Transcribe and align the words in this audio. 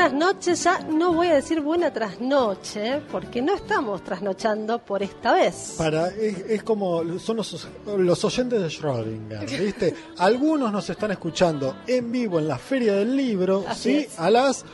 Buenas 0.00 0.18
noches, 0.18 0.64
ya 0.64 0.78
no 0.78 1.12
voy 1.12 1.26
a 1.26 1.34
decir 1.34 1.60
buena 1.60 1.92
trasnoche, 1.92 3.02
porque 3.12 3.42
no 3.42 3.54
estamos 3.54 4.02
trasnochando 4.02 4.78
por 4.78 5.02
esta 5.02 5.34
vez. 5.34 5.74
Para, 5.76 6.08
es, 6.08 6.38
es 6.48 6.62
como 6.62 7.18
son 7.18 7.36
los, 7.36 7.68
los 7.98 8.24
oyentes 8.24 8.62
de 8.62 8.68
Schrödinger, 8.68 9.58
¿viste? 9.62 9.94
Algunos 10.16 10.72
nos 10.72 10.88
están 10.88 11.10
escuchando 11.10 11.76
en 11.86 12.10
vivo 12.10 12.38
en 12.38 12.48
la 12.48 12.56
Feria 12.56 12.94
del 12.94 13.14
Libro, 13.14 13.62
Así 13.68 13.90
¿sí? 13.90 13.96
es. 14.10 14.18
A 14.18 14.30
las 14.30 14.64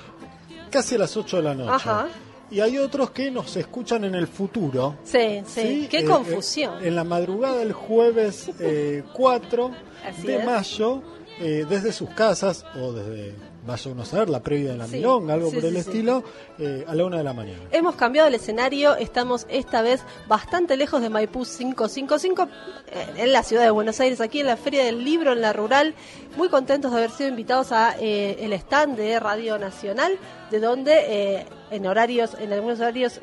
casi 0.71 0.95
a 0.95 0.99
las 0.99 1.17
8 1.17 1.39
de 1.39 1.43
la 1.43 1.55
noche. 1.57 1.73
Ajá. 1.75 2.07
Y 2.49 2.61
hay 2.61 2.79
otros 2.79 3.11
que 3.11 3.29
nos 3.29 3.57
escuchan 3.57 4.05
en 4.05 4.15
el 4.15 4.29
futuro. 4.29 4.95
Sí, 5.03 5.43
sí, 5.45 5.89
qué 5.91 5.99
Eh, 5.99 6.05
confusión. 6.05 6.85
eh, 6.85 6.87
en 6.87 6.95
la 6.95 7.03
madrugada 7.03 7.57
del 7.57 7.73
jueves 7.73 8.49
eh, 8.61 9.03
4 9.13 9.71
Así 10.07 10.23
de 10.25 10.37
es. 10.37 10.47
mayo, 10.47 11.03
eh, 11.41 11.67
desde 11.69 11.93
sus 11.93 12.11
casas, 12.11 12.65
o 12.81 12.93
desde, 12.93 13.35
vaya 13.67 13.91
uno 13.91 14.03
a 14.03 14.05
saber, 14.05 14.29
la 14.29 14.41
previa 14.41 14.73
de 14.73 14.79
la 14.79 14.87
Sí, 14.87 14.97
milonga, 14.97 15.35
algo 15.35 15.51
sí, 15.51 15.57
por 15.57 15.65
el 15.65 15.73
sí, 15.75 15.79
estilo, 15.79 16.23
eh, 16.59 16.85
a 16.87 16.95
la 16.95 17.05
una 17.05 17.19
de 17.19 17.25
la 17.25 17.33
mañana. 17.33 17.63
Hemos 17.73 17.97
cambiado 17.97 18.29
el 18.29 18.35
escenario, 18.35 18.97
estamos 18.97 19.47
esta 19.51 19.83
vez 19.83 20.03
bastante 20.29 20.77
lejos 20.77 21.03
de 21.03 21.11
Maipú 21.11 21.45
555, 21.45 22.49
eh, 22.89 23.07
en 23.17 23.33
la 23.33 23.43
ciudad 23.43 23.65
de 23.65 23.71
Buenos 23.71 24.01
Aires, 24.01 24.21
aquí 24.21 24.41
en 24.41 24.47
la 24.47 24.57
Feria 24.57 24.85
del 24.85 25.05
Libro, 25.05 25.33
en 25.33 25.41
la 25.41 25.53
Rural. 25.53 25.95
Muy 26.37 26.49
contentos 26.49 26.93
de 26.93 26.99
haber 26.99 27.11
sido 27.11 27.29
invitados 27.29 27.73
a 27.73 27.97
eh, 27.99 28.37
el 28.41 28.53
stand 28.53 28.97
de 28.97 29.19
Radio 29.19 29.59
Nacional, 29.59 30.13
de 30.51 30.61
donde 30.61 30.93
eh, 31.09 31.47
en 31.71 31.87
horarios, 31.87 32.35
en 32.39 32.53
algunos 32.53 32.79
horarios 32.79 33.21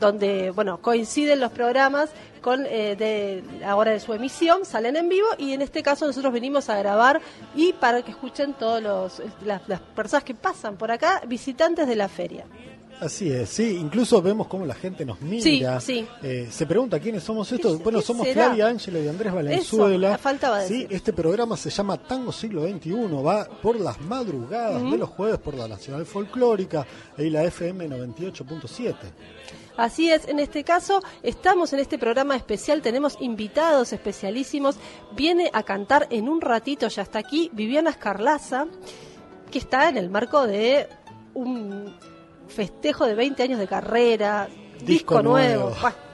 donde 0.00 0.50
bueno 0.52 0.80
coinciden 0.80 1.40
los 1.40 1.52
programas 1.52 2.08
con 2.46 2.64
eh, 2.64 2.94
de 2.94 3.42
la 3.58 3.74
hora 3.74 3.90
de 3.90 3.98
su 3.98 4.14
emisión, 4.14 4.64
salen 4.64 4.94
en 4.94 5.08
vivo 5.08 5.26
y 5.36 5.52
en 5.52 5.62
este 5.62 5.82
caso 5.82 6.06
nosotros 6.06 6.32
venimos 6.32 6.68
a 6.68 6.78
grabar 6.78 7.20
y 7.56 7.72
para 7.72 8.02
que 8.02 8.12
escuchen 8.12 8.54
todos 8.54 8.80
los 8.80 9.20
las, 9.44 9.62
las 9.68 9.80
personas 9.80 10.22
que 10.22 10.34
pasan 10.34 10.76
por 10.76 10.92
acá, 10.92 11.22
visitantes 11.26 11.88
de 11.88 11.96
la 11.96 12.08
feria. 12.08 12.44
Así 13.00 13.30
es, 13.30 13.50
sí, 13.50 13.76
incluso 13.78 14.22
vemos 14.22 14.46
cómo 14.46 14.64
la 14.64 14.74
gente 14.74 15.04
nos 15.04 15.20
mira, 15.20 15.80
Sí, 15.80 15.98
sí. 16.00 16.06
eh, 16.22 16.46
se 16.50 16.64
pregunta 16.66 16.98
quiénes 17.00 17.24
somos 17.24 17.50
estos. 17.50 17.76
¿Qué- 17.78 17.82
Bueno, 17.82 18.00
somos 18.00 18.26
será? 18.28 18.44
Flavia 18.46 18.68
Ángelo 18.68 19.02
y 19.02 19.08
Andrés 19.08 19.34
Valenzuela. 19.34 20.10
Eso, 20.12 20.18
faltaba 20.18 20.62
Sí, 20.62 20.84
decir. 20.84 20.88
este 20.96 21.12
programa 21.12 21.56
se 21.58 21.68
llama 21.68 21.98
Tango 21.98 22.30
Siglo 22.32 22.62
XXI, 22.66 22.92
va 23.22 23.44
por 23.60 23.78
las 23.80 24.00
madrugadas 24.00 24.82
de 24.88 24.96
los 24.96 25.10
jueves 25.10 25.38
por 25.40 25.54
la 25.54 25.66
Nacional 25.68 26.06
Folclórica 26.06 26.86
y 27.18 27.28
la 27.28 27.42
FM 27.44 27.86
98.7. 27.88 28.94
Así 29.76 30.10
es, 30.10 30.26
en 30.28 30.38
este 30.38 30.64
caso 30.64 31.02
estamos 31.22 31.72
en 31.72 31.80
este 31.80 31.98
programa 31.98 32.36
especial, 32.36 32.82
tenemos 32.82 33.16
invitados 33.20 33.92
especialísimos, 33.92 34.76
viene 35.12 35.50
a 35.52 35.62
cantar 35.62 36.06
en 36.10 36.28
un 36.28 36.40
ratito, 36.40 36.88
ya 36.88 37.02
está 37.02 37.18
aquí, 37.18 37.50
Viviana 37.52 37.90
Escarlaza, 37.90 38.66
que 39.50 39.58
está 39.58 39.88
en 39.88 39.98
el 39.98 40.08
marco 40.08 40.46
de 40.46 40.88
un 41.34 41.94
festejo 42.48 43.06
de 43.06 43.14
20 43.14 43.42
años 43.42 43.58
de 43.58 43.66
carrera, 43.66 44.48
disco, 44.78 44.84
Disco 44.86 45.22
nuevo. 45.22 45.70
nuevo. 45.70 46.05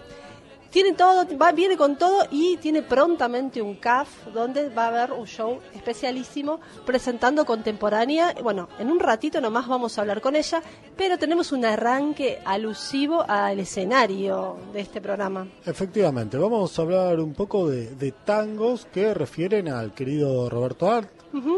Tiene 0.72 0.94
todo, 0.94 1.26
va, 1.36 1.52
viene 1.52 1.76
con 1.76 1.98
todo 1.98 2.26
y 2.30 2.56
tiene 2.56 2.80
prontamente 2.80 3.60
un 3.60 3.74
CAF 3.74 4.08
donde 4.32 4.70
va 4.70 4.86
a 4.86 4.88
haber 4.88 5.12
un 5.12 5.26
show 5.26 5.58
especialísimo 5.74 6.60
presentando 6.86 7.44
contemporánea. 7.44 8.34
Bueno, 8.42 8.70
en 8.78 8.90
un 8.90 8.98
ratito 8.98 9.38
nomás 9.42 9.68
vamos 9.68 9.98
a 9.98 10.00
hablar 10.00 10.22
con 10.22 10.34
ella, 10.34 10.62
pero 10.96 11.18
tenemos 11.18 11.52
un 11.52 11.66
arranque 11.66 12.38
alusivo 12.46 13.22
al 13.28 13.60
escenario 13.60 14.56
de 14.72 14.80
este 14.80 15.02
programa. 15.02 15.46
Efectivamente, 15.66 16.38
vamos 16.38 16.78
a 16.78 16.82
hablar 16.82 17.20
un 17.20 17.34
poco 17.34 17.68
de, 17.68 17.94
de 17.94 18.12
tangos 18.12 18.86
que 18.86 19.12
refieren 19.12 19.68
al 19.68 19.92
querido 19.92 20.48
Roberto 20.48 20.90
Art, 20.90 21.10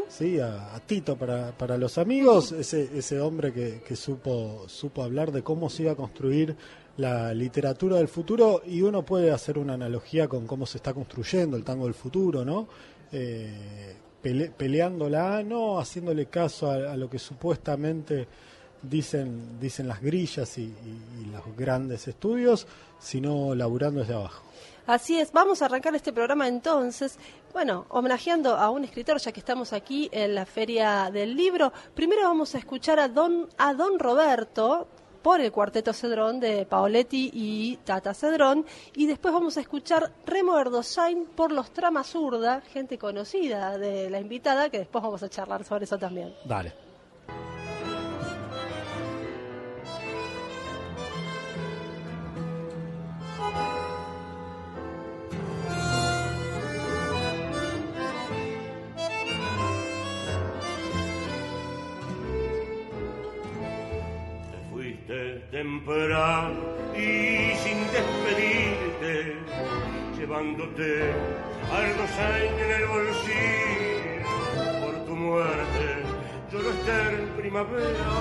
sí, 0.09 0.41
a, 0.41 0.75
a 0.75 0.81
Tito 0.81 1.15
para, 1.17 1.53
para 1.53 1.79
los 1.79 1.99
amigos, 1.99 2.51
ese, 2.51 2.91
ese 2.99 3.21
hombre 3.21 3.53
que, 3.53 3.81
que 3.87 3.95
supo, 3.95 4.65
supo 4.67 5.05
hablar 5.05 5.31
de 5.31 5.43
cómo 5.45 5.71
se 5.71 5.85
iba 5.85 5.93
a 5.93 5.97
construir 5.97 6.57
la 6.97 7.35
literatura 7.35 7.97
del 7.97 8.09
futuro 8.09 8.63
y 8.67 8.83
uno 8.83 9.03
puede 9.05 9.33
hacer 9.33 9.59
una 9.59 9.75
analogía 9.75 10.29
con 10.29 10.47
cómo 10.47 10.65
se 10.67 10.79
está 10.79 10.95
construyendo 10.95 11.57
el 11.57 11.65
tango 11.65 11.85
del 11.85 11.95
futuro, 11.95 12.45
¿no? 12.45 12.69
Eh, 13.11 13.97
pele- 14.23 14.51
peleándola, 14.57 15.43
no 15.43 15.79
haciéndole 15.79 16.27
caso 16.27 16.71
a, 16.71 16.97
lo 16.97 17.11
que 17.11 17.19
supuestamente 17.19 18.27
dicen, 18.83 19.59
dicen 19.61 19.89
las 19.89 20.01
grillas 20.01 20.57
y, 20.59 20.63
y- 20.63 21.23
y 21.23 21.25
los 21.33 21.57
grandes 21.57 22.07
estudios, 22.09 22.67
sino 23.01 23.55
laburando 23.55 24.01
desde 24.01 24.15
abajo. 24.15 24.43
Así 24.87 25.19
es, 25.19 25.33
vamos 25.33 25.63
a 25.63 25.65
arrancar 25.65 25.95
este 25.95 26.13
programa 26.13 26.47
entonces, 26.47 27.19
bueno, 27.55 27.87
homenajeando 27.89 28.55
a 28.57 28.69
un 28.69 28.85
escritor, 28.85 29.19
ya 29.19 29.33
que 29.33 29.41
estamos 29.41 29.73
aquí 29.73 30.11
en 30.13 30.35
la 30.35 30.45
Feria 30.45 31.11
del 31.11 31.35
Libro. 31.35 31.73
Primero 31.95 32.23
vamos 32.25 32.55
a 32.55 32.59
escuchar 32.59 33.01
a 33.01 33.09
Don, 33.09 33.49
a 33.57 33.73
Don 33.73 33.99
Roberto 33.99 34.87
por 35.25 35.41
el 35.41 35.51
cuarteto 35.51 35.95
Cedrón 35.95 36.39
de 36.39 36.67
Paoletti 36.67 37.31
y 37.33 37.79
Tata 37.79 38.13
Cedrón, 38.13 38.67
y 38.95 39.07
después 39.07 39.33
vamos 39.33 39.57
a 39.57 39.63
escuchar 39.63 40.13
Remo 40.27 40.59
Erdosain 40.59 41.25
por 41.25 41.51
los 41.51 41.71
Trama 41.71 42.05
Zurda, 42.05 42.61
gente 42.61 42.99
conocida 42.99 43.79
de 43.79 44.11
la 44.11 44.21
invitada, 44.21 44.69
que 44.69 44.81
después 44.81 45.03
vamos 45.03 45.23
a 45.23 45.31
charlar 45.31 45.65
sobre 45.65 45.85
eso 45.85 45.97
también. 45.97 46.35
Dale. 46.45 46.84
Temprano 65.55 66.51
y 66.97 67.55
sin 67.63 67.79
despedirte, 67.93 69.37
llevándote 70.19 71.13
algo 71.71 72.05
en 72.61 72.71
el 72.73 72.87
bolsillo. 72.89 74.25
Por 74.83 75.07
tu 75.07 75.15
muerte 75.15 75.87
lloró 76.51 76.71
Esther 76.71 77.29
primavera 77.37 78.15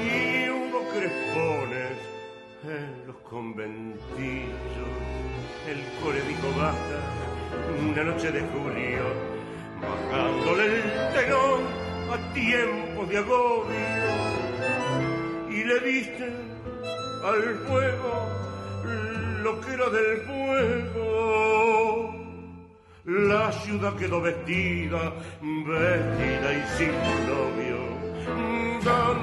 y 0.00 0.48
hubo 0.48 0.78
crespones 0.94 1.98
en 2.64 3.06
los 3.06 3.16
conventillos. 3.28 4.92
El 5.68 5.80
core 6.00 6.22
dijo 6.22 6.48
basta, 6.58 6.98
una 7.90 8.04
noche 8.04 8.32
de 8.32 8.40
julio, 8.40 9.04
bajándole 9.82 10.64
el 10.64 11.12
telón 11.12 11.60
a 12.10 12.32
tiempos 12.32 13.08
de 13.10 13.18
agobio 13.18 14.41
y 15.62 15.64
le 15.64 15.78
diste 15.80 16.24
al 17.24 17.54
fuego 17.66 18.12
lo 19.42 19.60
que 19.60 19.72
era 19.72 19.88
del 19.90 20.20
fuego. 20.22 22.14
La 23.04 23.52
ciudad 23.52 23.94
quedó 23.96 24.20
vestida, 24.20 25.12
vestida 25.40 26.52
y 26.52 26.62
sin 26.76 26.92
novio. 27.30 27.78
Don 28.82 29.18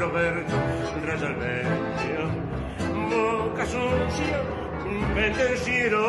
Roberto 0.00 0.56
Resalvencia, 1.04 2.22
boca 3.10 3.64
sucia, 3.66 4.38
pendenciero. 5.14 6.04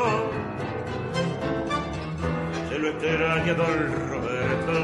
Se 2.70 2.80
lo 2.80 2.88
extraña 2.90 3.54
Don 3.54 3.78
Roberto, 4.10 4.78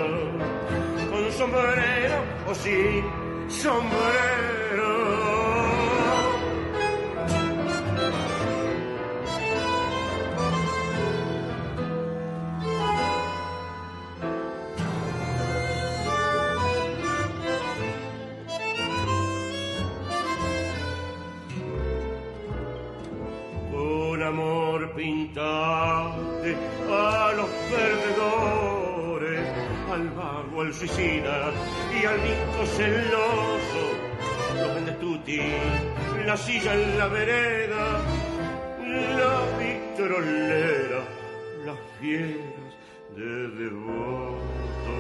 con 1.10 1.32
sombrero 1.32 2.18
o 2.48 2.54
sin 2.54 3.31
sombrero. 3.52 4.91
En 36.64 36.98
la 36.98 37.08
vereda, 37.08 38.00
la 39.18 39.42
victorolera, 39.58 41.02
las 41.66 41.80
fieras 42.00 42.76
de 43.16 43.48
devoto. 43.64 44.94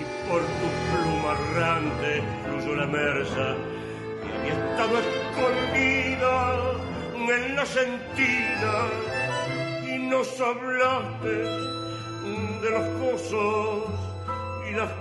Y 0.00 0.02
por 0.26 0.40
tu 0.40 0.68
pluma 0.90 1.32
errante 1.50 2.10
fluyó 2.44 2.72
la 2.76 2.86
merza 2.86 3.46
y 4.24 4.26
había 4.32 4.54
estado 4.54 4.94
escondida 4.98 6.34
en 7.36 7.56
la 7.56 7.66
sentina 7.66 8.74
y 9.86 9.98
nos 10.08 10.40
hablaste 10.40 11.36
de 12.62 12.70
los 12.70 12.86
cosos 12.98 13.84
y 14.70 14.72
las 14.72 14.92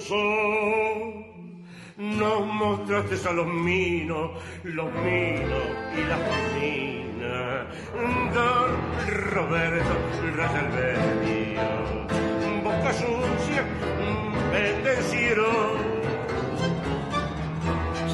cosas. 0.00 0.85
Nos 1.98 2.46
mostraste 2.46 3.16
a 3.26 3.32
los 3.32 3.46
minos, 3.46 4.32
los 4.64 4.92
minos 4.92 5.62
y 5.96 6.02
las 6.04 6.20
minas. 6.60 7.66
Don 8.34 8.70
Roberto 9.32 9.94
Rasalverio, 10.36 11.62
boca 12.62 12.92
sucia, 12.92 13.64
bendecieron. 14.52 15.96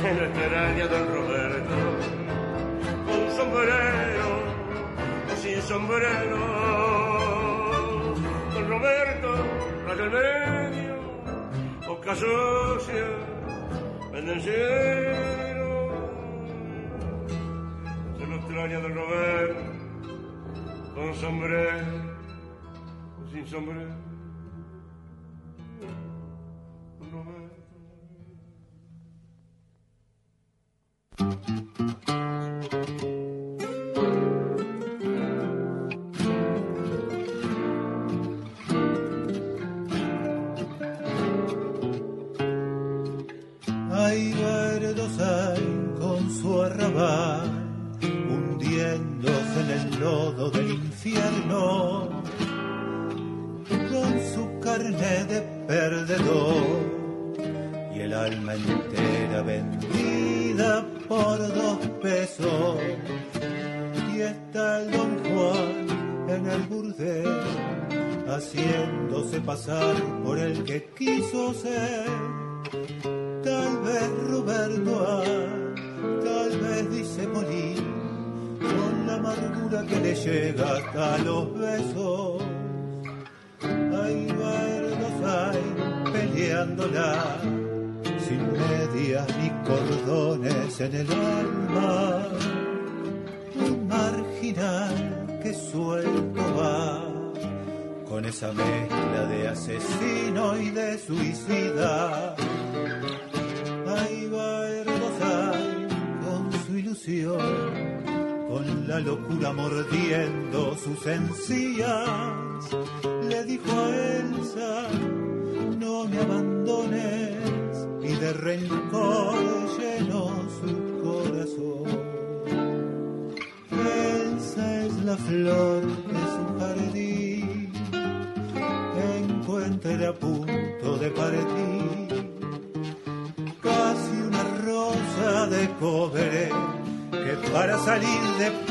Se 0.01 0.15
lo 0.15 0.25
extraña 0.27 0.87
Don 0.87 1.15
Roberto, 1.15 1.75
con 3.05 3.37
sombrero 3.37 4.43
sin 5.43 5.61
sombrero. 5.63 6.39
Don 8.55 8.69
Roberto, 8.69 9.45
medio, 9.89 11.01
boca 11.89 12.15
sucia, 12.15 13.07
pendenciero. 14.13 15.17
Se 18.19 18.27
lo 18.27 18.37
extraña 18.37 18.81
Don 18.81 18.95
Roberto, 18.95 19.63
con 20.95 21.15
sombrero 21.15 22.13
o 23.21 23.27
sin 23.31 23.47
sombrero. 23.47 23.95
Don 27.11 27.53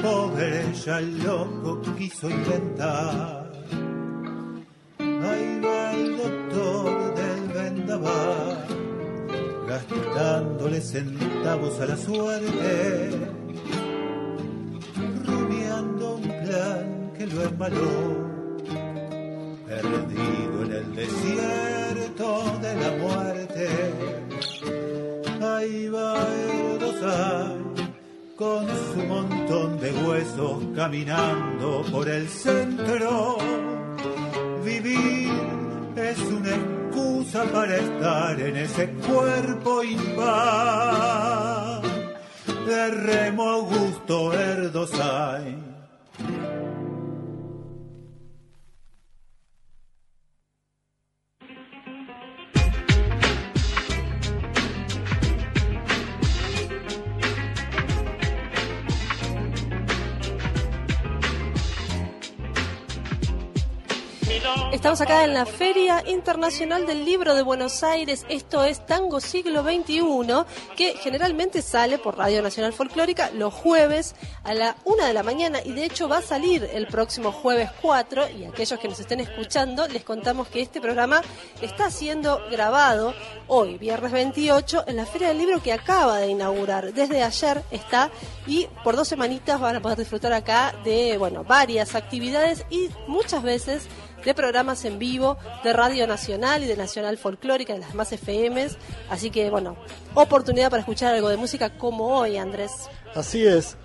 pobre 0.02 0.74
ya 0.86 1.00
el 1.00 1.24
loco 1.24 1.82
quiso 1.98 2.30
inventar. 2.30 3.52
Ahí 5.00 5.62
va 5.64 5.94
el 5.94 6.18
doctor 6.18 7.16
del 7.16 7.42
vendaval, 7.50 8.66
gastándole 9.68 10.82
centavos 10.82 11.80
a 11.80 11.86
la 11.86 11.98
suerte, 11.98 13.10
rumiando 15.26 16.16
un 16.16 16.24
plan 16.24 17.12
que 17.18 17.28
lo 17.28 17.44
embaló 17.44 18.32
perdido 19.68 20.66
en 20.66 20.72
el 20.72 20.96
desierto 20.96 22.60
de 22.62 22.76
la 22.76 22.92
muerte. 23.04 23.68
Ahí 25.42 25.88
va 25.90 26.28
Erdosay 26.74 27.61
con 28.42 28.68
su 28.68 29.04
montón 29.06 29.80
de 29.80 29.92
huesos 29.92 30.64
caminando 30.76 31.86
por 31.92 32.10
el 32.10 32.28
centro. 32.28 33.38
Vivir 34.66 35.30
es 35.96 36.18
una 36.22 36.50
excusa 36.50 37.44
para 37.44 37.78
estar 37.78 38.40
en 38.42 38.58
ese 38.58 38.90
cuerpo 38.94 39.84
impar. 39.84 40.24
De 42.66 42.88
Remo 42.90 43.48
Augusto 43.48 44.34
Erdosay. 44.34 45.71
Estamos 64.72 65.02
acá 65.02 65.24
en 65.24 65.34
la 65.34 65.46
Feria 65.46 66.04
Internacional 66.08 66.86
del 66.86 67.06
Libro 67.06 67.36
de 67.36 67.42
Buenos 67.42 67.84
Aires. 67.84 68.26
Esto 68.30 68.64
es 68.64 68.86
Tango 68.86 69.20
Siglo 69.20 69.64
XXI, 69.64 70.02
que 70.76 70.96
generalmente 70.96 71.62
sale 71.62 71.98
por 71.98 72.18
Radio 72.18 72.42
Nacional 72.42 72.74
Folclórica 72.74 73.32
los 73.32 73.54
jueves 73.54 74.16
a 74.44 74.54
la 74.54 74.76
una 74.86 75.08
de 75.08 75.14
la 75.14 75.24
mañana 75.24 75.60
y 75.64 75.74
de 75.74 75.86
hecho 75.86 76.10
va 76.10 76.18
a 76.18 76.22
salir 76.22 76.70
el 76.74 76.88
próximo 76.88 77.32
jueves 77.32 77.70
4. 77.82 78.30
Y 78.30 78.46
aquellos 78.46 78.80
que 78.80 78.88
nos 78.88 79.00
estén 79.00 79.20
escuchando, 79.20 79.88
les 79.88 80.04
contamos 80.04 80.48
que 80.48 80.62
este 80.62 80.82
programa 80.82 81.22
está 81.62 81.92
siendo 81.92 82.42
grabado 82.50 83.14
hoy, 83.48 83.78
viernes 83.78 84.12
28, 84.12 84.86
en 84.88 84.96
la 84.96 85.06
Feria 85.06 85.30
del 85.30 85.38
Libro 85.38 85.62
que 85.62 85.74
acaba 85.74 86.18
de 86.18 86.30
inaugurar. 86.30 86.94
Desde 86.94 87.24
ayer 87.24 87.64
está 87.72 88.10
y 88.48 88.68
por 88.84 88.96
dos 88.96 89.08
semanitas 89.08 89.60
van 89.60 89.76
a 89.76 89.82
poder 89.82 89.98
disfrutar 89.98 90.34
acá 90.34 90.74
de, 90.84 91.18
bueno, 91.18 91.44
varias 91.44 91.96
actividades 91.96 92.66
y 92.70 92.90
muchas 93.08 93.44
veces 93.44 93.88
de 94.26 94.34
programas 94.34 94.86
en 94.86 95.00
vivo 95.00 95.38
de 95.64 95.74
Radio 95.74 96.08
Nacional 96.08 96.64
y 96.64 96.68
de 96.68 96.78
Nacional 96.78 97.18
Folclórica, 97.18 97.74
de 97.74 97.80
las 97.80 97.96
más 97.96 98.12
FMs. 98.12 98.78
Así 99.10 99.30
que, 99.32 99.50
bueno, 99.50 99.78
oportunidad 100.14 100.70
para 100.70 100.82
escuchar 100.82 101.14
algo 101.14 101.30
de 101.30 101.38
música 101.38 101.78
como 101.78 102.20
hoy, 102.20 102.38
Andrés. 102.38 102.72
Así 103.16 103.46
es. 103.46 103.78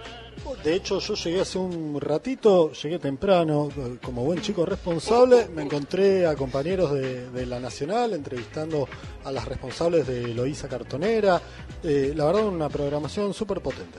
De 0.62 0.74
hecho, 0.74 1.00
yo 1.00 1.14
llegué 1.14 1.40
hace 1.40 1.58
un 1.58 2.00
ratito, 2.00 2.72
llegué 2.72 2.98
temprano, 2.98 3.68
como 4.02 4.24
buen 4.24 4.40
chico 4.40 4.64
responsable, 4.64 5.48
me 5.48 5.62
encontré 5.62 6.26
a 6.26 6.36
compañeros 6.36 6.92
de, 6.92 7.46
la 7.46 7.58
Nacional 7.58 8.12
entrevistando 8.12 8.88
a 9.24 9.32
las 9.32 9.44
responsables 9.44 10.06
de 10.06 10.28
Loíza 10.34 10.68
Cartonera. 10.68 11.40
Eh, 11.82 12.12
la 12.14 12.26
verdad, 12.26 12.46
una 12.46 12.68
programación 12.68 13.34
súper 13.34 13.60
potente. 13.60 13.98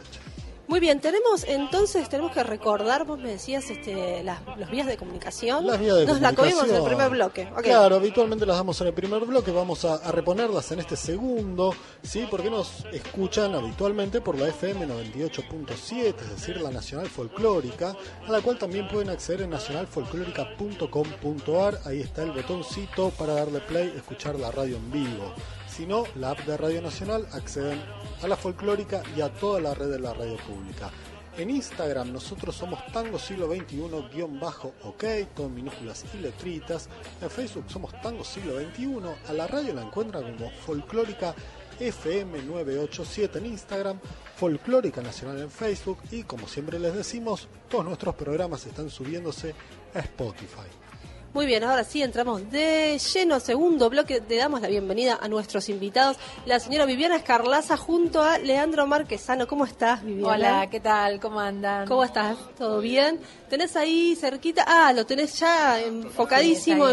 Muy 0.68 0.80
bien, 0.82 1.00
tenemos 1.00 1.46
entonces, 1.46 2.10
tenemos 2.10 2.34
que 2.34 2.44
recordar, 2.44 3.06
vos 3.06 3.18
me 3.18 3.32
decías, 3.32 3.70
este, 3.70 4.22
las, 4.24 4.42
los 4.58 4.70
vías 4.70 4.86
de 4.86 4.98
comunicación. 4.98 5.66
Las 5.66 5.80
vías 5.80 5.96
de 5.96 6.06
Nos 6.06 6.20
la 6.20 6.34
comimos 6.34 6.68
en 6.68 6.76
el 6.76 6.84
primer 6.84 7.10
bloque. 7.10 7.50
Claro, 7.64 7.96
habitualmente 7.96 8.46
las 8.46 8.58
damos 8.58 8.82
en 8.82 8.88
el 8.88 8.94
primer 8.94 9.24
bloque, 9.24 9.52
vamos 9.52 9.86
a, 9.86 10.12
reponerlas 10.12 10.70
en 10.74 10.80
este 10.80 10.98
segundo, 10.98 11.74
¿sí? 12.04 12.28
Porque 12.30 12.50
nos 12.50 12.84
escuchan 12.92 13.56
habitualmente 13.56 14.20
por 14.20 14.38
la 14.38 14.50
FM 14.50 14.88
98.7, 14.88 16.16
es 16.20 16.32
decir, 16.32 16.60
la 16.60 16.70
Nacional 16.70 17.08
Folclórica, 17.08 17.96
a 18.28 18.32
la 18.32 18.42
cual 18.42 18.58
también 18.58 18.90
pueden 18.90 19.10
acceder 19.10 19.44
en 19.44 19.52
nacionalfolclórica.com.ar, 19.52 21.80
ahí 21.86 22.02
está 22.02 22.24
el 22.24 22.34
botoncito 22.34 23.12
para 23.12 23.36
darle 23.36 23.62
play, 23.62 23.94
escuchar 23.96 24.38
la 24.38 24.52
radio 24.52 24.76
en 24.76 24.92
vivo. 24.92 25.34
Si 25.78 25.86
no, 25.86 26.06
la 26.16 26.32
app 26.32 26.40
de 26.40 26.58
Radio 26.58 26.82
Nacional 26.82 27.28
acceden 27.34 27.80
a 28.22 28.28
la 28.28 28.36
folclórica 28.36 29.02
y 29.16 29.22
a 29.22 29.30
toda 29.30 29.60
la 29.60 29.74
red 29.74 29.90
de 29.90 30.00
la 30.00 30.14
radio 30.14 30.38
pública. 30.38 30.92
En 31.38 31.52
Instagram 31.52 32.12
nosotros 32.12 32.56
somos 32.56 32.84
Tango 32.92 33.20
Siglo 33.20 33.48
XXI-OK, 33.48 35.04
con 35.36 35.54
minúsculas 35.54 36.04
y 36.16 36.18
letritas. 36.18 36.90
En 37.22 37.30
Facebook 37.30 37.66
somos 37.68 37.94
Tango 38.02 38.24
Siglo 38.24 38.60
XXI. 38.60 39.30
A 39.30 39.34
la 39.34 39.46
radio 39.46 39.74
la 39.76 39.84
encuentran 39.84 40.36
como 40.36 40.50
Folclórica 40.50 41.36
FM987 41.80 43.36
en 43.36 43.46
Instagram, 43.46 44.00
Folclórica 44.36 45.02
Nacional 45.02 45.40
en 45.40 45.52
Facebook 45.52 46.00
y 46.10 46.24
como 46.24 46.48
siempre 46.48 46.80
les 46.80 46.96
decimos, 46.96 47.48
todos 47.70 47.86
nuestros 47.86 48.16
programas 48.16 48.66
están 48.66 48.90
subiéndose 48.90 49.54
a 49.94 50.00
Spotify. 50.00 50.87
Muy 51.34 51.46
bien, 51.46 51.64
ahora 51.64 51.84
sí 51.84 52.02
entramos 52.02 52.50
de 52.50 52.98
lleno, 52.98 53.40
segundo 53.40 53.90
bloque, 53.90 54.24
le 54.28 54.38
damos 54.38 54.62
la 54.62 54.70
bienvenida 54.70 55.20
a 55.22 55.28
nuestros 55.28 55.70
invitados, 55.70 56.18
la 56.46 56.60
señora 56.60 56.86
Viviana 56.86 57.18
Escarlaza 57.18 57.76
junto 57.78 58.24
a 58.24 58.40
Leandro 58.40 58.88
Marquesano. 58.88 59.46
¿Cómo 59.46 59.66
estás, 59.66 60.04
Viviana? 60.04 60.34
Hola, 60.34 60.70
¿qué 60.70 60.80
tal? 60.80 61.20
¿Cómo 61.20 61.40
andan? 61.40 61.88
¿Cómo 61.88 62.04
estás? 62.04 62.38
¿Todo 62.58 62.80
bien? 62.80 63.20
¿Tenés 63.50 63.76
ahí 63.76 64.16
cerquita? 64.16 64.64
Ah, 64.66 64.94
lo 64.94 65.06
tenés 65.06 65.38
ya 65.38 65.80
enfocadísimo 65.82 66.86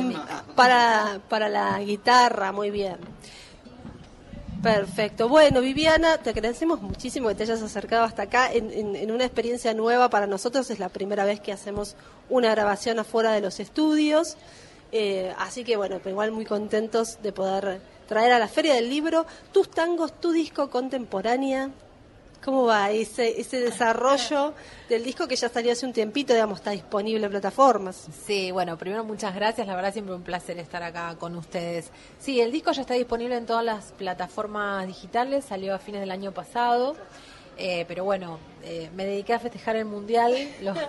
para, 0.54 1.20
para 1.28 1.48
la 1.48 1.78
guitarra, 1.80 2.52
muy 2.52 2.70
bien. 2.70 2.98
Perfecto. 4.64 5.28
Bueno, 5.28 5.60
Viviana, 5.60 6.16
te 6.16 6.30
agradecemos 6.30 6.80
muchísimo 6.80 7.28
que 7.28 7.34
te 7.34 7.42
hayas 7.42 7.60
acercado 7.60 8.04
hasta 8.04 8.22
acá 8.22 8.50
en, 8.50 9.10
una 9.10 9.26
experiencia 9.26 9.74
nueva 9.74 10.08
para 10.08 10.26
nosotros. 10.26 10.70
Es 10.70 10.78
la 10.78 10.88
primera 10.88 11.26
vez 11.26 11.38
que 11.38 11.52
hacemos 11.52 11.96
una 12.30 12.50
grabación 12.50 12.98
afuera 12.98 13.32
de 13.32 13.42
los 13.42 13.60
estudios. 13.60 14.38
Eh, 14.90 15.34
así 15.36 15.64
que 15.64 15.76
bueno, 15.76 16.00
igual 16.06 16.32
muy 16.32 16.46
contentos 16.46 17.18
de 17.22 17.30
poder 17.30 17.82
traer 18.08 18.32
a 18.32 18.38
la 18.38 18.48
Feria 18.48 18.74
del 18.74 18.88
Libro 18.88 19.26
tus 19.52 19.68
tangos, 19.70 20.18
tu 20.18 20.32
disco 20.32 20.70
contemporánea 20.70 21.68
¿Cómo 22.44 22.66
va 22.66 22.90
ese, 22.90 23.40
ese 23.40 23.58
desarrollo 23.58 24.52
del 24.90 25.02
disco 25.02 25.26
que 25.26 25.34
ya 25.34 25.48
salió 25.48 25.72
hace 25.72 25.86
un 25.86 25.94
tiempito, 25.94 26.34
digamos, 26.34 26.58
está 26.58 26.72
disponible 26.72 27.24
en 27.24 27.30
plataformas? 27.30 28.06
Sí, 28.26 28.50
bueno, 28.50 28.76
primero 28.76 29.02
muchas 29.02 29.34
gracias, 29.34 29.66
la 29.66 29.74
verdad 29.74 29.94
siempre 29.94 30.14
un 30.14 30.22
placer 30.22 30.58
estar 30.58 30.82
acá 30.82 31.16
con 31.18 31.36
ustedes. 31.36 31.90
Sí, 32.18 32.42
el 32.42 32.52
disco 32.52 32.70
ya 32.72 32.82
está 32.82 32.92
disponible 32.92 33.36
en 33.36 33.46
todas 33.46 33.64
las 33.64 33.92
plataformas 33.92 34.86
digitales, 34.86 35.46
salió 35.46 35.74
a 35.74 35.78
fines 35.78 36.02
del 36.02 36.10
año 36.10 36.32
pasado. 36.32 36.96
Eh, 37.56 37.84
pero 37.86 38.04
bueno, 38.04 38.38
eh, 38.64 38.90
me 38.94 39.06
dediqué 39.06 39.32
a 39.32 39.38
festejar 39.38 39.76
el 39.76 39.84
mundial, 39.84 40.34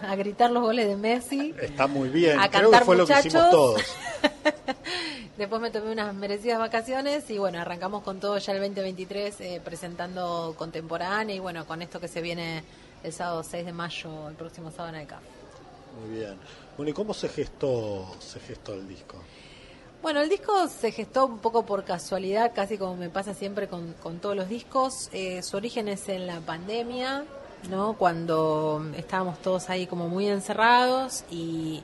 a 0.01 0.15
gritar 0.15 0.51
los 0.51 0.63
goles 0.63 0.87
de 0.87 0.97
Messi. 0.97 1.53
Está 1.61 1.87
muy 1.87 2.09
bien, 2.09 2.39
a 2.39 2.49
creo 2.49 2.71
que 2.71 2.79
fue 2.79 2.97
lo 2.97 3.05
que 3.05 3.13
hicimos 3.13 3.49
todos. 3.49 3.81
Después 5.37 5.61
me 5.61 5.69
tomé 5.69 5.91
unas 5.91 6.15
merecidas 6.15 6.59
vacaciones 6.59 7.29
y 7.29 7.37
bueno, 7.37 7.59
arrancamos 7.59 8.03
con 8.03 8.21
todo 8.21 8.37
ya 8.37 8.53
el 8.53 8.59
2023 8.59 9.41
eh, 9.41 9.61
presentando 9.63 10.55
contemporánea 10.57 11.35
y 11.35 11.39
bueno, 11.39 11.67
con 11.67 11.81
esto 11.81 11.99
que 11.99 12.07
se 12.07 12.21
viene 12.21 12.63
el 13.03 13.11
sábado 13.11 13.43
6 13.43 13.65
de 13.65 13.73
mayo, 13.73 14.29
el 14.29 14.35
próximo 14.35 14.71
sábado 14.71 14.95
en 14.95 15.01
el 15.01 15.07
CAF. 15.07 15.21
Muy 15.99 16.19
bien. 16.19 16.37
Bueno, 16.77 16.89
¿y 16.89 16.93
cómo 16.93 17.13
se 17.13 17.27
gestó, 17.27 18.15
se 18.19 18.39
gestó 18.39 18.75
el 18.75 18.87
disco? 18.87 19.17
Bueno, 20.01 20.21
el 20.21 20.29
disco 20.29 20.69
se 20.69 20.93
gestó 20.93 21.25
un 21.25 21.39
poco 21.39 21.65
por 21.65 21.83
casualidad, 21.83 22.53
casi 22.55 22.77
como 22.77 22.95
me 22.95 23.09
pasa 23.09 23.33
siempre 23.33 23.67
con, 23.67 23.93
con 24.01 24.19
todos 24.19 24.37
los 24.37 24.47
discos. 24.47 25.09
Eh, 25.11 25.41
su 25.41 25.57
origen 25.57 25.89
es 25.89 26.07
en 26.07 26.27
la 26.27 26.39
pandemia, 26.39 27.25
¿no? 27.69 27.97
Cuando 27.97 28.85
estábamos 28.95 29.39
todos 29.39 29.69
ahí 29.69 29.85
como 29.85 30.07
muy 30.07 30.27
encerrados 30.27 31.25
y 31.29 31.83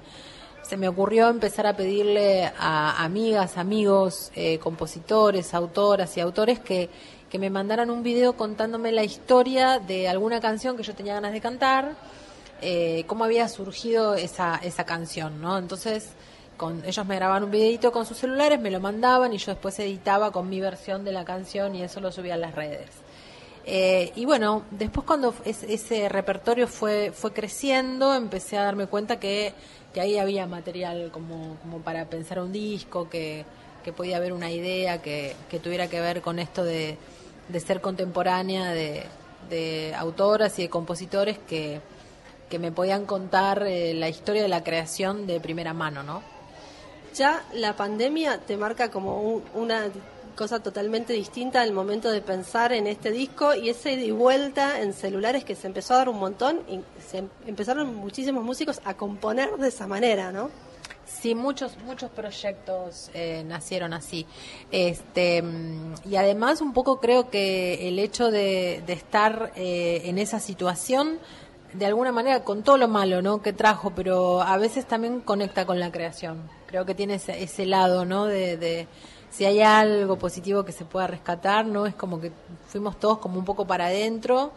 se 0.71 0.77
me 0.77 0.87
ocurrió 0.87 1.27
empezar 1.27 1.67
a 1.67 1.75
pedirle 1.75 2.49
a 2.57 3.03
amigas, 3.03 3.57
amigos, 3.57 4.31
eh, 4.37 4.57
compositores, 4.59 5.53
autoras 5.53 6.15
y 6.15 6.21
autores 6.21 6.61
que, 6.61 6.89
que 7.29 7.37
me 7.37 7.49
mandaran 7.49 7.89
un 7.89 8.03
video 8.03 8.37
contándome 8.37 8.93
la 8.93 9.03
historia 9.03 9.79
de 9.79 10.07
alguna 10.07 10.39
canción 10.39 10.77
que 10.77 10.83
yo 10.83 10.95
tenía 10.95 11.15
ganas 11.15 11.33
de 11.33 11.41
cantar, 11.41 11.97
eh, 12.61 13.03
cómo 13.07 13.25
había 13.25 13.49
surgido 13.49 14.15
esa, 14.15 14.61
esa 14.63 14.85
canción, 14.85 15.41
¿no? 15.41 15.57
Entonces, 15.57 16.11
con, 16.55 16.85
ellos 16.85 17.05
me 17.05 17.17
grababan 17.17 17.43
un 17.43 17.51
videito 17.51 17.91
con 17.91 18.05
sus 18.05 18.19
celulares, 18.19 18.57
me 18.57 18.71
lo 18.71 18.79
mandaban 18.79 19.33
y 19.33 19.39
yo 19.39 19.51
después 19.51 19.77
editaba 19.77 20.31
con 20.31 20.47
mi 20.47 20.61
versión 20.61 21.03
de 21.03 21.11
la 21.11 21.25
canción 21.25 21.75
y 21.75 21.83
eso 21.83 21.99
lo 21.99 22.13
subía 22.13 22.35
a 22.35 22.37
las 22.37 22.55
redes. 22.55 22.87
Eh, 23.65 24.11
y 24.15 24.25
bueno, 24.25 24.63
después 24.71 25.05
cuando 25.05 25.35
ese 25.45 26.09
repertorio 26.09 26.67
fue, 26.67 27.11
fue 27.11 27.31
creciendo, 27.31 28.15
empecé 28.15 28.57
a 28.57 28.63
darme 28.63 28.87
cuenta 28.87 29.19
que 29.19 29.53
que 29.93 30.01
ahí 30.01 30.17
había 30.17 30.47
material 30.47 31.11
como, 31.11 31.57
como 31.61 31.79
para 31.79 32.05
pensar 32.05 32.39
un 32.39 32.51
disco, 32.51 33.09
que, 33.09 33.45
que 33.83 33.91
podía 33.91 34.17
haber 34.17 34.33
una 34.33 34.51
idea 34.51 35.01
que, 35.01 35.35
que 35.49 35.59
tuviera 35.59 35.87
que 35.87 35.99
ver 35.99 36.21
con 36.21 36.39
esto 36.39 36.63
de, 36.63 36.97
de 37.49 37.59
ser 37.59 37.81
contemporánea, 37.81 38.71
de, 38.71 39.03
de, 39.49 39.93
autoras 39.95 40.57
y 40.59 40.63
de 40.63 40.69
compositores 40.69 41.37
que, 41.39 41.81
que 42.49 42.59
me 42.59 42.71
podían 42.71 43.05
contar 43.05 43.63
eh, 43.63 43.93
la 43.93 44.09
historia 44.09 44.41
de 44.41 44.47
la 44.47 44.63
creación 44.63 45.27
de 45.27 45.39
primera 45.39 45.73
mano, 45.73 46.03
¿no? 46.03 46.21
Ya 47.13 47.43
la 47.53 47.75
pandemia 47.75 48.39
te 48.39 48.55
marca 48.55 48.89
como 48.89 49.41
una 49.53 49.89
cosa 50.41 50.59
totalmente 50.59 51.13
distinta 51.13 51.61
al 51.61 51.71
momento 51.71 52.09
de 52.09 52.19
pensar 52.19 52.73
en 52.73 52.87
este 52.87 53.11
disco 53.11 53.53
y 53.53 53.69
ese 53.69 53.95
de 53.95 54.11
vuelta 54.11 54.81
en 54.81 54.91
celulares 54.91 55.45
que 55.45 55.53
se 55.53 55.67
empezó 55.67 55.93
a 55.93 55.97
dar 55.97 56.09
un 56.09 56.17
montón 56.17 56.61
y 56.67 56.79
se 56.99 57.25
empezaron 57.45 57.93
muchísimos 57.93 58.43
músicos 58.43 58.81
a 58.83 58.95
componer 58.95 59.51
de 59.57 59.67
esa 59.67 59.85
manera, 59.85 60.31
¿no? 60.31 60.49
Sí, 61.05 61.35
muchos 61.35 61.77
muchos 61.85 62.09
proyectos 62.09 63.11
eh, 63.13 63.43
nacieron 63.45 63.93
así. 63.93 64.25
Este 64.71 65.43
y 66.09 66.15
además 66.15 66.59
un 66.61 66.73
poco 66.73 66.99
creo 66.99 67.29
que 67.29 67.87
el 67.87 67.99
hecho 67.99 68.31
de, 68.31 68.83
estar 68.87 69.51
eh, 69.55 70.01
en 70.05 70.17
esa 70.17 70.39
situación 70.39 71.19
de 71.73 71.85
alguna 71.85 72.11
manera 72.11 72.43
con 72.43 72.63
todo 72.63 72.77
lo 72.77 72.87
malo, 72.87 73.21
¿no? 73.21 73.43
Que 73.43 73.53
trajo, 73.53 73.91
pero 73.91 74.41
a 74.41 74.57
veces 74.57 74.87
también 74.87 75.21
conecta 75.21 75.67
con 75.67 75.79
la 75.79 75.91
creación. 75.91 76.49
Creo 76.65 76.83
que 76.83 76.95
tiene 76.95 77.15
ese, 77.15 77.65
lado, 77.67 78.05
¿no? 78.05 78.25
de 78.25 78.87
si 79.31 79.45
hay 79.45 79.61
algo 79.61 80.17
positivo 80.17 80.63
que 80.63 80.73
se 80.73 80.85
pueda 80.85 81.07
rescatar, 81.07 81.65
¿no? 81.65 81.85
Es 81.85 81.95
como 81.95 82.19
que 82.19 82.31
fuimos 82.67 82.99
todos 82.99 83.17
como 83.19 83.39
un 83.39 83.45
poco 83.45 83.65
para 83.65 83.85
adentro, 83.85 84.51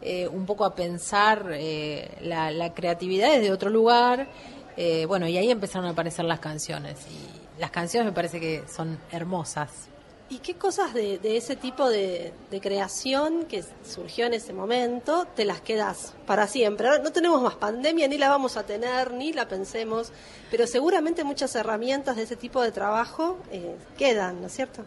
eh, 0.00 0.28
un 0.28 0.46
poco 0.46 0.64
a 0.64 0.74
pensar 0.74 1.50
eh, 1.52 2.18
la, 2.22 2.72
creatividad 2.72 3.32
desde 3.32 3.50
otro 3.52 3.68
lugar. 3.68 4.28
Eh, 4.76 5.04
bueno, 5.06 5.26
y 5.26 5.36
ahí 5.36 5.50
empezaron 5.50 5.86
a 5.86 5.90
aparecer 5.90 6.24
las 6.24 6.38
canciones. 6.38 6.98
Y 7.10 7.60
las 7.60 7.72
canciones 7.72 8.06
me 8.06 8.12
parece 8.12 8.40
que 8.40 8.62
son 8.72 8.98
hermosas. 9.10 9.91
¿Y 10.32 10.38
qué 10.38 10.54
cosas 10.54 10.94
de, 10.94 11.20
ese 11.36 11.56
tipo 11.56 11.90
de, 11.90 12.32
creación 12.62 13.44
que 13.44 13.62
surgió 13.86 14.24
en 14.24 14.32
ese 14.32 14.54
momento 14.54 15.26
te 15.36 15.44
las 15.44 15.60
quedas 15.60 16.14
para 16.26 16.46
siempre? 16.46 16.88
No, 17.02 17.12
tenemos 17.12 17.42
más 17.42 17.56
pandemia, 17.56 18.08
ni 18.08 18.16
la 18.16 18.30
vamos 18.30 18.56
a 18.56 18.62
tener, 18.64 19.12
ni 19.12 19.34
la 19.34 19.46
pensemos, 19.46 20.10
pero 20.50 20.66
seguramente 20.66 21.22
muchas 21.22 21.54
herramientas 21.54 22.16
de 22.16 22.22
ese 22.22 22.36
tipo 22.36 22.62
de 22.62 22.72
trabajo 22.72 23.36
eh, 23.50 23.76
quedan, 23.98 24.40
¿no 24.40 24.46
es 24.46 24.54
cierto? 24.54 24.84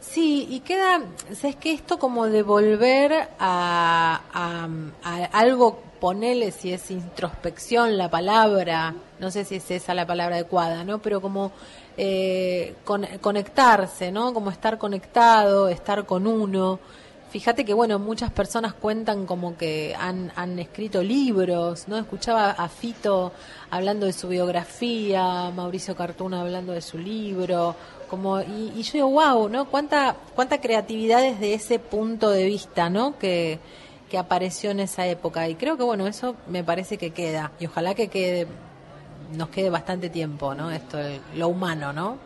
Sí, 0.00 0.46
y 0.48 0.60
queda, 0.60 1.02
¿sabes 1.38 1.56
que 1.56 1.72
Esto 1.72 1.98
como 1.98 2.24
de 2.26 2.42
volver 2.42 3.12
a, 3.38 4.22
a- 4.32 4.68
a 5.02 5.24
algo, 5.38 5.78
ponele 6.00 6.52
si 6.52 6.72
es 6.72 6.90
introspección 6.90 7.98
la 7.98 8.08
palabra, 8.10 8.94
no 9.18 9.30
sé 9.30 9.44
si 9.44 9.56
es 9.56 9.70
esa 9.70 9.92
la 9.92 10.06
palabra 10.06 10.36
adecuada, 10.36 10.84
¿no? 10.84 11.00
Pero 11.02 11.20
como 11.20 11.52
eh, 11.96 12.74
con- 12.84 13.06
conectarse, 13.20 14.10
¿no? 14.12 14.32
Como 14.34 14.50
estar 14.50 14.78
conectado, 14.78 15.68
estar 15.68 16.04
con 16.06 16.26
uno. 16.26 16.78
Fíjate 17.30 17.64
que, 17.64 17.74
bueno, 17.74 17.98
muchas 17.98 18.30
personas 18.30 18.72
cuentan 18.72 19.26
como 19.26 19.56
que 19.56 19.94
han, 19.98 20.32
han 20.36 20.58
escrito 20.58 21.02
libros, 21.02 21.88
¿no? 21.88 21.98
Escuchaba 21.98 22.50
a 22.52 22.68
Fito 22.68 23.32
hablando 23.70 24.06
de 24.06 24.12
su 24.12 24.28
biografía, 24.28 25.50
Mauricio 25.54 25.96
Cartuna 25.96 26.40
hablando 26.40 26.72
de 26.72 26.80
su 26.80 26.98
libro, 26.98 27.74
como, 28.08 28.40
y, 28.40 28.72
y 28.76 28.82
yo 28.84 28.92
digo, 28.92 29.10
wow, 29.10 29.48
¿no? 29.48 29.64
Cuánta, 29.68 30.16
cuánta 30.34 30.60
creatividad 30.60 31.20
desde 31.20 31.52
ese 31.54 31.78
punto 31.80 32.30
de 32.30 32.44
vista, 32.44 32.88
¿no? 32.88 33.18
Que, 33.18 33.58
que 34.08 34.18
apareció 34.18 34.70
en 34.70 34.78
esa 34.80 35.06
época. 35.08 35.48
Y 35.48 35.56
creo 35.56 35.76
que, 35.76 35.82
bueno, 35.82 36.06
eso 36.06 36.36
me 36.48 36.62
parece 36.62 36.96
que 36.96 37.10
queda. 37.10 37.50
Y 37.58 37.66
ojalá 37.66 37.94
que 37.96 38.06
quede, 38.06 38.46
nos 39.32 39.48
quede 39.48 39.70
bastante 39.70 40.10
tiempo, 40.10 40.54
¿no? 40.54 40.70
Esto, 40.70 40.98
el- 40.98 41.20
lo 41.36 41.48
humano, 41.48 41.92
¿no? 41.92 42.18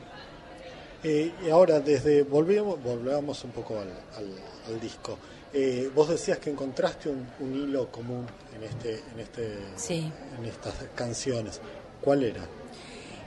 Eh, 1.02 1.32
y 1.46 1.50
ahora, 1.50 1.80
desde 1.80 2.22
volvemos, 2.24 2.82
volvamos 2.82 3.42
un 3.44 3.50
poco 3.52 3.78
al, 3.78 3.88
al- 3.88 4.72
al 4.74 4.80
disco. 4.80 5.16
Eh, 5.52 5.90
vos 5.94 6.08
decías 6.08 6.38
que 6.38 6.50
encontraste 6.50 7.08
un, 7.08 7.26
un 7.40 7.54
hilo 7.54 7.90
común 7.90 8.26
en 8.54 8.62
este, 8.64 9.02
en 9.12 9.20
este, 9.20 9.58
Sí. 9.76 10.12
en 10.38 10.44
estas 10.44 10.74
canciones. 10.94 11.60
¿Cuál 12.00 12.22
era? 12.24 12.42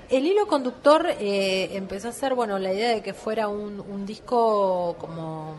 El 0.09 0.25
hilo 0.25 0.45
conductor 0.47 1.07
eh, 1.19 1.75
empezó 1.75 2.09
a 2.09 2.11
ser, 2.11 2.35
bueno, 2.35 2.59
la 2.59 2.71
idea 2.73 2.89
de 2.89 3.01
que 3.01 3.13
fuera 3.13 3.47
un, 3.47 3.79
un 3.79 4.05
disco 4.05 4.95
como 4.99 5.55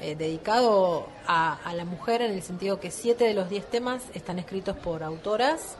eh, 0.00 0.14
dedicado 0.16 1.06
a, 1.26 1.58
a 1.62 1.74
la 1.74 1.84
mujer 1.84 2.22
en 2.22 2.30
el 2.32 2.42
sentido 2.42 2.80
que 2.80 2.90
siete 2.90 3.24
de 3.24 3.34
los 3.34 3.50
diez 3.50 3.66
temas 3.68 4.02
están 4.14 4.38
escritos 4.38 4.76
por 4.78 5.02
autoras 5.02 5.76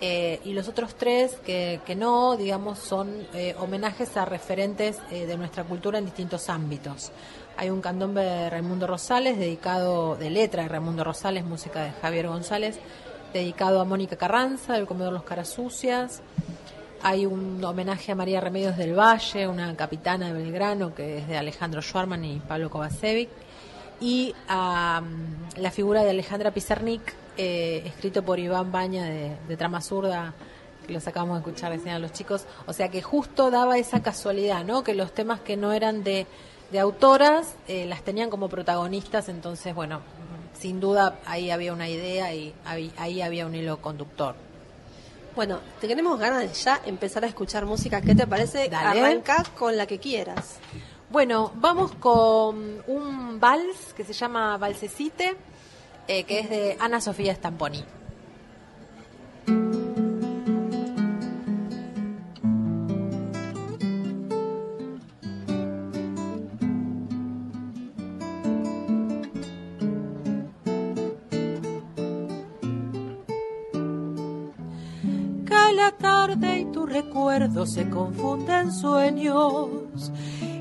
eh, 0.00 0.40
y 0.44 0.52
los 0.52 0.68
otros 0.68 0.94
tres 0.94 1.36
que, 1.44 1.80
que 1.86 1.96
no, 1.96 2.36
digamos, 2.36 2.78
son 2.78 3.26
eh, 3.32 3.54
homenajes 3.58 4.16
a 4.16 4.26
referentes 4.26 4.98
eh, 5.10 5.26
de 5.26 5.36
nuestra 5.36 5.64
cultura 5.64 5.98
en 5.98 6.04
distintos 6.04 6.50
ámbitos. 6.50 7.12
Hay 7.56 7.70
un 7.70 7.80
candombe 7.80 8.22
de 8.22 8.50
Raimundo 8.50 8.86
Rosales, 8.86 9.38
dedicado, 9.38 10.16
de 10.16 10.28
letra 10.28 10.64
de 10.64 10.68
Raimundo 10.68 11.02
Rosales, 11.02 11.44
música 11.44 11.82
de 11.82 11.92
Javier 11.92 12.28
González, 12.28 12.78
dedicado 13.32 13.80
a 13.80 13.84
Mónica 13.86 14.16
Carranza, 14.16 14.74
del 14.74 14.86
comedor 14.86 15.14
Los 15.14 15.22
Caras 15.22 15.48
Sucias. 15.48 16.20
Hay 17.02 17.24
un 17.24 17.64
homenaje 17.64 18.12
a 18.12 18.14
María 18.14 18.40
Remedios 18.42 18.76
del 18.76 18.98
Valle, 18.98 19.48
una 19.48 19.74
capitana 19.76 20.26
de 20.26 20.34
Belgrano, 20.34 20.94
que 20.94 21.18
es 21.18 21.28
de 21.28 21.38
Alejandro 21.38 21.80
Schwarman 21.80 22.24
y 22.24 22.40
Pablo 22.40 22.68
Kovacevic. 22.68 23.30
Y 24.00 24.34
a 24.48 25.00
mm, 25.00 25.60
la 25.60 25.70
figura 25.70 26.04
de 26.04 26.10
Alejandra 26.10 26.50
Pizarnik, 26.50 27.14
eh, 27.36 27.82
escrito 27.84 28.22
por 28.22 28.38
Iván 28.38 28.72
Baña 28.72 29.04
de, 29.04 29.36
de 29.48 29.56
Trama 29.56 29.80
Zurda, 29.80 30.34
que 30.86 30.92
los 30.92 31.06
acabamos 31.06 31.36
de 31.36 31.48
escuchar 31.48 31.72
recién 31.72 31.94
a 31.94 31.98
los 31.98 32.12
chicos. 32.12 32.46
O 32.66 32.72
sea 32.72 32.88
que 32.88 33.02
justo 33.02 33.50
daba 33.50 33.78
esa 33.78 34.02
casualidad, 34.02 34.64
¿no? 34.64 34.84
Que 34.84 34.94
los 34.94 35.12
temas 35.12 35.40
que 35.40 35.56
no 35.56 35.72
eran 35.72 36.04
de, 36.04 36.26
de 36.70 36.78
autoras 36.78 37.56
eh, 37.68 37.86
las 37.86 38.02
tenían 38.02 38.30
como 38.30 38.48
protagonistas, 38.48 39.28
entonces, 39.28 39.74
bueno, 39.74 40.00
sin 40.58 40.80
duda 40.80 41.18
ahí 41.26 41.50
había 41.50 41.72
una 41.72 41.88
idea 41.88 42.32
y 42.34 42.54
ahí, 42.64 42.92
ahí 42.96 43.20
había 43.22 43.46
un 43.46 43.54
hilo 43.54 43.80
conductor. 43.80 44.34
Bueno, 45.34 45.60
te 45.80 45.86
queremos 45.86 46.18
ganas 46.18 46.40
de 46.40 46.48
ya 46.48 46.80
empezar 46.86 47.22
a 47.24 47.26
escuchar 47.26 47.66
música. 47.66 48.00
¿Qué 48.00 48.14
te 48.14 48.26
parece? 48.26 48.70
Dale. 48.70 49.00
Arranca 49.00 49.44
con 49.58 49.76
la 49.76 49.86
que 49.86 49.98
quieras. 49.98 50.58
Bueno, 51.10 51.52
vamos 51.56 51.92
con 51.92 52.82
un 52.86 53.38
vals 53.38 53.92
que 53.94 54.02
se 54.02 54.14
llama 54.14 54.56
Valsecite, 54.56 55.36
eh, 56.08 56.24
que 56.24 56.40
es 56.40 56.50
de 56.50 56.76
Ana 56.80 57.00
Sofía 57.00 57.34
Stamponi. 57.34 57.84
La 75.86 75.92
tarde 75.92 76.58
y 76.58 76.64
tu 76.72 76.84
recuerdo 76.84 77.64
se 77.64 77.88
confunde 77.88 78.52
en 78.52 78.72
sueños 78.72 80.10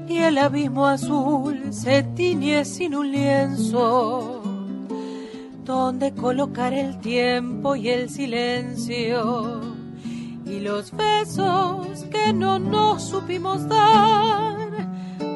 y 0.08 0.18
el 0.18 0.38
abismo 0.38 0.86
azul 0.86 1.74
se 1.74 2.04
tiñe 2.04 2.64
sin 2.64 2.94
un 2.94 3.12
lienzo 3.12 4.45
donde 5.66 6.14
colocar 6.14 6.74
el 6.74 7.00
tiempo 7.00 7.76
y 7.76 7.90
el 7.90 8.10
silencio 8.10 9.62
y 10.46 10.60
los 10.60 10.92
besos 10.96 12.06
que 12.12 12.32
no 12.34 12.60
nos 12.60 13.04
supimos 13.04 13.68
dar. 13.68 14.70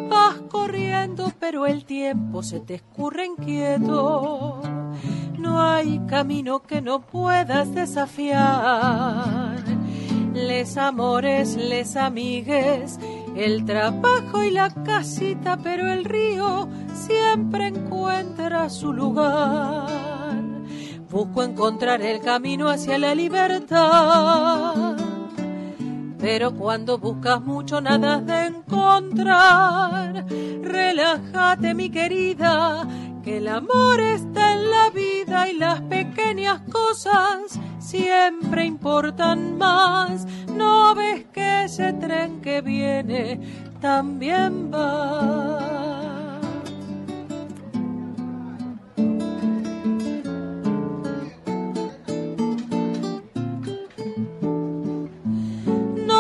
Vas 0.08 0.36
corriendo, 0.50 1.32
pero 1.40 1.66
el 1.66 1.84
tiempo 1.84 2.44
se 2.44 2.60
te 2.60 2.76
escurre 2.76 3.26
inquieto. 3.26 4.62
No 5.40 5.62
hay 5.62 6.00
camino 6.08 6.62
que 6.62 6.82
no 6.82 7.02
puedas 7.02 7.74
desafiar. 7.74 9.58
Les 10.34 10.78
amores, 10.78 11.56
les 11.56 11.96
amigues, 11.96 13.00
el 13.36 13.66
trabajo 13.66 14.44
y 14.44 14.52
la 14.52 14.70
casita, 14.84 15.58
pero 15.58 15.92
el 15.92 16.06
río 16.06 16.70
siempre 16.94 17.68
encuentra 17.68 18.70
su 18.70 18.94
lugar. 18.94 20.09
Busco 21.10 21.42
encontrar 21.42 22.02
el 22.04 22.22
camino 22.22 22.70
hacia 22.70 23.00
la 23.00 23.16
libertad. 23.16 24.96
Pero 26.20 26.54
cuando 26.54 27.00
buscas 27.00 27.42
mucho 27.42 27.82
nada 27.82 28.16
has 28.16 28.26
de 28.28 28.46
encontrar. 28.46 30.26
Relájate, 30.62 31.74
mi 31.74 31.90
querida, 31.90 32.88
que 33.24 33.38
el 33.38 33.48
amor 33.48 34.00
está 34.00 34.54
en 34.54 34.70
la 34.70 34.90
vida 34.92 35.50
y 35.50 35.58
las 35.58 35.82
pequeñas 35.82 36.62
cosas 36.72 37.60
siempre 37.80 38.66
importan 38.66 39.58
más. 39.58 40.28
No 40.54 40.94
ves 40.94 41.26
que 41.34 41.64
ese 41.64 41.94
tren 41.94 42.40
que 42.42 42.62
viene 42.62 43.40
también 43.82 44.72
va. 44.72 45.89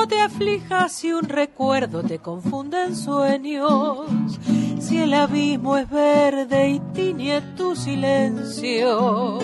Te 0.09 0.19
aflijas 0.19 0.91
si 0.91 1.13
un 1.13 1.23
recuerdo 1.23 2.01
te 2.01 2.17
confunde 2.17 2.83
en 2.83 2.95
sueños, 2.95 4.07
si 4.79 4.97
el 4.97 5.13
abismo 5.13 5.77
es 5.77 5.89
verde 5.89 6.69
y 6.69 6.79
tiñe 6.93 7.41
tu 7.55 7.75
silencio, 7.75 9.37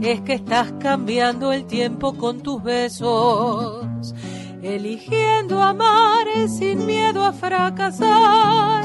es 0.00 0.22
que 0.22 0.32
estás 0.32 0.72
cambiando 0.80 1.52
el 1.52 1.66
tiempo 1.66 2.14
con 2.14 2.40
tus 2.40 2.62
besos, 2.62 4.14
eligiendo 4.62 5.62
amar 5.62 6.26
sin 6.48 6.86
miedo 6.86 7.26
a 7.26 7.34
fracasar, 7.34 8.84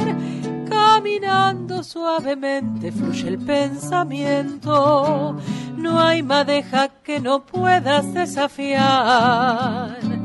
caminando 0.70 1.84
suavemente 1.84 2.92
fluye 2.92 3.30
el 3.30 3.38
pensamiento, 3.38 5.38
no 5.78 6.02
hay 6.02 6.22
madeja 6.22 6.90
que 7.02 7.22
no 7.22 7.46
puedas 7.46 8.14
desafiar 8.14 10.17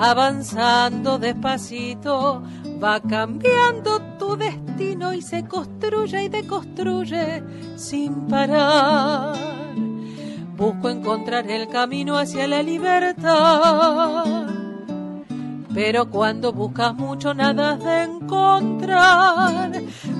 avanzando 0.00 1.18
despacito, 1.18 2.42
va 2.82 3.00
cambiando 3.00 4.00
tu 4.18 4.36
destino 4.36 5.12
y 5.12 5.22
se 5.22 5.44
construye 5.44 6.24
y 6.24 6.28
deconstruye 6.28 7.42
sin 7.76 8.26
parar. 8.28 9.36
Busco 10.56 10.88
encontrar 10.88 11.50
el 11.50 11.68
camino 11.68 12.16
hacia 12.16 12.46
la 12.46 12.62
libertad. 12.62 14.46
Pero 15.74 16.10
cuando 16.10 16.52
buscas 16.52 16.94
mucho 16.94 17.34
nada 17.34 17.72
has 17.72 17.84
de 17.84 18.02
encontrar. 18.02 19.70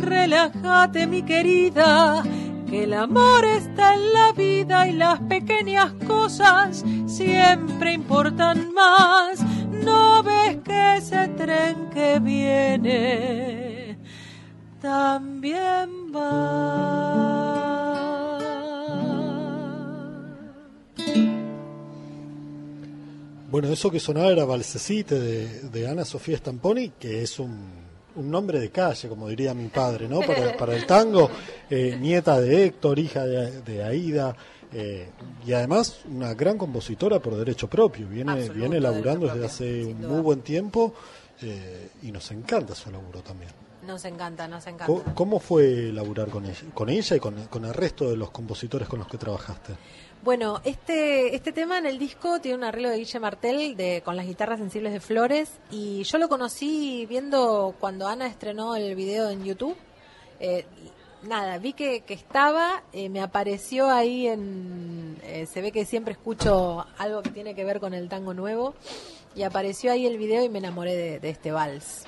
Relájate, 0.01 1.07
mi 1.07 1.23
querida, 1.23 2.23
que 2.69 2.85
el 2.85 2.95
amor 2.95 3.45
está 3.45 3.95
en 3.95 4.13
la 4.13 4.33
vida 4.33 4.87
y 4.87 4.93
las 4.93 5.19
pequeñas 5.21 5.93
cosas 6.07 6.85
siempre 7.07 7.95
importan 7.95 8.73
más. 8.73 9.41
No 9.89 10.23
ves 10.23 10.57
que 10.67 10.97
ese 10.97 11.29
tren 11.41 11.91
que 11.91 12.19
viene 12.21 13.97
también 14.81 15.89
va. 16.15 17.49
Bueno, 23.51 23.73
eso 23.73 23.91
que 23.91 23.99
sonaba 23.99 24.29
era 24.29 24.45
Balsecite 24.45 25.19
de, 25.19 25.61
de 25.71 25.89
Ana 25.89 26.05
Sofía 26.05 26.37
Stamponi, 26.37 26.91
que 26.91 27.23
es 27.23 27.39
un, 27.39 27.57
un 28.15 28.31
nombre 28.31 28.61
de 28.61 28.71
calle, 28.71 29.09
como 29.09 29.29
diría 29.29 29.55
mi 29.55 29.69
padre, 29.69 30.07
¿no? 30.07 30.21
Para, 30.21 30.55
para 30.57 30.77
el 30.77 30.85
tango, 30.87 31.31
eh, 31.71 31.97
nieta 31.99 32.39
de 32.41 32.67
Héctor, 32.67 32.99
hija 32.99 33.25
de, 33.25 33.63
de 33.63 33.85
Aida, 33.85 34.37
eh, 34.73 35.09
y 35.47 35.53
además 35.53 36.01
una 36.11 36.35
gran 36.35 36.59
compositora 36.59 37.21
por 37.21 37.37
derecho 37.37 37.69
propio. 37.69 38.07
Viene, 38.09 38.33
Absoluto, 38.33 38.55
viene 38.55 38.81
laburando 38.81 39.27
desde 39.27 39.47
hace 39.47 39.85
un 39.85 40.01
muy 40.07 40.21
buen 40.21 40.41
tiempo 40.43 40.95
eh, 41.43 41.91
y 42.03 42.13
nos 42.13 42.31
encanta 42.31 42.75
su 42.75 42.91
laburo 42.91 43.21
también. 43.21 43.51
Nos 43.87 44.05
encanta, 44.05 44.47
nos 44.49 44.67
encanta. 44.67 44.87
¿Cómo, 44.87 45.03
cómo 45.15 45.41
fue 45.41 45.91
laburar 45.93 46.29
con 46.29 46.45
ella, 46.45 46.61
con 46.75 46.91
ella 46.91 47.17
y 47.17 47.21
con, 47.21 47.47
con 47.47 47.65
el 47.65 47.73
resto 47.73 48.11
de 48.11 48.17
los 48.17 48.31
compositores 48.31 48.87
con 48.87 48.99
los 48.99 49.09
que 49.09 49.17
trabajaste? 49.17 49.75
Bueno, 50.23 50.61
este, 50.65 51.35
este 51.35 51.53
tema 51.53 51.79
en 51.79 51.87
el 51.87 51.99
disco 51.99 52.41
tiene 52.41 52.59
un 52.59 52.65
arreglo 52.65 52.91
de 52.91 52.99
Guille 52.99 53.21
Martel 53.21 53.77
de, 53.77 54.03
con 54.05 54.17
las 54.17 54.27
guitarras 54.27 54.59
sensibles 54.59 54.93
de 54.93 55.01
Flores 55.01 55.49
y 55.71 56.03
yo 56.03 56.19
lo 56.19 56.29
conocí 56.29 57.07
viendo 57.09 57.75
cuando 57.79 58.09
Ana 58.09 58.27
estrenó 58.27 58.75
el 58.75 58.95
video 58.97 59.31
en 59.31 59.45
YouTube. 59.45 59.77
Eh, 60.41 60.67
nada, 61.23 61.59
vi 61.59 61.73
que, 61.73 62.01
que 62.03 62.15
estaba, 62.15 62.83
eh, 62.93 63.09
me 63.09 63.21
apareció 63.21 63.91
ahí 63.91 64.27
en... 64.29 65.17
eh, 65.23 65.47
se 65.47 65.61
ve 65.61 65.73
que 65.73 65.85
siempre 65.85 66.13
escucho 66.13 66.87
algo 66.99 67.23
que 67.23 67.31
tiene 67.31 67.55
que 67.55 67.65
ver 67.65 67.81
con 67.81 67.95
el 67.95 68.09
tango 68.09 68.35
nuevo 68.35 68.75
y 69.35 69.43
apareció 69.43 69.93
ahí 69.93 70.07
el 70.07 70.19
video 70.19 70.43
y 70.45 70.49
me 70.49 70.59
enamoré 70.59 70.97
de, 70.97 71.21
de 71.21 71.31
este 71.31 71.51
vals. 71.53 72.05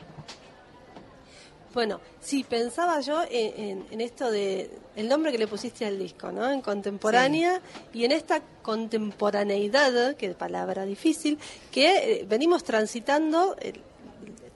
Bueno, 1.73 2.01
sí, 2.21 2.43
pensaba 2.43 3.01
yo 3.01 3.23
en, 3.31 3.63
en- 3.65 3.87
en 3.93 4.01
esto 4.01 4.29
de 4.31 4.71
el 4.97 5.09
nombre 5.09 5.31
que 5.31 5.39
le 5.39 5.47
pusiste 5.47 5.87
al 5.87 5.99
disco, 6.01 6.33
¿no? 6.33 6.51
En 6.51 6.63
contemporánea 6.63 7.61
y 7.93 8.05
en 8.05 8.11
esta 8.11 8.41
contemporaneidad, 8.63 10.17
que 10.17 10.31
palabra 10.31 10.85
difícil, 10.85 11.39
que 11.71 12.23
eh, 12.23 12.27
venimos 12.29 12.65
transitando 12.65 13.55
eh, 13.61 13.75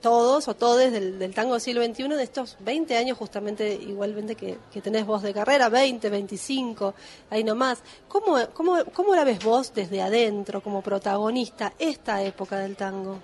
todos 0.05 0.47
o 0.47 0.53
todes 0.55 0.91
del, 0.91 1.17
del 1.17 1.33
tango 1.33 1.59
siglo 1.59 1.83
XXI 1.83 2.09
de 2.09 2.21
estos 2.21 2.57
20 2.59 2.95
años 2.95 3.17
justamente 3.17 3.73
igualmente 3.73 4.35
que, 4.35 4.59
tenés 4.83 5.03
vos 5.03 5.23
de 5.23 5.33
carrera, 5.33 5.67
20, 5.67 6.11
25, 6.11 6.93
ahí 7.31 7.43
nomás. 7.43 7.79
¿Cómo, 8.07 8.37
cómo, 8.53 8.85
¿Cómo 8.93 9.15
la 9.15 9.23
ves 9.23 9.43
vos 9.43 9.73
desde 9.73 10.03
adentro 10.03 10.61
como 10.61 10.83
protagonista 10.83 11.73
esta 11.79 12.21
época 12.21 12.59
del 12.59 12.75
tango? 12.75 13.17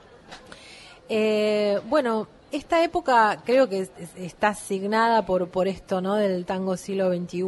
Eh, 1.07 1.79
bueno, 1.87 2.27
esta 2.51 2.83
época 2.83 3.43
creo 3.45 3.69
que 3.69 3.81
es- 3.81 3.91
es- 3.99 4.15
está 4.17 4.47
asignada 4.49 5.23
por, 5.23 5.49
por 5.49 5.67
esto, 5.67 6.01
¿no? 6.01 6.15
Del 6.15 6.45
tango 6.45 6.77
siglo 6.77 7.13
XXI. 7.13 7.43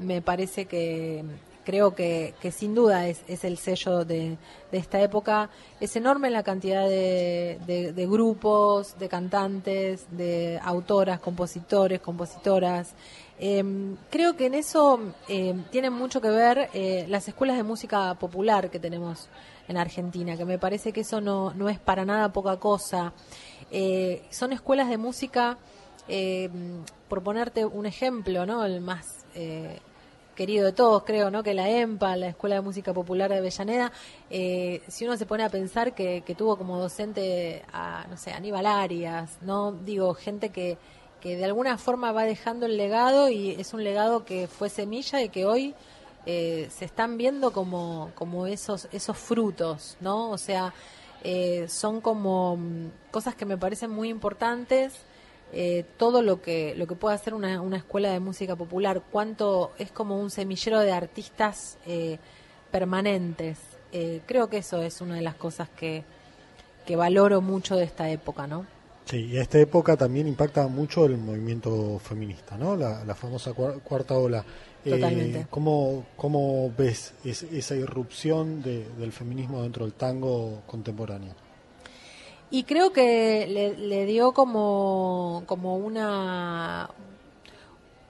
Me 0.00 0.22
parece 0.22 0.66
que 0.66 1.22
creo 1.64 1.94
que, 1.94 2.34
que 2.40 2.50
sin 2.50 2.74
duda 2.74 3.06
es, 3.06 3.22
es 3.28 3.44
el 3.44 3.58
sello 3.58 4.04
de, 4.04 4.36
de 4.70 4.78
esta 4.78 5.00
época. 5.00 5.50
Es 5.80 5.96
enorme 5.96 6.30
la 6.30 6.42
cantidad 6.42 6.88
de, 6.88 7.58
de- 7.66 8.06
grupos, 8.06 8.98
de 8.98 9.08
cantantes, 9.08 10.06
de 10.10 10.58
autoras, 10.62 11.20
compositores, 11.20 12.00
compositoras. 12.00 12.94
Eh, 13.38 13.64
creo 14.10 14.36
que 14.36 14.46
en 14.46 14.54
eso 14.54 15.00
eh, 15.28 15.54
tienen 15.70 15.92
mucho 15.92 16.20
que 16.20 16.30
ver 16.30 16.68
eh, 16.74 17.06
las 17.08 17.26
escuelas 17.28 17.56
de 17.56 17.62
música 17.62 18.14
popular 18.14 18.70
que 18.70 18.78
tenemos 18.78 19.28
en 19.68 19.76
Argentina, 19.76 20.36
que 20.36 20.44
me 20.44 20.58
parece 20.58 20.92
que 20.92 21.00
eso 21.02 21.20
no, 21.20 21.54
no 21.54 21.68
es 21.68 21.78
para 21.78 22.04
nada 22.04 22.32
poca 22.32 22.56
cosa. 22.58 23.12
Eh, 23.70 24.22
son 24.30 24.52
escuelas 24.52 24.88
de 24.88 24.98
música, 24.98 25.56
eh, 26.08 26.50
por 27.08 27.22
ponerte 27.22 27.64
un 27.64 27.86
ejemplo, 27.86 28.44
¿no? 28.44 28.64
El 28.64 28.80
más 28.80 29.24
eh, 29.34 29.78
querido 30.34 30.66
de 30.66 30.72
todos, 30.72 31.04
creo, 31.04 31.30
¿no? 31.30 31.42
Que 31.42 31.54
la 31.54 31.68
EMPA, 31.68 32.16
la 32.16 32.28
Escuela 32.28 32.56
de 32.56 32.60
Música 32.60 32.92
Popular 32.92 33.30
de 33.30 33.38
Avellaneda, 33.38 33.92
eh, 34.30 34.82
si 34.88 35.04
uno 35.04 35.16
se 35.16 35.26
pone 35.26 35.44
a 35.44 35.48
pensar 35.48 35.94
que, 35.94 36.22
tuvo 36.36 36.56
como 36.56 36.78
docente 36.78 37.62
a, 37.72 38.06
no 38.08 38.16
sé, 38.16 38.32
Aníbal 38.32 38.66
Arias, 38.66 39.38
¿no? 39.42 39.72
Digo, 39.72 40.14
gente 40.14 40.50
que, 40.50 40.78
que 41.20 41.36
de 41.36 41.44
alguna 41.44 41.78
forma 41.78 42.12
va 42.12 42.24
dejando 42.24 42.66
el 42.66 42.76
legado 42.76 43.28
y 43.28 43.50
es 43.52 43.74
un 43.74 43.84
legado 43.84 44.24
que 44.24 44.48
fue 44.48 44.68
semilla 44.68 45.22
y 45.22 45.28
que 45.28 45.44
hoy 45.44 45.74
eh, 46.24 46.68
se 46.70 46.84
están 46.84 47.18
viendo 47.18 47.52
como, 47.52 48.12
como 48.14 48.46
esos, 48.46 48.88
esos 48.92 49.18
frutos, 49.18 49.96
¿no? 50.00 50.30
O 50.30 50.38
sea, 50.38 50.72
eh, 51.24 51.66
son 51.68 52.00
como 52.00 52.56
mm, 52.56 52.90
cosas 53.10 53.34
que 53.34 53.44
me 53.44 53.58
parecen 53.58 53.90
muy 53.90 54.08
importantes. 54.08 54.94
Eh, 55.52 55.84
todo 55.98 56.22
lo 56.22 56.40
que 56.40 56.74
lo 56.76 56.86
que 56.86 56.94
puede 56.94 57.14
hacer 57.14 57.34
una, 57.34 57.60
una 57.60 57.76
escuela 57.76 58.10
de 58.10 58.20
música 58.20 58.56
popular, 58.56 59.02
cuánto 59.10 59.72
es 59.78 59.90
como 59.92 60.18
un 60.20 60.30
semillero 60.30 60.80
de 60.80 60.92
artistas 60.92 61.76
eh, 61.86 62.18
permanentes. 62.70 63.58
Eh, 63.92 64.22
creo 64.26 64.48
que 64.48 64.58
eso 64.58 64.80
es 64.82 65.00
una 65.00 65.16
de 65.16 65.22
las 65.22 65.34
cosas 65.34 65.68
que, 65.68 66.04
que 66.86 66.96
valoro 66.96 67.40
mucho 67.42 67.76
de 67.76 67.84
esta 67.84 68.08
época, 68.10 68.46
¿no? 68.46 68.66
Sí, 69.04 69.26
y 69.26 69.36
esta 69.36 69.58
época 69.58 69.96
también 69.96 70.26
impacta 70.28 70.66
mucho 70.68 71.04
el 71.04 71.18
movimiento 71.18 71.98
feminista, 71.98 72.56
¿no? 72.56 72.76
La, 72.76 73.04
la 73.04 73.14
famosa 73.14 73.52
cua- 73.52 73.80
cuarta 73.82 74.14
ola. 74.16 74.44
Eh, 74.84 74.90
Totalmente. 74.90 75.46
¿cómo, 75.50 76.06
¿Cómo 76.16 76.72
ves 76.76 77.12
es- 77.24 77.42
esa 77.44 77.74
irrupción 77.76 78.62
de- 78.62 78.88
del 78.98 79.12
feminismo 79.12 79.62
dentro 79.62 79.84
del 79.84 79.94
tango 79.94 80.62
contemporáneo? 80.66 81.34
Y 82.52 82.62
creo 82.62 82.92
que 82.92 83.46
le, 83.48 84.06
dio 84.06 84.32
como, 84.32 85.42
como 85.46 85.76
una, 85.76 86.88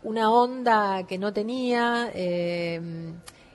una 0.02 0.30
onda 0.30 1.04
que 1.06 1.16
no 1.16 1.32
tenía. 1.32 2.10
eh, 2.12 3.14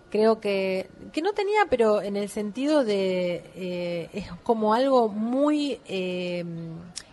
creo 0.09 0.39
que, 0.39 0.89
que 1.11 1.21
no 1.21 1.33
tenía, 1.33 1.65
pero 1.69 2.01
en 2.01 2.15
el 2.15 2.29
sentido 2.29 2.83
de 2.83 3.43
eh, 3.55 4.09
es 4.13 4.31
como 4.43 4.73
algo 4.73 5.09
muy 5.09 5.79
eh, 5.87 6.43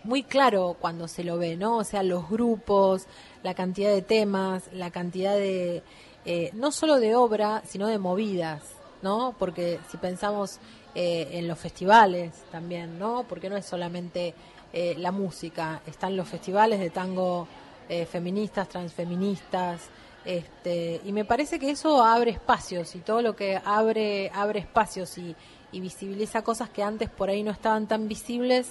muy 0.05 0.23
claro 0.23 0.77
cuando 0.81 1.09
se 1.09 1.25
lo 1.25 1.39
ve, 1.39 1.57
¿no? 1.57 1.79
O 1.79 1.85
sea, 1.85 2.03
los 2.03 2.29
grupos, 2.29 3.07
la 3.43 3.55
cantidad 3.55 3.91
de 3.91 4.03
temas, 4.03 4.65
la 4.73 4.91
cantidad 4.91 5.35
de 5.35 5.83
eh, 6.25 6.51
no 6.55 6.73
solo 6.73 7.01
de 7.01 7.15
obra, 7.15 7.63
sino 7.67 7.89
de 7.89 7.99
movidas, 7.99 8.63
¿no? 9.03 9.35
Porque 9.39 9.81
si 9.91 9.97
pensamos 9.97 10.59
eh, 10.95 11.29
en 11.33 11.49
los 11.49 11.59
festivales 11.59 12.33
también, 12.51 12.99
¿no? 12.99 13.25
Porque 13.29 13.49
no 13.51 13.57
es 13.57 13.67
solamente 13.67 14.35
eh, 14.73 14.95
la 14.99 15.13
música, 15.13 15.83
están 15.87 16.17
los 16.17 16.29
festivales 16.29 16.81
de 16.81 16.91
tango 16.91 17.47
eh, 17.89 18.07
feministas, 18.07 18.69
transfeministas, 18.69 19.83
este, 20.25 21.01
y 21.05 21.13
me 21.13 21.25
parece 21.25 21.59
que 21.59 21.71
eso 21.71 22.03
abre 22.03 22.31
espacios 22.31 22.95
y 22.95 23.01
todo 23.01 23.21
lo 23.21 23.37
que 23.37 23.61
abre 23.63 24.31
abre 24.33 24.61
espacios 24.61 25.19
y, 25.19 25.37
y 25.71 25.81
visibiliza 25.81 26.43
cosas 26.43 26.71
que 26.71 26.83
antes 26.83 27.11
por 27.11 27.29
ahí 27.29 27.43
no 27.43 27.51
estaban 27.51 27.87
tan 27.87 28.09
visibles, 28.09 28.71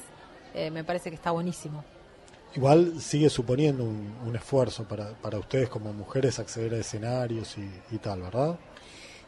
eh, 0.55 0.71
me 0.71 0.83
parece 0.83 1.09
que 1.09 1.15
está 1.15 1.31
buenísimo. 1.31 1.83
Igual 2.55 2.99
sigue 2.99 3.29
suponiendo 3.29 3.83
un, 3.83 4.15
un 4.25 4.35
esfuerzo 4.35 4.87
para, 4.87 5.11
para 5.13 5.37
ustedes 5.39 5.69
como 5.69 5.91
mujeres 5.91 6.39
acceder 6.39 6.73
a 6.73 6.77
escenarios 6.77 7.57
y, 7.57 7.95
y 7.95 7.97
tal, 7.97 8.21
¿verdad? 8.21 8.57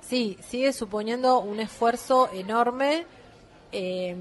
Sí, 0.08 0.38
sigue 0.48 0.72
suponiendo 0.72 1.40
un 1.40 1.60
esfuerzo 1.60 2.30
enorme, 2.32 3.06
eh, 3.72 4.16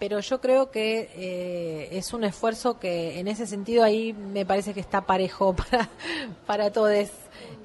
pero 0.00 0.18
yo 0.18 0.40
creo 0.40 0.70
que 0.70 1.10
eh, 1.14 1.88
es 1.92 2.12
un 2.12 2.24
esfuerzo 2.24 2.80
que 2.80 3.20
en 3.20 3.28
ese 3.28 3.46
sentido 3.46 3.84
ahí 3.84 4.14
me 4.14 4.44
parece 4.44 4.74
que 4.74 4.80
está 4.80 5.02
parejo 5.02 5.54
para, 5.70 5.88
para 6.46 6.72
todos, 6.72 7.10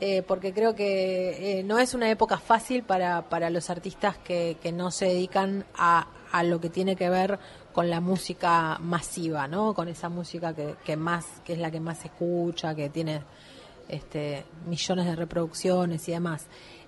eh, 0.02 0.22
porque 0.22 0.54
creo 0.54 0.76
que 0.76 1.60
eh, 1.60 1.64
no 1.64 1.80
es 1.80 1.96
una 1.96 2.12
época 2.12 2.38
fácil 2.38 2.84
para, 2.84 3.24
para 3.30 3.50
los 3.50 3.70
artistas 3.70 4.18
que, 4.18 4.58
que 4.62 4.72
no 4.72 4.92
se 4.92 5.06
dedican 5.06 5.66
a, 5.76 6.08
a 6.32 6.44
lo 6.44 6.60
que 6.60 6.70
tiene 6.70 6.96
que 6.96 7.10
ver 7.10 7.40
con 7.74 7.90
la 7.90 8.02
música 8.02 8.78
masiva, 8.80 9.48
¿no? 9.48 9.74
Con 9.74 9.88
esa 9.88 10.10
música 10.10 10.54
que, 10.54 10.76
que 10.86 10.96
más, 10.96 11.26
que 11.44 11.54
es 11.54 11.60
la 11.60 11.72
que 11.72 11.80
más 11.80 12.00
se 12.00 12.08
escucha, 12.08 12.76
que 12.76 12.90
tiene 12.90 13.22
este, 13.88 14.46
millones 14.68 15.06
de 15.06 15.16
reproducciones 15.16 16.08
y 16.08 16.12
demás. 16.12 16.48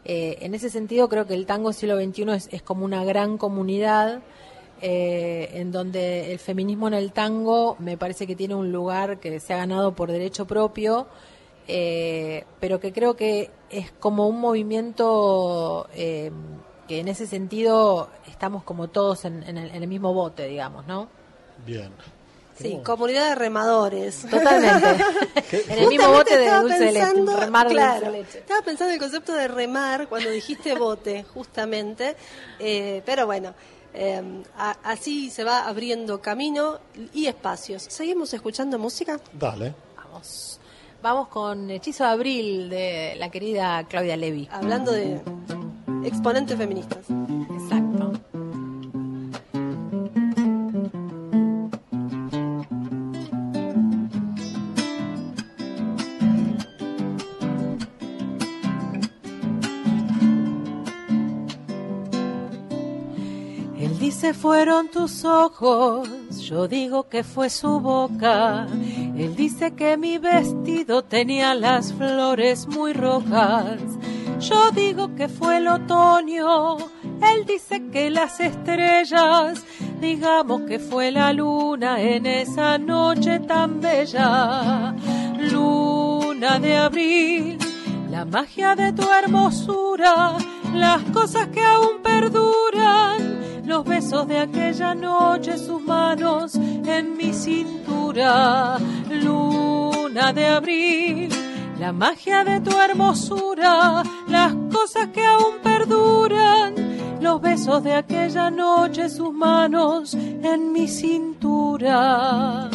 Eh, 0.10 0.38
en 0.40 0.56
ese 0.56 0.70
sentido, 0.70 1.10
creo 1.10 1.28
que 1.28 1.34
el 1.34 1.46
tango 1.46 1.74
siglo 1.74 2.02
XXI 2.02 2.24
es, 2.52 2.62
como 2.62 2.86
una 2.86 3.04
gran 3.04 3.38
comunidad 3.38 4.22
eh, 4.82 5.50
en 5.56 5.74
donde 5.74 6.32
el 6.32 6.40
feminismo 6.40 6.88
en 6.88 6.94
el 6.94 7.12
tango 7.12 7.76
me 7.80 7.98
parece 7.98 8.26
que 8.26 8.34
tiene 8.34 8.56
un 8.56 8.72
lugar 8.72 9.20
que 9.20 9.42
se 9.42 9.54
ha 9.54 9.58
ganado 9.58 9.96
por 9.96 10.10
derecho 10.10 10.48
propio, 10.48 11.08
eh, 11.68 12.46
pero 12.62 12.80
que 12.80 12.94
creo 12.94 13.18
que 13.18 13.52
es 13.70 13.92
como 13.92 14.30
un 14.30 14.40
movimiento 14.40 15.90
eh, 15.94 16.32
que 16.88 17.02
en 17.02 17.10
ese 17.10 17.28
sentido 17.28 18.10
estamos 18.30 18.64
como 18.64 18.88
todos 18.88 19.26
en, 19.26 19.44
en 19.44 19.58
el, 19.58 19.72
en 19.72 19.84
el 19.84 19.90
mismo 19.90 20.14
bote, 20.14 20.48
digamos, 20.48 20.88
¿no? 20.88 21.10
Bien. 21.66 21.92
Sí, 22.60 22.72
¿Cómo? 22.72 22.84
comunidad 22.84 23.30
de 23.30 23.36
remadores. 23.36 24.22
Totalmente. 24.30 25.04
en 25.72 25.80
el 25.80 25.88
mismo 25.90 26.10
bote 26.10 26.38
de 26.38 26.50
dulce 26.60 26.80
de 26.80 26.92
leche, 26.92 27.14
remar 27.40 27.68
claro, 27.68 27.94
dulce 28.00 28.12
de 28.12 28.18
leche. 28.24 28.40
Estaba 28.40 28.62
pensando 28.62 28.90
en 28.90 28.96
el 28.96 29.00
concepto 29.00 29.34
de 29.34 29.48
remar 29.48 30.08
cuando 30.08 30.30
dijiste 30.30 30.74
bote, 30.76 31.24
justamente. 31.34 32.16
Eh, 32.60 33.02
pero 33.06 33.26
bueno, 33.28 33.54
eh, 33.94 34.22
a- 34.58 34.78
así 34.84 35.30
se 35.30 35.44
va 35.44 35.68
abriendo 35.68 36.20
camino 36.22 36.80
y 37.14 37.28
espacios. 37.28 37.84
¿Seguimos 37.90 38.34
escuchando 38.34 38.80
música? 38.80 39.20
Dale. 39.34 39.74
Vamos. 39.96 40.12
vamos. 40.12 40.60
Vamos 41.00 41.28
con 41.28 41.70
Hechizo 41.70 42.06
de 42.06 42.10
Abril 42.10 42.70
de 42.72 43.16
la 43.20 43.30
querida 43.30 43.84
Claudia 43.88 44.18
Levy. 44.18 44.50
Hablando 44.52 44.92
de 44.92 45.22
exponentes 46.04 46.58
feministas. 46.58 47.06
Exacto. 47.62 48.14
Dice 64.28 64.40
fueron 64.42 64.90
tus 64.90 65.24
ojos, 65.24 66.10
yo 66.42 66.68
digo 66.68 67.08
que 67.08 67.24
fue 67.24 67.50
su 67.50 67.80
boca. 67.80 68.68
Él 69.18 69.38
dice 69.38 69.74
que 69.74 69.96
mi 69.96 70.18
vestido 70.18 71.02
tenía 71.02 71.56
las 71.56 71.94
flores 71.94 72.68
muy 72.68 72.92
rojas. 72.92 73.80
Yo 74.42 74.72
digo 74.72 75.16
que 75.16 75.30
fue 75.30 75.58
el 75.58 75.70
otoño. 75.70 76.76
Él 77.22 77.46
dice 77.46 77.88
que 77.90 78.10
las 78.10 78.42
estrellas, 78.42 79.64
digamos 80.02 80.64
que 80.64 80.80
fue 80.80 81.10
la 81.10 81.32
luna 81.32 82.02
en 82.02 82.26
esa 82.26 82.78
noche 82.78 83.40
tan 83.40 83.80
bella. 83.80 84.94
Luna 85.40 86.60
de 86.60 86.76
abril, 86.76 87.58
la 88.10 88.26
magia 88.26 88.76
de 88.76 88.92
tu 88.92 89.10
hermosura, 89.10 90.36
las 90.74 91.02
cosas 91.14 91.48
que 91.48 91.64
aún 91.64 92.02
perduran, 92.04 93.37
los 93.68 93.84
besos 93.84 94.28
de 94.28 94.40
aquella 94.40 94.96
noche, 94.96 95.58
sus 95.58 95.82
manos 95.82 96.56
en 96.56 97.18
mi 97.18 97.34
cintura. 97.34 98.78
Luna 99.10 100.32
de 100.32 100.46
abril, 100.48 101.30
la 101.78 101.92
magia 101.92 102.46
de 102.46 102.62
tu 102.62 102.76
hermosura, 102.78 104.04
las 104.30 104.54
cosas 104.72 105.10
que 105.10 105.24
aún 105.24 105.60
perduran, 105.62 106.76
los 107.22 107.42
besos 107.42 107.84
de 107.84 107.94
aquella 107.94 108.50
noche, 108.50 109.10
sus 109.10 109.34
manos 109.34 110.14
en 110.14 110.72
mi 110.72 110.88
cintura. 110.88 112.70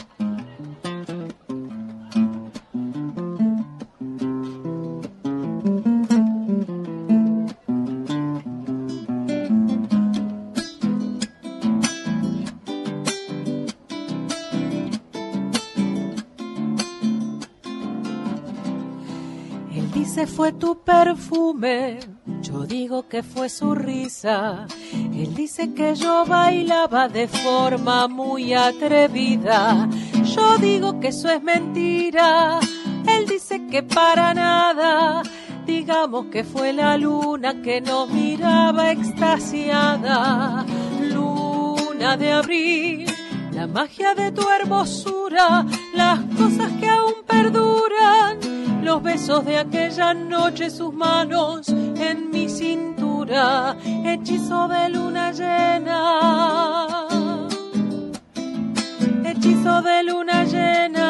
Fue 20.42 20.52
tu 20.54 20.82
perfume, 20.82 22.00
yo 22.40 22.66
digo 22.66 23.08
que 23.08 23.22
fue 23.22 23.48
su 23.48 23.76
risa. 23.76 24.66
Él 24.92 25.36
dice 25.36 25.72
que 25.72 25.94
yo 25.94 26.24
bailaba 26.26 27.08
de 27.08 27.28
forma 27.28 28.08
muy 28.08 28.52
atrevida. 28.52 29.88
Yo 30.24 30.58
digo 30.58 30.98
que 30.98 31.08
eso 31.08 31.28
es 31.28 31.40
mentira. 31.40 32.58
Él 33.06 33.28
dice 33.28 33.68
que 33.68 33.84
para 33.84 34.34
nada. 34.34 35.22
Digamos 35.64 36.26
que 36.26 36.42
fue 36.42 36.72
la 36.72 36.98
luna 36.98 37.62
que 37.62 37.80
nos 37.80 38.10
miraba 38.10 38.90
extasiada. 38.90 40.66
Luna 41.02 42.16
de 42.16 42.32
abril, 42.32 43.11
la 43.52 43.66
magia 43.66 44.14
de 44.14 44.32
tu 44.32 44.42
hermosura, 44.48 45.66
las 45.94 46.20
cosas 46.36 46.72
que 46.80 46.88
aún 46.88 47.22
perduran 47.26 48.38
los 48.82 49.02
besos 49.02 49.44
de 49.44 49.58
aquella 49.58 50.14
noche, 50.14 50.70
sus 50.70 50.92
manos 50.92 51.68
en 51.68 52.30
mi 52.30 52.48
cintura, 52.48 53.76
hechizo 54.04 54.68
de 54.68 54.88
luna 54.88 55.32
llena, 55.32 57.08
hechizo 59.24 59.82
de 59.82 60.02
luna 60.02 60.44
llena. 60.44 61.01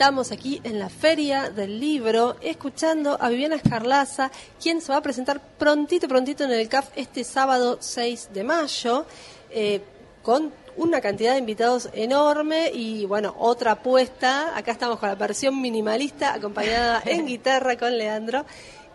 Estamos 0.00 0.32
aquí 0.32 0.62
en 0.64 0.78
la 0.78 0.88
Feria 0.88 1.50
del 1.50 1.78
Libro 1.78 2.36
escuchando 2.40 3.18
a 3.20 3.28
Viviana 3.28 3.56
Escarlaza, 3.56 4.30
quien 4.58 4.80
se 4.80 4.92
va 4.92 4.96
a 4.96 5.02
presentar 5.02 5.42
prontito, 5.58 6.08
prontito 6.08 6.42
en 6.42 6.52
el 6.52 6.70
CAF 6.70 6.88
este 6.96 7.22
sábado 7.22 7.76
6 7.80 8.30
de 8.32 8.42
mayo, 8.42 9.04
eh, 9.50 9.82
con 10.22 10.54
una 10.78 11.02
cantidad 11.02 11.32
de 11.32 11.40
invitados 11.40 11.90
enorme 11.92 12.70
y 12.72 13.04
bueno, 13.04 13.34
otra 13.38 13.72
apuesta. 13.72 14.56
Acá 14.56 14.72
estamos 14.72 14.98
con 14.98 15.10
la 15.10 15.16
versión 15.16 15.60
minimalista 15.60 16.32
acompañada 16.32 17.02
en 17.04 17.26
guitarra 17.26 17.76
con 17.76 17.98
Leandro. 17.98 18.46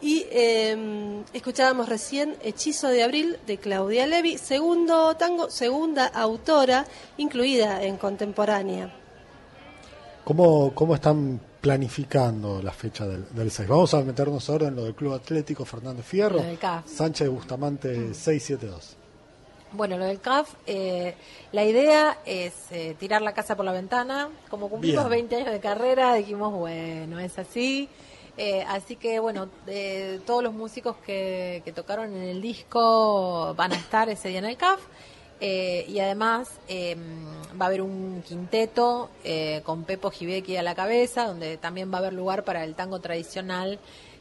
Y 0.01 0.25
eh, 0.31 1.23
escuchábamos 1.33 1.87
recién 1.87 2.35
Hechizo 2.41 2.87
de 2.87 3.03
Abril 3.03 3.37
de 3.45 3.59
Claudia 3.59 4.07
Levi, 4.07 4.39
segundo 4.39 5.15
tango, 5.17 5.51
segunda 5.51 6.07
autora 6.07 6.87
incluida 7.17 7.83
en 7.83 7.97
contemporánea. 7.97 9.04
¿Cómo, 10.25 10.73
cómo 10.73 10.95
están 10.95 11.39
planificando 11.61 12.59
la 12.59 12.71
fecha 12.71 13.05
del, 13.05 13.31
del 13.35 13.51
6? 13.51 13.69
Vamos 13.69 13.93
a 13.93 14.01
meternos 14.01 14.49
ahora 14.49 14.69
en 14.69 14.75
lo 14.75 14.85
del 14.85 14.95
Club 14.95 15.13
Atlético 15.13 15.65
Fernández 15.65 16.03
Fierro. 16.03 16.37
Lo 16.37 16.43
del 16.43 16.57
CAF. 16.57 16.87
Sánchez 16.87 17.29
Bustamante 17.29 17.93
672. 18.11 18.97
Bueno, 19.73 19.99
lo 19.99 20.05
del 20.05 20.19
CAF, 20.19 20.55
eh, 20.65 21.13
la 21.51 21.63
idea 21.63 22.17
es 22.25 22.53
eh, 22.71 22.95
tirar 22.99 23.21
la 23.21 23.35
casa 23.35 23.55
por 23.55 23.65
la 23.65 23.71
ventana. 23.71 24.29
Como 24.49 24.67
cumplimos 24.67 25.07
Bien. 25.09 25.27
20 25.29 25.35
años 25.35 25.51
de 25.51 25.59
carrera, 25.59 26.15
dijimos, 26.15 26.51
bueno, 26.53 27.19
es 27.19 27.37
así. 27.37 27.87
Eh, 28.35 28.65
así 28.67 28.95
que, 28.95 29.19
bueno, 29.19 29.47
eh, 29.67 30.19
todos 30.25 30.41
los 30.41 30.55
músicos 30.55 30.95
que, 31.05 31.61
que 31.63 31.71
tocaron 31.71 32.15
en 32.15 32.23
el 32.23 32.41
disco 32.41 33.53
van 33.55 33.73
a 33.73 33.75
estar 33.75 34.09
ese 34.09 34.29
día 34.29 34.39
en 34.39 34.45
el 34.45 34.57
CAF. 34.57 34.79
Eh, 35.41 35.85
y 35.89 35.99
además 35.99 36.49
eh, 36.67 36.95
va 37.59 37.65
a 37.65 37.67
haber 37.67 37.81
un 37.81 38.21
quinteto 38.25 39.09
eh, 39.23 39.61
con 39.65 39.83
Pepo 39.83 40.11
Gibeki 40.11 40.57
a 40.57 40.63
la 40.63 40.75
cabeza, 40.75 41.27
donde 41.27 41.57
también 41.57 41.91
va 41.91 41.97
a 41.97 41.99
haber 41.99 42.13
lugar 42.13 42.43
para 42.43 42.63
el 42.63 42.75
tango 42.75 42.99
tradicional, 42.99 43.79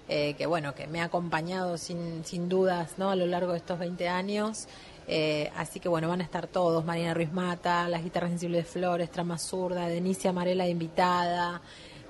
eh, 0.08 0.34
que 0.36 0.46
bueno, 0.46 0.74
que 0.74 0.86
me 0.86 1.00
ha 1.00 1.04
acompañado 1.04 1.78
sin, 1.78 2.24
sin 2.24 2.48
dudas 2.48 2.94
¿no? 2.98 3.10
a 3.10 3.16
lo 3.16 3.26
largo 3.26 3.52
de 3.52 3.58
estos 3.58 3.78
20 3.78 4.08
años. 4.08 4.66
Eh, 5.06 5.50
así 5.56 5.80
que 5.80 5.88
bueno, 5.88 6.08
van 6.08 6.20
a 6.20 6.24
estar 6.24 6.46
todos, 6.46 6.84
Marina 6.84 7.12
Ruiz 7.14 7.32
Mata, 7.32 7.88
las 7.88 8.02
guitarras 8.02 8.30
sensibles 8.30 8.64
de 8.64 8.70
Flores, 8.70 9.10
Trama 9.10 9.38
Zurda, 9.38 9.86
Denicia 9.86 10.30
Amarela 10.30 10.66
invitada. 10.66 11.60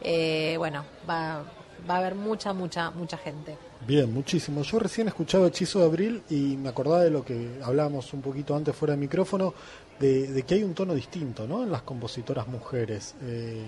Eh, 0.01 0.55
bueno, 0.59 0.85
va, 1.09 1.45
va 1.89 1.95
a 1.97 1.99
haber 1.99 2.15
mucha, 2.15 2.53
mucha, 2.53 2.91
mucha 2.91 3.17
gente. 3.17 3.57
Bien, 3.87 4.13
muchísimo. 4.13 4.63
Yo 4.63 4.79
recién 4.79 5.09
escuchaba 5.09 5.47
Hechizo 5.49 5.81
de 5.81 5.85
Abril 5.87 6.23
y 6.31 6.57
me 6.57 6.69
acordaba 6.71 7.01
de 7.03 7.11
lo 7.11 7.25
que 7.25 7.59
hablábamos 7.63 8.13
un 8.15 8.23
poquito 8.23 8.57
antes 8.57 8.75
fuera 8.75 8.93
de 8.95 9.01
micrófono, 9.01 9.53
de, 9.99 10.29
de 10.29 10.43
que 10.43 10.55
hay 10.55 10.63
un 10.65 10.75
tono 10.75 10.95
distinto 10.95 11.47
¿no? 11.47 11.63
en 11.63 11.71
las 11.71 11.83
compositoras 11.83 12.49
mujeres. 12.49 13.15
Eh, 13.23 13.63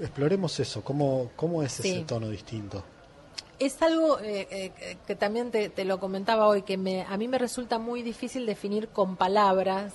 exploremos 0.00 0.58
eso, 0.60 0.82
¿cómo, 0.82 1.30
cómo 1.36 1.62
es 1.62 1.72
Sí. 1.72 1.88
ese 1.90 2.04
tono 2.04 2.28
distinto? 2.28 2.82
Es 3.58 3.80
algo 3.82 4.20
eh, 4.20 4.46
eh, 4.50 4.96
que 5.06 5.16
también 5.16 5.50
te, 5.50 5.68
te 5.68 5.84
lo 5.84 5.98
comentaba 5.98 6.46
hoy, 6.46 6.62
que 6.62 6.76
me, 6.76 7.02
a 7.02 7.16
mí 7.16 7.26
me 7.26 7.38
resulta 7.38 7.78
muy 7.78 8.02
difícil 8.02 8.46
definir 8.46 8.88
con 8.88 9.16
palabras, 9.16 9.92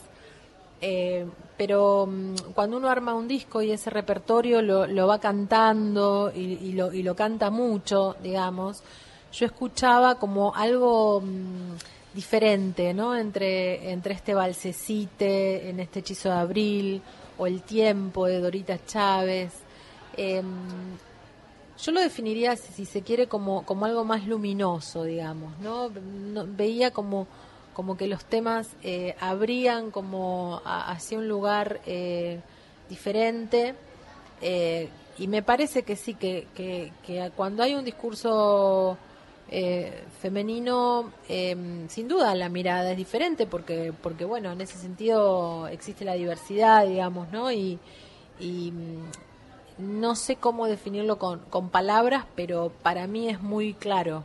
eh, 0.86 1.26
pero 1.58 2.06
mm, 2.08 2.36
cuando 2.54 2.76
uno 2.76 2.90
arma 2.90 3.14
un 3.14 3.26
disco 3.28 3.62
y 3.62 3.72
ese 3.72 3.90
repertorio 3.90 4.62
lo, 4.62 4.86
lo 4.86 5.08
va 5.08 5.18
cantando 5.20 6.30
y, 6.36 6.74
lo, 6.74 6.92
y 6.92 7.04
lo 7.04 7.16
canta 7.16 7.50
mucho, 7.50 8.18
digamos, 8.22 8.84
yo 9.32 9.46
escuchaba 9.46 10.16
como 10.16 10.54
algo 10.54 11.22
mm, 11.22 11.78
diferente, 12.14 12.94
¿no? 12.94 13.16
Entre, 13.16 13.92
entre 13.92 14.14
este 14.14 14.34
balsecite, 14.34 15.70
en 15.70 15.80
este 15.80 16.00
hechizo 16.00 16.28
de 16.30 16.36
abril, 16.36 17.02
o 17.38 17.48
el 17.48 17.62
tiempo 17.62 18.26
de 18.28 18.40
Dorita 18.42 18.78
Chávez. 18.86 19.54
Em, 20.18 20.44
yo 21.82 21.92
lo 21.94 22.02
definiría, 22.02 22.56
si, 22.56 22.86
se 22.86 23.02
quiere, 23.02 23.28
como, 23.28 23.64
como 23.66 23.86
algo 23.86 24.04
más 24.04 24.28
luminoso, 24.28 25.04
digamos. 25.06 25.58
No- 25.60 25.90
veía 26.46 26.92
como, 26.92 27.26
como 27.74 27.98
que 27.98 28.08
los 28.08 28.24
temas 28.26 28.70
eh, 28.84 29.16
abrían 29.20 29.92
como 29.92 30.62
a- 30.66 30.92
hacia 30.92 31.18
un 31.18 31.28
lugar 31.28 31.80
eh, 31.86 32.40
diferente 32.90 33.76
eh, 34.42 34.90
y 35.18 35.28
me 35.28 35.42
parece 35.44 35.84
que 35.84 35.96
sí, 35.96 36.16
que, 36.16 36.48
que, 36.56 36.92
que 37.06 37.32
cuando 37.36 37.64
hay 37.64 37.76
un 37.76 37.86
discurso 37.86 38.98
eh, 39.50 40.04
femenino, 40.22 41.12
eh, 41.30 41.56
sin 41.90 42.08
duda 42.08 42.34
la 42.36 42.50
mirada 42.50 42.92
es 42.92 42.98
diferente 42.98 43.46
porque, 43.46 43.94
porque, 44.02 44.26
bueno, 44.26 44.52
en 44.52 44.62
ese 44.62 44.78
sentido 44.78 45.68
existe 45.68 46.04
la 46.06 46.14
diversidad, 46.14 46.88
digamos, 46.88 47.32
¿no? 47.32 47.52
Y, 47.52 47.78
y 48.40 48.72
mm, 48.72 50.02
no 50.02 50.16
sé 50.16 50.36
cómo 50.38 50.66
definirlo 50.68 51.18
con, 51.20 51.40
con 51.50 51.70
palabras, 51.70 52.26
pero 52.36 52.72
para 52.82 53.06
mí 53.08 53.30
es 53.30 53.42
muy 53.42 53.74
claro. 53.74 54.24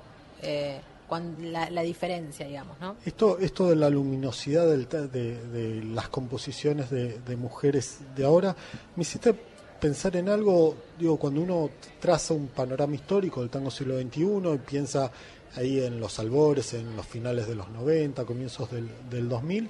La, 1.41 1.71
la, 1.71 1.83
diferencia, 1.83 2.47
digamos, 2.47 2.79
¿no? 2.81 2.97
Esto, 3.05 3.39
esto 3.39 3.69
de 3.69 3.77
la 3.77 3.89
luminosidad 3.91 4.67
del, 4.67 4.89
de, 4.89 5.43
de, 5.49 5.85
las 5.85 6.09
composiciones 6.09 6.91
de, 6.91 7.19
de, 7.21 7.37
mujeres 7.37 7.99
de 8.15 8.25
ahora, 8.25 8.55
me 8.97 9.03
hiciste 9.03 9.35
pensar 9.81 10.17
en 10.17 10.29
algo, 10.29 10.77
digo, 10.99 11.17
cuando 11.17 11.41
uno 11.41 11.71
traza 12.01 12.35
un 12.35 12.49
panorama 12.49 12.95
histórico 12.95 13.41
del 13.41 13.51
tango 13.51 13.71
siglo 13.71 13.99
XXI 13.99 14.55
y 14.55 14.59
piensa 14.59 15.11
ahí 15.57 15.81
en 15.81 15.99
los 16.01 16.19
albores, 16.19 16.75
en 16.75 16.97
los 16.97 17.07
finales 17.07 17.49
de 17.49 17.55
los 17.55 17.69
90, 17.71 18.25
comienzos 18.25 18.71
del, 18.71 18.89
del 19.11 19.29
2000, 19.29 19.69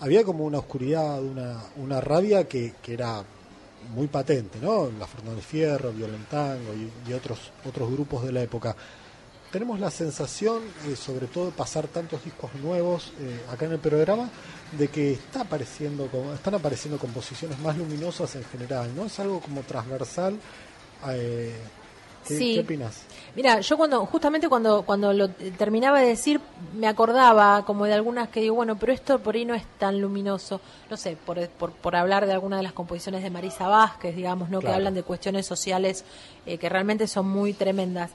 había 0.00 0.24
como 0.24 0.44
una 0.44 0.58
oscuridad, 0.58 1.22
una, 1.22 1.62
una 1.76 2.00
rabia 2.00 2.48
que, 2.48 2.74
que 2.82 2.94
era 2.94 3.22
muy 3.94 4.08
patente, 4.08 4.58
¿no? 4.60 4.90
La 4.98 5.06
Fernández 5.06 5.44
Fierro, 5.44 5.92
Violentango 5.92 6.72
y, 6.74 7.10
y, 7.10 7.12
otros, 7.12 7.52
otros 7.66 7.90
grupos 7.90 8.24
de 8.24 8.32
la 8.32 8.42
época. 8.42 8.74
Tenemos 9.50 9.80
la 9.80 9.90
sensación, 9.90 10.62
eh, 10.86 10.94
sobre 10.94 11.26
todo 11.26 11.46
de 11.46 11.50
pasar 11.50 11.88
tantos 11.88 12.24
discos 12.24 12.54
nuevos 12.62 13.12
eh, 13.18 13.40
acá 13.52 13.66
en 13.66 13.72
el 13.72 13.78
programa, 13.80 14.30
de 14.78 14.86
que 14.88 15.12
está 15.14 15.40
apareciendo, 15.40 16.08
están 16.32 16.54
apareciendo 16.54 16.98
composiciones 16.98 17.58
más 17.58 17.76
luminosas 17.76 18.36
en 18.36 18.44
general, 18.44 18.94
¿no? 18.94 19.06
Es 19.06 19.18
algo 19.18 19.40
como 19.40 19.62
transversal. 19.62 20.38
Eh, 21.08 21.56
¿Qué, 22.28 22.36
sí. 22.36 22.54
¿Qué 22.54 22.60
opinas? 22.60 23.02
Mira, 23.34 23.60
yo 23.60 23.76
cuando, 23.76 24.04
justamente 24.06 24.48
cuando, 24.48 24.82
cuando 24.82 25.12
lo 25.12 25.30
terminaba 25.30 26.00
de 26.00 26.08
decir, 26.08 26.40
me 26.76 26.86
acordaba 26.86 27.64
como 27.64 27.86
de 27.86 27.94
algunas 27.94 28.28
que 28.28 28.40
digo, 28.40 28.56
bueno, 28.56 28.76
pero 28.78 28.92
esto 28.92 29.18
por 29.18 29.34
ahí 29.34 29.44
no 29.44 29.54
es 29.54 29.64
tan 29.78 30.00
luminoso. 30.00 30.60
No 30.90 30.96
sé, 30.96 31.16
por, 31.16 31.48
por, 31.48 31.72
por 31.72 31.96
hablar 31.96 32.26
de 32.26 32.32
alguna 32.32 32.58
de 32.58 32.62
las 32.62 32.72
composiciones 32.72 33.22
de 33.22 33.30
Marisa 33.30 33.66
Vázquez, 33.68 34.14
digamos, 34.14 34.50
¿no? 34.50 34.60
Claro. 34.60 34.72
Que 34.72 34.76
hablan 34.76 34.94
de 34.94 35.02
cuestiones 35.02 35.46
sociales 35.46 36.04
eh, 36.46 36.58
que 36.58 36.68
realmente 36.68 37.06
son 37.06 37.28
muy 37.28 37.52
tremendas. 37.52 38.10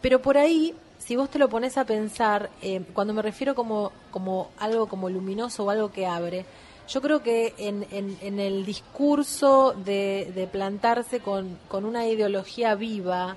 Pero 0.00 0.22
por 0.22 0.36
ahí, 0.38 0.74
si 0.98 1.16
vos 1.16 1.30
te 1.30 1.38
lo 1.38 1.48
pones 1.48 1.78
a 1.78 1.84
pensar, 1.84 2.50
eh, 2.62 2.82
cuando 2.92 3.14
me 3.14 3.22
refiero 3.22 3.54
como, 3.54 3.92
como 4.10 4.50
algo 4.58 4.86
como 4.86 5.08
luminoso 5.08 5.64
o 5.64 5.70
algo 5.70 5.90
que 5.90 6.06
abre, 6.06 6.44
yo 6.88 7.00
creo 7.00 7.22
que 7.22 7.54
en, 7.56 7.86
en, 7.92 8.18
en 8.20 8.40
el 8.40 8.66
discurso 8.66 9.74
de, 9.84 10.32
de 10.34 10.46
plantarse 10.48 11.20
con, 11.20 11.58
con, 11.68 11.84
una 11.84 12.06
ideología 12.06 12.74
viva, 12.74 13.36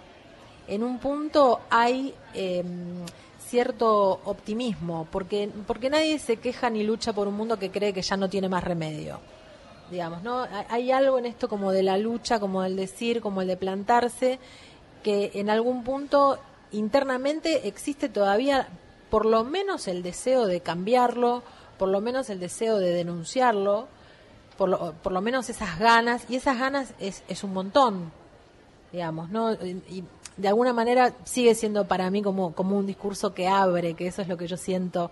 en 0.68 0.84
un 0.84 0.98
punto 0.98 1.60
hay 1.70 2.16
eh, 2.34 2.64
cierto 3.54 4.22
optimismo, 4.26 5.08
porque, 5.12 5.52
porque 5.68 5.92
nadie 5.92 6.18
se 6.18 6.38
queja 6.38 6.72
ni 6.72 6.84
lucha 6.84 7.14
por 7.14 7.28
un 7.28 7.36
mundo 7.36 7.60
que 7.60 7.70
cree 7.70 7.94
que 7.94 8.02
ya 8.02 8.18
no 8.18 8.28
tiene 8.28 8.50
más 8.50 8.64
remedio. 8.64 9.20
Digamos, 9.92 10.24
¿no? 10.24 10.48
Hay 10.70 10.92
algo 10.92 11.20
en 11.20 11.28
esto 11.28 11.48
como 11.48 11.72
de 11.72 11.84
la 11.84 11.98
lucha, 11.98 12.40
como 12.40 12.64
del 12.64 12.76
decir, 12.76 13.22
como 13.22 13.44
el 13.44 13.48
de 13.48 13.58
plantarse, 13.58 14.40
que 15.04 15.32
en 15.36 15.50
algún 15.50 15.84
punto 15.84 16.40
internamente 16.72 17.68
existe 17.68 18.10
todavía 18.10 18.68
por 19.10 19.26
lo 19.26 19.44
menos 19.44 19.88
el 19.88 20.02
deseo 20.02 20.48
de 20.48 20.62
cambiarlo, 20.62 21.44
por 21.78 21.90
lo 21.90 22.02
menos 22.02 22.32
el 22.32 22.40
deseo 22.40 22.80
de 22.80 22.92
denunciarlo, 22.92 23.88
por 24.58 24.70
lo, 24.70 24.94
por 24.94 25.12
lo 25.12 25.22
menos 25.22 25.50
esas 25.50 25.78
ganas, 25.78 26.26
y 26.30 26.36
esas 26.36 26.58
ganas 26.58 26.94
es, 27.00 27.24
es 27.28 27.44
un 27.44 27.54
montón, 27.54 28.12
digamos, 28.92 29.30
¿no? 29.30 29.54
Y 29.54 30.04
de 30.38 30.48
alguna 30.48 30.74
manera 30.74 31.14
sigue 31.26 31.54
siendo 31.54 31.86
para 31.86 32.10
mí 32.10 32.22
como, 32.24 32.54
como 32.54 32.78
un 32.78 32.88
discurso 32.88 33.34
que 33.34 33.48
abre, 33.48 33.94
que 33.94 34.08
eso 34.08 34.22
es 34.22 34.28
lo 34.28 34.38
que 34.38 34.48
yo 34.48 34.58
siento. 34.58 35.12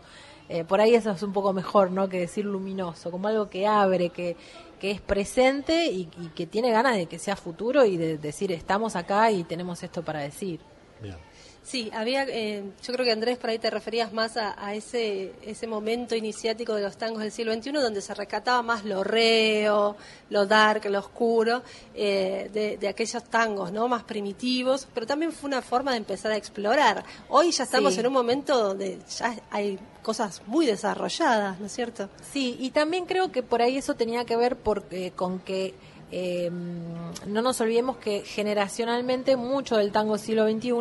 Eh, 0.50 0.64
por 0.64 0.82
ahí 0.82 0.96
eso 0.96 1.12
es 1.12 1.24
un 1.24 1.32
poco 1.32 1.54
mejor, 1.54 1.92
¿no? 1.92 2.10
Que 2.10 2.20
decir 2.20 2.46
luminoso, 2.46 3.12
como 3.12 3.28
algo 3.28 3.50
que 3.50 3.68
abre, 3.68 4.10
que, 4.10 4.36
que 4.82 4.90
es 4.90 5.00
presente 5.00 5.86
y, 5.86 6.10
y, 6.20 6.30
que 6.30 6.48
tiene 6.48 6.72
ganas 6.72 6.96
de 6.96 7.06
que 7.06 7.20
sea 7.20 7.36
futuro 7.36 7.86
y 7.86 7.98
de 7.98 8.18
decir 8.18 8.52
estamos 8.52 8.96
acá 8.96 9.30
y 9.30 9.44
tenemos 9.44 9.84
esto 9.84 10.04
para 10.04 10.22
decir. 10.22 10.60
Bien. 11.00 11.18
Sí, 11.64 11.92
había, 11.94 12.24
eh, 12.28 12.64
yo 12.82 12.94
creo 12.94 13.06
que 13.06 13.12
Andrés 13.12 13.38
por 13.38 13.52
ahí 13.52 13.60
te 13.60 13.70
referías 13.70 14.12
más 14.12 14.36
a, 14.36 14.56
a, 14.58 14.74
ese 14.74 15.34
ese 15.44 15.68
momento 15.68 16.16
iniciático 16.16 16.74
de 16.74 16.82
los 16.82 16.98
tangos 16.98 17.22
del 17.22 17.32
siglo 17.32 17.54
XXI 17.54 17.72
donde 17.74 18.02
se 18.02 18.14
rescataba 18.16 18.64
más 18.64 18.84
lo 18.84 19.04
reo, 19.04 19.96
lo 20.32 20.46
dark, 20.48 20.86
lo 20.86 21.00
oscuro 21.00 21.62
eh, 21.94 22.50
de, 22.52 22.78
de, 22.78 22.88
aquellos 22.88 23.24
tangos, 23.26 23.72
no, 23.72 23.88
más 23.88 24.04
primitivos, 24.04 24.88
pero 24.94 25.06
también 25.06 25.32
fue 25.32 25.50
una 25.50 25.62
forma 25.62 25.92
de 25.92 25.98
empezar 25.98 26.32
a 26.32 26.38
explorar. 26.38 27.06
Hoy 27.30 27.52
ya 27.52 27.64
estamos 27.64 27.94
sí. 27.94 28.00
en 28.00 28.08
un 28.08 28.14
momento 28.14 28.58
donde 28.58 28.98
ya 29.18 29.36
hay 29.52 29.78
cosas 30.02 30.42
muy 30.48 30.66
desarrolladas, 30.66 31.60
¿no 31.60 31.68
es 31.68 31.72
cierto? 31.72 32.10
Sí, 32.34 32.58
y 32.60 32.72
también 32.72 33.06
creo 33.06 33.32
que 33.32 33.44
por 33.44 33.62
ahí 33.62 33.78
eso 33.78 33.94
tenía 33.94 34.26
que 34.26 34.36
ver 34.36 34.58
por, 34.58 34.86
eh, 34.90 35.12
con 35.16 35.40
que 35.40 35.76
eh, 36.12 36.50
no 36.52 37.42
nos 37.42 37.62
olvidemos 37.62 37.98
que 37.98 38.24
generacionalmente 38.26 39.38
mucho 39.38 39.78
del 39.78 39.94
tango 39.94 40.18
siglo 40.18 40.50
XXI 40.50 40.72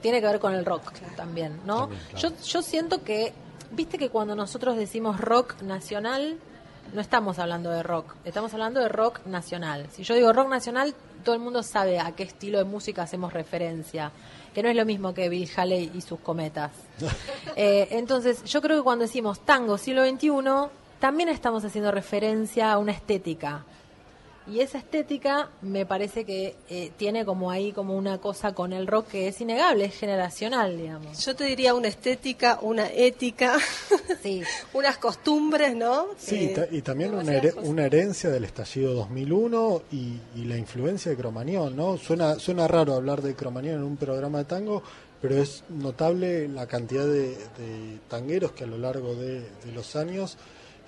tiene 0.00 0.20
que 0.20 0.26
ver 0.26 0.40
con 0.40 0.54
el 0.54 0.64
rock 0.64 0.92
claro. 0.92 1.14
también, 1.16 1.60
¿no? 1.64 1.88
También, 1.88 2.02
claro. 2.10 2.28
yo, 2.36 2.44
yo 2.44 2.62
siento 2.62 3.02
que, 3.02 3.32
viste 3.70 3.98
que 3.98 4.10
cuando 4.10 4.34
nosotros 4.34 4.76
decimos 4.76 5.20
rock 5.20 5.60
nacional, 5.62 6.38
no 6.92 7.00
estamos 7.00 7.38
hablando 7.38 7.70
de 7.70 7.82
rock, 7.82 8.16
estamos 8.24 8.52
hablando 8.52 8.80
de 8.80 8.88
rock 8.88 9.24
nacional. 9.26 9.86
Si 9.92 10.02
yo 10.02 10.14
digo 10.14 10.32
rock 10.32 10.48
nacional, 10.48 10.94
todo 11.24 11.34
el 11.34 11.40
mundo 11.40 11.62
sabe 11.62 11.98
a 12.00 12.12
qué 12.12 12.24
estilo 12.24 12.58
de 12.58 12.64
música 12.64 13.02
hacemos 13.02 13.32
referencia, 13.32 14.10
que 14.54 14.62
no 14.62 14.68
es 14.68 14.76
lo 14.76 14.84
mismo 14.84 15.14
que 15.14 15.28
Bill 15.28 15.48
Haley 15.54 15.92
y 15.94 16.00
sus 16.00 16.20
cometas. 16.20 16.72
eh, 17.56 17.88
entonces, 17.92 18.44
yo 18.44 18.60
creo 18.60 18.78
que 18.78 18.82
cuando 18.82 19.04
decimos 19.04 19.40
tango 19.44 19.78
siglo 19.78 20.04
XXI, 20.04 20.30
también 20.98 21.28
estamos 21.28 21.64
haciendo 21.64 21.90
referencia 21.90 22.72
a 22.72 22.78
una 22.78 22.92
estética, 22.92 23.64
y 24.50 24.60
esa 24.60 24.78
estética 24.78 25.48
me 25.62 25.86
parece 25.86 26.24
que 26.24 26.56
eh, 26.68 26.90
tiene 26.96 27.24
como 27.24 27.50
ahí 27.50 27.72
como 27.72 27.96
una 27.96 28.18
cosa 28.18 28.52
con 28.52 28.72
el 28.72 28.86
rock 28.86 29.08
que 29.08 29.28
es 29.28 29.40
innegable, 29.40 29.84
es 29.84 29.94
generacional, 29.94 30.76
digamos. 30.76 31.24
Yo 31.24 31.36
te 31.36 31.44
diría 31.44 31.74
una 31.74 31.88
estética, 31.88 32.58
una 32.60 32.88
ética, 32.88 33.58
sí. 34.22 34.42
unas 34.72 34.98
costumbres, 34.98 35.76
¿no? 35.76 36.08
Sí, 36.18 36.52
eh, 36.56 36.68
y 36.72 36.82
también 36.82 37.14
una, 37.14 37.32
her 37.32 37.54
una, 37.62 37.86
herencia 37.86 38.30
del 38.30 38.44
estallido 38.44 38.94
2001 38.94 39.82
y, 39.92 40.16
y, 40.36 40.44
la 40.44 40.56
influencia 40.56 41.10
de 41.12 41.16
Cromañón, 41.16 41.76
¿no? 41.76 41.96
Suena, 41.96 42.38
suena 42.40 42.66
raro 42.66 42.94
hablar 42.94 43.22
de 43.22 43.34
Cromañón 43.34 43.76
en 43.76 43.84
un 43.84 43.96
programa 43.96 44.38
de 44.38 44.44
tango, 44.46 44.82
pero 45.22 45.40
es 45.40 45.62
notable 45.68 46.48
la 46.48 46.66
cantidad 46.66 47.06
de, 47.06 47.36
de 47.36 47.98
tangueros 48.08 48.52
que 48.52 48.64
a 48.64 48.66
lo 48.66 48.78
largo 48.78 49.14
de, 49.14 49.40
de 49.40 49.72
los 49.72 49.94
años 49.94 50.36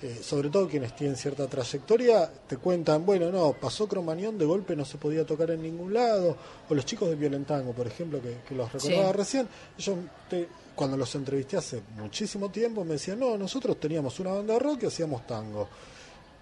eh, 0.03 0.19
sobre 0.21 0.49
todo 0.49 0.67
quienes 0.67 0.93
tienen 0.97 1.15
cierta 1.15 1.47
trayectoria, 1.47 2.29
te 2.45 2.57
cuentan, 2.57 3.05
bueno, 3.05 3.31
no, 3.31 3.53
pasó 3.53 3.87
Cromañón, 3.87 4.37
de 4.37 4.43
golpe 4.43 4.75
no 4.75 4.83
se 4.83 4.97
podía 4.97 5.25
tocar 5.25 5.51
en 5.51 5.61
ningún 5.61 5.93
lado, 5.93 6.35
o 6.67 6.75
los 6.75 6.85
chicos 6.85 7.07
de 7.07 7.15
Violentango, 7.15 7.71
por 7.71 7.87
ejemplo, 7.87 8.21
que, 8.21 8.39
que 8.45 8.53
los 8.53 8.69
recordaba 8.69 9.11
sí. 9.11 9.17
recién, 9.17 9.47
ellos 9.77 9.95
te, 10.29 10.49
cuando 10.75 10.97
los 10.97 11.15
entrevisté 11.15 11.55
hace 11.55 11.81
muchísimo 11.95 12.49
tiempo 12.49 12.83
me 12.83 12.93
decían, 12.93 13.17
no, 13.17 13.37
nosotros 13.37 13.79
teníamos 13.79 14.19
una 14.19 14.33
banda 14.33 14.55
de 14.55 14.59
rock 14.59 14.83
y 14.83 14.85
hacíamos 14.87 15.25
tango. 15.25 15.69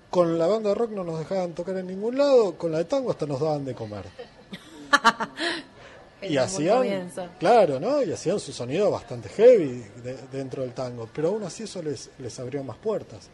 Con 0.09 0.39
la 0.39 0.47
banda 0.47 0.69
de 0.69 0.75
rock 0.75 0.91
no 0.93 1.03
nos 1.03 1.19
dejaban 1.19 1.53
tocar 1.53 1.77
en 1.77 1.85
ningún 1.85 2.17
lado, 2.17 2.57
con 2.57 2.71
la 2.71 2.79
de 2.79 2.85
tango 2.85 3.11
hasta 3.11 3.27
nos 3.27 3.39
daban 3.39 3.63
de 3.63 3.75
comer. 3.75 4.05
y 6.23 6.35
hacían, 6.37 7.11
claro, 7.39 7.79
¿no? 7.79 8.01
Y 8.01 8.11
hacían 8.11 8.39
su 8.39 8.51
sonido 8.51 8.89
bastante 8.89 9.29
heavy 9.29 9.85
de, 10.03 10.17
dentro 10.31 10.63
del 10.63 10.73
tango, 10.73 11.07
pero 11.13 11.27
aún 11.27 11.43
así 11.43 11.61
eso 11.63 11.83
les, 11.83 12.09
les 12.17 12.39
abrió 12.39 12.63
más 12.63 12.77
puertas. 12.77 13.29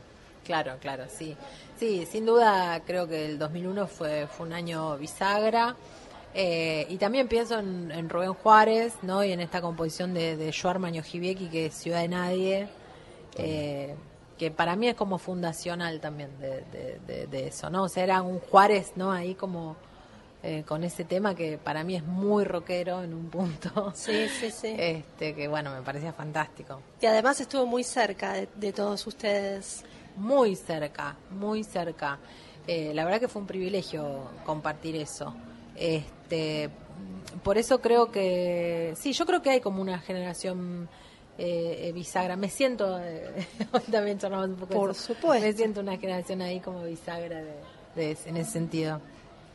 Claro, 0.48 0.78
claro, 0.80 1.04
sí. 1.10 1.36
Sí, 1.78 2.08
sin 2.10 2.26
duda 2.26 2.82
creo 2.86 3.06
que 3.06 3.26
el 3.26 3.38
2001 3.38 3.86
fue, 3.88 4.28
fue 4.28 4.48
un 4.48 4.54
año 4.54 4.98
bisagra. 4.98 5.76
Eh, 6.34 6.88
y 6.90 6.96
también 6.96 7.28
pienso 7.28 7.60
en, 7.60 7.92
en, 7.92 8.08
Rubén 8.08 8.34
Juárez, 8.34 8.94
¿no? 9.02 9.26
Y 9.26 9.34
en 9.34 9.42
esta 9.42 9.60
composición 9.60 10.14
de, 10.14 10.38
de 10.38 10.54
Joar 10.54 10.80
Jibieki, 11.04 11.50
que 11.50 11.66
es 11.66 11.74
Ciudad 11.74 12.00
de 12.00 12.08
Nadie, 12.08 12.70
eh, 13.36 13.94
que 14.38 14.52
para 14.52 14.78
mí 14.78 14.88
es 14.88 14.96
como 14.96 15.18
fundacional 15.18 16.00
también 16.00 16.30
de, 16.40 16.64
de, 17.06 17.28
de, 17.28 17.48
eso, 17.48 17.70
¿no? 17.70 17.84
O 17.84 17.90
sea, 17.90 18.06
era 18.06 18.22
un 18.22 18.40
Juárez, 18.40 18.94
¿no? 18.96 19.12
Ahí 19.12 19.36
como 19.36 19.76
eh, 20.44 20.64
con 20.66 20.84
ese 20.84 21.04
tema 21.04 21.34
que 21.34 21.58
para 21.58 21.84
mí 21.84 21.96
es 21.96 22.04
muy 22.04 22.46
rockero 22.46 23.04
en 23.04 23.14
un 23.14 23.30
punto. 23.30 23.92
Sí, 23.96 24.30
sí, 24.30 24.52
sí. 24.52 24.76
Este, 24.78 25.34
que 25.34 25.48
bueno, 25.48 25.72
me 25.72 25.82
parecía 25.82 26.14
fantástico. 26.14 26.80
Y 27.02 27.06
además 27.08 27.42
estuvo 27.42 27.66
muy 27.66 27.84
cerca 27.84 28.34
de, 28.34 28.72
todos 28.72 29.06
ustedes 29.08 29.84
muy 30.18 30.56
cerca, 30.56 31.16
muy 31.32 31.64
cerca. 31.64 32.20
Eh, 32.68 32.92
la 32.94 33.06
verdad 33.06 33.20
que 33.20 33.28
fue 33.28 33.42
un 33.42 33.48
privilegio 33.48 34.24
compartir 34.46 34.96
eso. 34.96 35.34
Este, 35.76 36.70
por 37.44 37.58
eso 37.58 37.80
creo 37.80 38.12
que, 38.12 38.94
sí, 38.98 39.14
yo 39.14 39.26
creo 39.26 39.42
que 39.42 39.52
hay 39.52 39.62
como 39.62 39.82
una 39.82 40.00
generación 40.00 40.90
eh, 41.38 41.92
bisagra. 41.94 42.36
Me 42.36 42.50
siento, 42.50 43.00
eh, 43.00 43.32
también 43.92 44.18
charlamos 44.18 44.50
un 44.50 44.56
poco 44.56 44.74
Por 44.74 44.92
eso. 44.92 45.14
supuesto. 45.14 45.46
Me 45.46 45.54
siento 45.54 45.82
una 45.82 45.98
generación 45.98 46.42
ahí 46.42 46.60
como 46.60 46.84
bisagra 46.84 47.42
de, 47.42 47.54
de, 47.96 48.18
en 48.26 48.38
ese 48.38 48.52
sentido. 48.52 49.00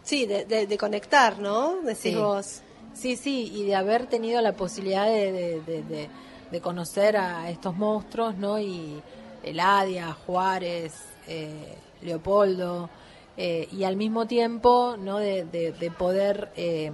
Sí, 0.02 0.26
de, 0.26 0.44
de, 0.46 0.66
de 0.66 0.78
conectar, 0.78 1.38
¿no? 1.38 1.80
Decís 1.82 2.02
sí. 2.02 2.14
vos. 2.14 2.62
Sí, 2.94 3.16
sí, 3.16 3.50
y 3.54 3.64
de 3.64 3.74
haber 3.74 4.06
tenido 4.06 4.40
la 4.42 4.52
posibilidad 4.52 5.06
de, 5.06 5.60
de, 5.62 6.08
de 6.50 6.60
conocer 6.60 7.16
a 7.16 7.48
estos 7.50 7.74
monstruos, 7.74 8.36
¿no? 8.36 8.60
Y 8.60 9.02
Eladia, 9.42 10.12
Juárez, 10.26 10.92
eh, 11.28 11.76
Leopoldo, 12.02 12.88
eh, 13.36 13.68
y 13.72 13.84
al 13.84 13.96
mismo 13.96 14.26
tiempo 14.26 14.96
no 14.98 15.18
de, 15.18 15.44
de- 15.44 15.72
de 15.72 15.90
poder 15.90 16.50
eh, 16.56 16.92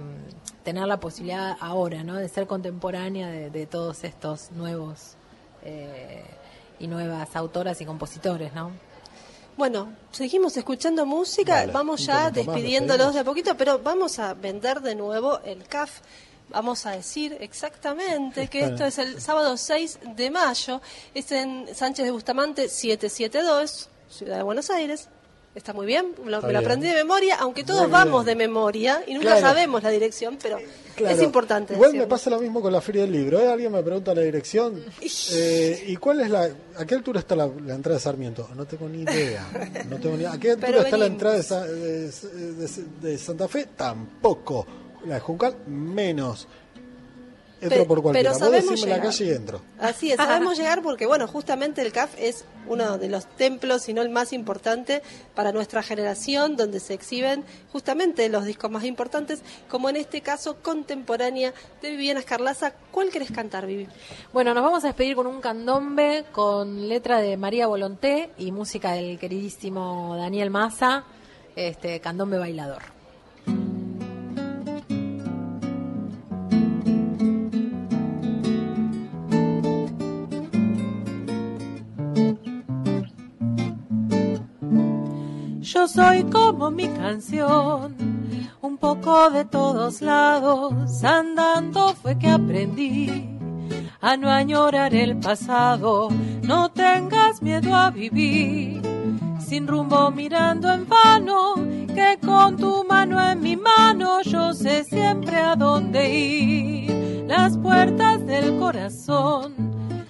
tener 0.63 0.87
la 0.87 0.99
posibilidad 0.99 1.57
ahora 1.59 2.03
no 2.03 2.15
de 2.15 2.29
ser 2.29 2.47
contemporánea 2.47 3.27
de, 3.29 3.49
de 3.49 3.65
todos 3.65 4.03
estos 4.05 4.51
nuevos 4.51 5.15
eh, 5.63 6.23
y 6.79 6.87
nuevas 6.87 7.35
autoras 7.35 7.81
y 7.81 7.85
compositores 7.85 8.53
no 8.53 8.71
Bueno, 9.57 9.91
seguimos 10.11 10.55
escuchando 10.55 11.05
música, 11.05 11.65
vamos 11.73 12.05
ya 12.05 12.31
despidiéndolos 12.31 13.13
de 13.13 13.19
a 13.19 13.23
poquito, 13.25 13.55
pero 13.57 13.79
vamos 13.79 14.17
a 14.19 14.33
vender 14.33 14.79
de 14.79 14.95
nuevo 14.95 15.39
el 15.43 15.63
CAF. 15.65 15.99
Vamos 16.49 16.85
a 16.85 16.91
decir 16.91 17.37
exactamente 17.39 18.47
que 18.47 18.61
esto 18.65 18.85
es 18.85 18.97
el 18.97 19.21
sábado 19.21 19.55
6 19.55 19.99
de 20.15 20.31
mayo, 20.31 20.81
es 21.13 21.31
en 21.31 21.67
Sánchez 21.75 22.05
de 22.05 22.11
Bustamante 22.11 22.67
772, 22.69 23.89
Ciudad 24.09 24.37
de 24.37 24.43
Buenos 24.43 24.69
Aires. 24.69 25.09
Está 25.55 25.73
muy 25.73 25.87
bien, 25.87 26.13
lo, 26.25 26.37
Está 26.37 26.47
me 26.47 26.53
lo 26.53 26.59
aprendí 26.59 26.87
de 26.87 26.93
memoria, 26.93 27.35
aunque 27.39 27.63
todos 27.63 27.81
Muy 27.81 27.91
vamos 27.91 28.23
bien. 28.23 28.37
de 28.37 28.47
memoria 28.47 29.03
y 29.07 29.13
nunca 29.15 29.29
Claro. 29.31 29.41
sabemos 29.41 29.81
la 29.83 29.89
dirección, 29.89 30.37
pero 30.41 30.57
Claro. 30.95 31.15
es 31.15 31.21
importante. 31.23 31.73
Igual 31.73 31.89
decirlo. 31.91 32.05
me 32.05 32.09
pasa 32.09 32.29
lo 32.29 32.39
mismo 32.39 32.61
con 32.61 32.71
la 32.71 32.79
Feria 32.81 33.01
del 33.01 33.11
Libro. 33.11 33.39
¿eh? 33.39 33.47
Alguien 33.51 33.71
me 33.71 33.81
pregunta 33.81 34.13
la 34.13 34.21
dirección. 34.21 34.81
Eh, 35.33 35.83
¿Y 35.87 35.95
cuál 35.97 36.21
es 36.21 36.29
la. 36.29 36.49
¿A 36.77 36.85
qué 36.85 36.93
altura 36.95 37.19
está 37.19 37.35
la, 37.35 37.47
la 37.65 37.73
entrada 37.73 37.97
de 37.97 38.03
Sarmiento? 38.03 38.47
No 38.55 38.65
tengo 38.65 38.87
ni 38.87 39.01
idea. 39.01 39.47
No 39.89 39.97
tengo 39.97 40.17
ni, 40.17 40.25
¿A 40.25 40.37
qué 40.39 40.51
altura 40.51 40.81
está 40.83 40.97
la 40.97 41.05
entrada 41.07 41.65
de- 41.65 42.09
de- 42.11 42.67
de 43.01 43.17
Santa 43.17 43.47
Fe? 43.47 43.67
Tampoco. 43.75 44.65
La 45.05 45.15
de 45.15 45.19
Juncal, 45.21 45.55
menos. 45.67 46.47
Entro 47.61 47.79
Pe- 47.79 47.85
por 47.87 48.01
cualquiera. 48.01 48.29
pero 48.31 48.39
sabemos 48.39 48.69
decime 48.71 48.89
la 48.91 48.95
llegar. 48.97 49.11
calle 49.11 49.25
y 49.25 49.31
entro. 49.31 49.61
Así 49.79 50.11
es, 50.11 50.15
sabemos 50.15 50.57
llegar 50.57 50.81
porque, 50.81 51.05
bueno, 51.05 51.27
justamente 51.27 51.81
el 51.81 51.91
CAF 51.91 52.15
es 52.17 52.45
uno 52.69 52.97
de 52.97 53.09
los 53.09 53.25
templos, 53.35 53.81
si 53.81 53.93
no 53.93 54.01
el 54.01 54.07
más 54.07 54.31
importante 54.31 55.01
para 55.35 55.51
nuestra 55.51 55.83
generación, 55.83 56.55
donde 56.55 56.79
se 56.79 56.93
exhiben 56.93 57.43
justamente 57.73 58.29
los 58.29 58.45
discos 58.45 58.71
más 58.71 58.85
importantes, 58.85 59.41
como 59.67 59.89
en 59.89 59.97
este 59.97 60.21
caso 60.21 60.55
Contemporánea 60.61 61.53
de 61.81 61.89
Viviana 61.89 62.21
Escarlaza. 62.21 62.71
¿Cuál 62.91 63.09
querés 63.09 63.29
cantar, 63.31 63.65
Vivi? 63.65 63.89
Bueno, 64.31 64.53
nos 64.53 64.63
vamos 64.63 64.85
a 64.85 64.87
despedir 64.87 65.15
con 65.17 65.27
un 65.27 65.41
candombe 65.41 66.23
con 66.31 66.87
letra 66.87 67.19
de 67.19 67.35
María 67.35 67.67
Volonté 67.67 68.29
y 68.37 68.53
música 68.53 68.93
del 68.93 69.19
queridísimo 69.19 70.15
Daniel 70.15 70.49
Massa, 70.49 71.03
este 71.57 71.99
candombe 71.99 72.37
bailador. 72.37 72.83
Yo 85.71 85.87
soy 85.87 86.23
como 86.23 86.71
mi 86.71 86.87
canción, 86.87 87.95
un 88.59 88.77
poco 88.79 89.29
de 89.29 89.45
todos 89.45 90.01
lados, 90.01 91.03
andando 91.03 91.93
fue 91.93 92.17
que 92.17 92.27
aprendí 92.27 93.37
a 94.01 94.17
no 94.17 94.31
añorar 94.31 94.95
el 94.95 95.19
pasado, 95.19 96.09
no 96.41 96.71
tengas 96.71 97.43
miedo 97.43 97.75
a 97.75 97.91
vivir, 97.91 98.81
sin 99.39 99.67
rumbo 99.67 100.09
mirando 100.09 100.71
en 100.73 100.89
vano, 100.89 101.53
que 101.93 102.17
con 102.25 102.57
tu 102.57 102.83
mano 102.89 103.21
en 103.21 103.39
mi 103.39 103.55
mano 103.55 104.23
yo 104.23 104.55
sé 104.55 104.83
siempre 104.85 105.37
a 105.37 105.55
dónde 105.55 106.11
ir, 106.11 107.25
las 107.27 107.55
puertas 107.59 108.25
del 108.25 108.57
corazón 108.57 109.53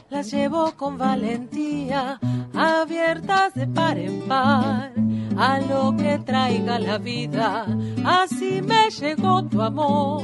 las 0.09 0.31
llevo 0.31 0.71
con 0.77 0.97
valentía, 0.97 2.17
abiertas 2.55 3.53
de 3.55 3.67
par 3.67 3.97
en 3.97 4.21
par 4.21 5.08
a 5.39 5.61
lo 5.61 5.95
que 5.95 6.19
traiga 6.19 6.77
la 6.79 6.97
vida. 6.97 7.65
Así 8.03 8.61
me 8.61 8.89
llegó 8.89 9.43
tu 9.45 9.61
amor, 9.61 10.21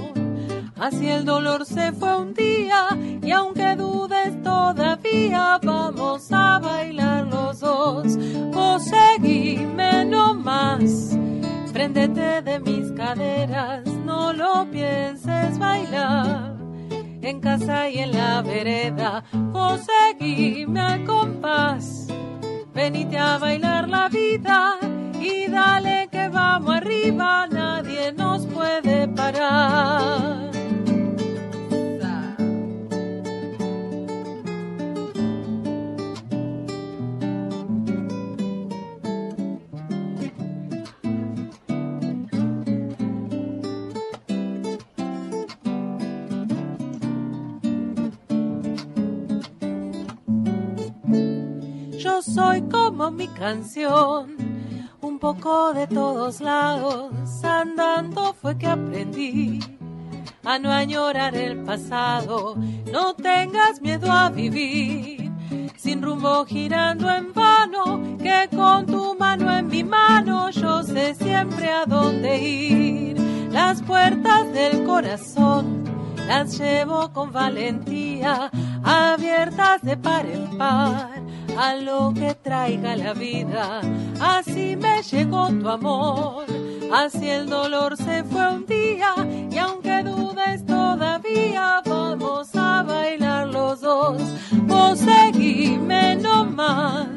así 0.77 1.09
el 1.09 1.23
dolor 1.23 1.65
se 1.65 1.93
fue 1.93 2.17
un 2.17 2.33
día 2.33 2.87
y 3.23 3.31
aunque 3.31 3.77
dudes 3.77 4.43
todavía 4.43 5.57
vamos 5.63 6.31
a 6.31 6.59
bailar 6.59 7.27
los 7.27 7.61
dos. 7.61 8.17
Vos 8.53 8.83
seguime 8.83 10.03
nomás. 10.05 11.17
Préndete 11.71 12.41
de 12.41 12.59
mis 12.59 12.91
caderas, 12.91 13.85
no 14.05 14.33
lo 14.33 14.69
pienses 14.69 15.57
bailar 15.59 16.55
en 17.21 17.39
casa 17.39 17.89
y 17.89 17.99
en 17.99 18.11
la 18.11 18.41
vereda, 18.41 19.23
vos 19.33 19.81
al 20.77 21.05
compás. 21.05 22.07
Venite 22.73 23.17
a 23.17 23.37
bailar 23.37 23.89
la 23.89 24.09
vida 24.09 24.77
y 25.25 25.47
dale 25.47 26.07
que 26.11 26.27
vamos 26.29 26.75
arriba, 26.75 27.47
nadie 27.47 28.11
nos 28.13 28.45
puede 28.45 29.07
parar. 29.07 30.45
Yo 51.97 52.21
soy 52.21 52.61
como 52.69 53.09
mi 53.09 53.27
canción, 53.29 54.34
un 55.15 55.19
poco 55.19 55.73
de 55.73 55.87
todos 55.87 56.41
lados, 56.41 57.09
andando 57.41 58.33
fue 58.33 58.57
que 58.57 58.67
aprendí 58.67 59.61
a 60.43 60.59
no 60.59 60.69
añorar 60.69 61.33
el 61.35 61.63
pasado, 61.63 62.57
no 62.91 63.13
tengas 63.13 63.81
miedo 63.81 64.11
a 64.11 64.29
vivir, 64.29 65.31
sin 65.77 66.01
rumbo 66.01 66.43
girando 66.43 67.09
en 67.09 67.31
vano, 67.31 68.17
que 68.21 68.49
con 68.53 68.85
tu 68.87 69.15
mano 69.17 69.57
en 69.57 69.67
mi 69.67 69.85
mano 69.85 70.49
yo 70.49 70.83
sé 70.83 71.15
siempre 71.15 71.71
a 71.71 71.85
dónde 71.85 72.37
ir, 72.37 73.17
las 73.51 73.81
puertas 73.83 74.51
del 74.51 74.83
corazón 74.83 75.85
las 76.27 76.59
llevo 76.59 77.13
con 77.13 77.31
valentía, 77.31 78.51
abiertas 78.83 79.81
de 79.81 79.95
par 79.95 80.25
en 80.25 80.57
par 80.57 81.25
a 81.57 81.75
lo 81.75 82.13
que 82.13 82.35
traiga 82.35 82.95
la 82.95 83.13
vida. 83.13 83.81
Así 84.19 84.75
me 84.75 85.01
llegó 85.03 85.47
tu 85.49 85.69
amor, 85.69 86.45
así 86.93 87.29
el 87.29 87.49
dolor 87.49 87.97
se 87.97 88.23
fue 88.23 88.47
un 88.53 88.65
día 88.65 89.13
y 89.51 89.57
aunque 89.57 90.03
dudes 90.03 90.65
todavía 90.65 91.81
vamos 91.85 92.49
a 92.55 92.83
bailar 92.83 93.47
los 93.47 93.81
dos. 93.81 94.21
Vos 94.63 94.99
seguime 94.99 96.15
nomás. 96.15 97.07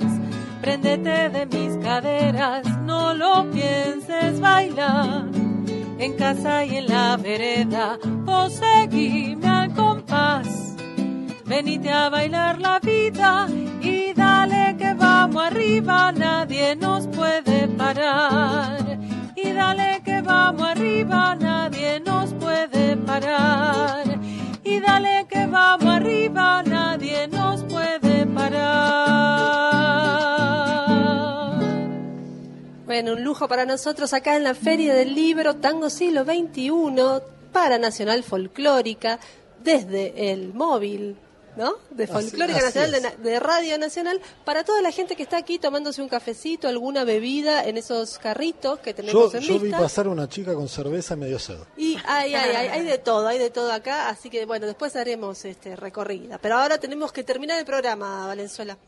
Préndete 0.61 1.30
de 1.30 1.47
mis 1.47 1.76
caderas, 1.84 2.66
no 2.82 3.14
lo 3.14 3.51
pienses 3.51 4.41
bailar 4.41 5.28
en 5.99 6.12
casa 6.14 6.64
y 6.64 6.76
en 6.76 6.86
la 6.86 7.16
vereda, 7.16 7.99
vos 8.24 8.61
al 8.62 9.74
compás. 9.74 10.58
Venite 11.49 11.91
a 11.91 12.11
bailar 12.11 12.61
la 12.61 12.79
vida 12.79 13.49
y 13.81 14.13
dale 14.13 14.77
que 14.77 14.93
vamos 14.93 15.43
arriba, 15.43 16.13
nadie 16.13 16.77
nos 16.77 17.07
puede 17.07 17.67
parar. 17.69 18.99
Y 19.35 19.53
dale 19.53 20.03
que 20.05 20.21
vamos 20.21 20.69
arriba, 20.69 21.35
nadie 21.37 22.01
nos 22.01 22.35
puede 22.35 22.99
parar. 22.99 24.05
Y 24.63 24.79
dale 24.79 25.27
que 25.27 25.47
vamos 25.47 25.87
arriba, 25.87 26.63
nadie 26.65 27.27
nos 27.29 27.65
puede 27.65 28.27
parar. 28.27 28.69
Bueno, 32.85 33.15
un 33.15 33.25
lujo 33.25 33.49
para 33.49 33.65
nosotros 33.65 34.13
acá 34.13 34.37
en 34.37 34.45
la 34.45 34.55
Feria 34.55 34.93
del 34.93 35.15
Libro 35.15 35.57
Tango 35.57 35.89
Siglo 35.89 36.25
XXI 36.25 36.71
para 37.55 37.79
Nacional 37.79 38.23
Folclórica 38.23 39.19
desde 39.65 40.31
el 40.31 40.53
móvil. 40.53 41.17
¿No? 41.59 41.75
De 41.91 42.07
Folclórica 42.07 42.59
así 42.59 42.79
Nacional, 42.79 43.03
de, 43.21 43.31
de 43.31 43.41
Radio 43.41 43.79
Nacional, 43.79 44.21
para 44.45 44.63
toda 44.63 44.81
la 44.81 44.93
gente 44.93 45.17
que 45.17 45.25
está 45.25 45.39
aquí 45.39 45.59
tomándose 45.59 46.01
un 46.01 46.09
cafecito, 46.09 46.69
alguna 46.69 47.03
bebida 47.03 47.67
en 47.67 47.77
esos 47.77 48.19
carritos 48.19 48.79
que 48.79 48.95
tenemos 48.95 49.33
Yo, 49.33 49.39
en 49.39 49.45
yo 49.45 49.59
vi 49.59 49.71
pasar 49.73 50.07
una 50.07 50.29
chica 50.29 50.55
con 50.55 50.69
cerveza 50.69 51.17
medio 51.17 51.41
sed. 51.41 51.59
Y 51.77 51.97
hay, 52.07 52.33
hay, 52.35 52.55
hay, 52.55 52.69
hay 52.69 52.85
de 52.85 52.99
todo, 52.99 53.27
hay 53.27 53.39
de 53.39 53.51
todo 53.51 53.73
acá, 53.73 54.09
así 54.09 54.31
que 54.31 54.47
bueno, 54.47 54.67
después 54.67 54.95
haremos 54.95 55.45
este 55.45 55.75
recorrida. 55.75 56.39
Pero 56.39 56.57
ahora 56.57 56.79
tenemos 56.79 57.11
que 57.11 57.25
terminar 57.25 57.59
el 57.59 57.65
programa, 57.65 58.29
Valenzuela. 58.29 58.79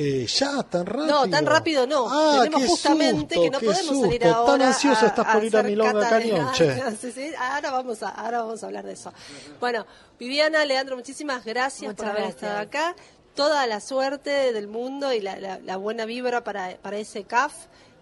Eh, 0.00 0.26
ya, 0.26 0.62
tan 0.62 0.86
rápido. 0.86 1.06
No, 1.06 1.28
tan 1.28 1.44
rápido 1.46 1.86
no. 1.86 2.06
Ah, 2.08 2.38
Tenemos 2.44 2.62
qué 2.62 2.68
justamente 2.68 3.34
susto, 3.34 3.42
que 3.42 3.50
no 3.50 3.58
qué 3.58 3.66
podemos 3.66 4.00
salir 4.02 4.26
ahora. 4.26 4.52
Tan 4.52 4.62
ansioso 4.62 5.04
a- 5.04 5.08
estás 5.08 5.26
por 5.34 5.44
ir 5.44 5.56
a 5.56 5.58
hacer 5.60 5.70
Milonga 5.72 5.92
cata 6.00 6.18
de- 6.18 6.30
Cañón, 6.30 6.46
Ah, 6.48 6.52
che. 6.54 6.96
sí, 7.00 7.12
sí, 7.12 7.30
ahora 7.36 7.70
vamos 7.72 8.02
a, 8.04 8.08
ahora 8.10 8.42
vamos 8.42 8.62
a 8.62 8.66
hablar 8.66 8.84
de 8.86 8.92
eso. 8.92 9.12
Bueno, 9.58 9.86
Viviana, 10.18 10.64
Leandro, 10.64 10.94
muchísimas 10.96 11.44
gracias 11.44 11.94
por 11.94 12.06
haber 12.06 12.22
gracias. 12.22 12.42
estado 12.42 12.58
acá. 12.60 12.94
Toda 13.34 13.66
la 13.66 13.80
suerte 13.80 14.52
del 14.52 14.68
mundo 14.68 15.12
y 15.12 15.20
la, 15.20 15.38
la- 15.40 15.58
la 15.58 15.76
buena 15.76 16.04
vibra 16.04 16.44
para, 16.44 16.76
para 16.76 16.96
ese 16.98 17.24
CAF. 17.24 17.54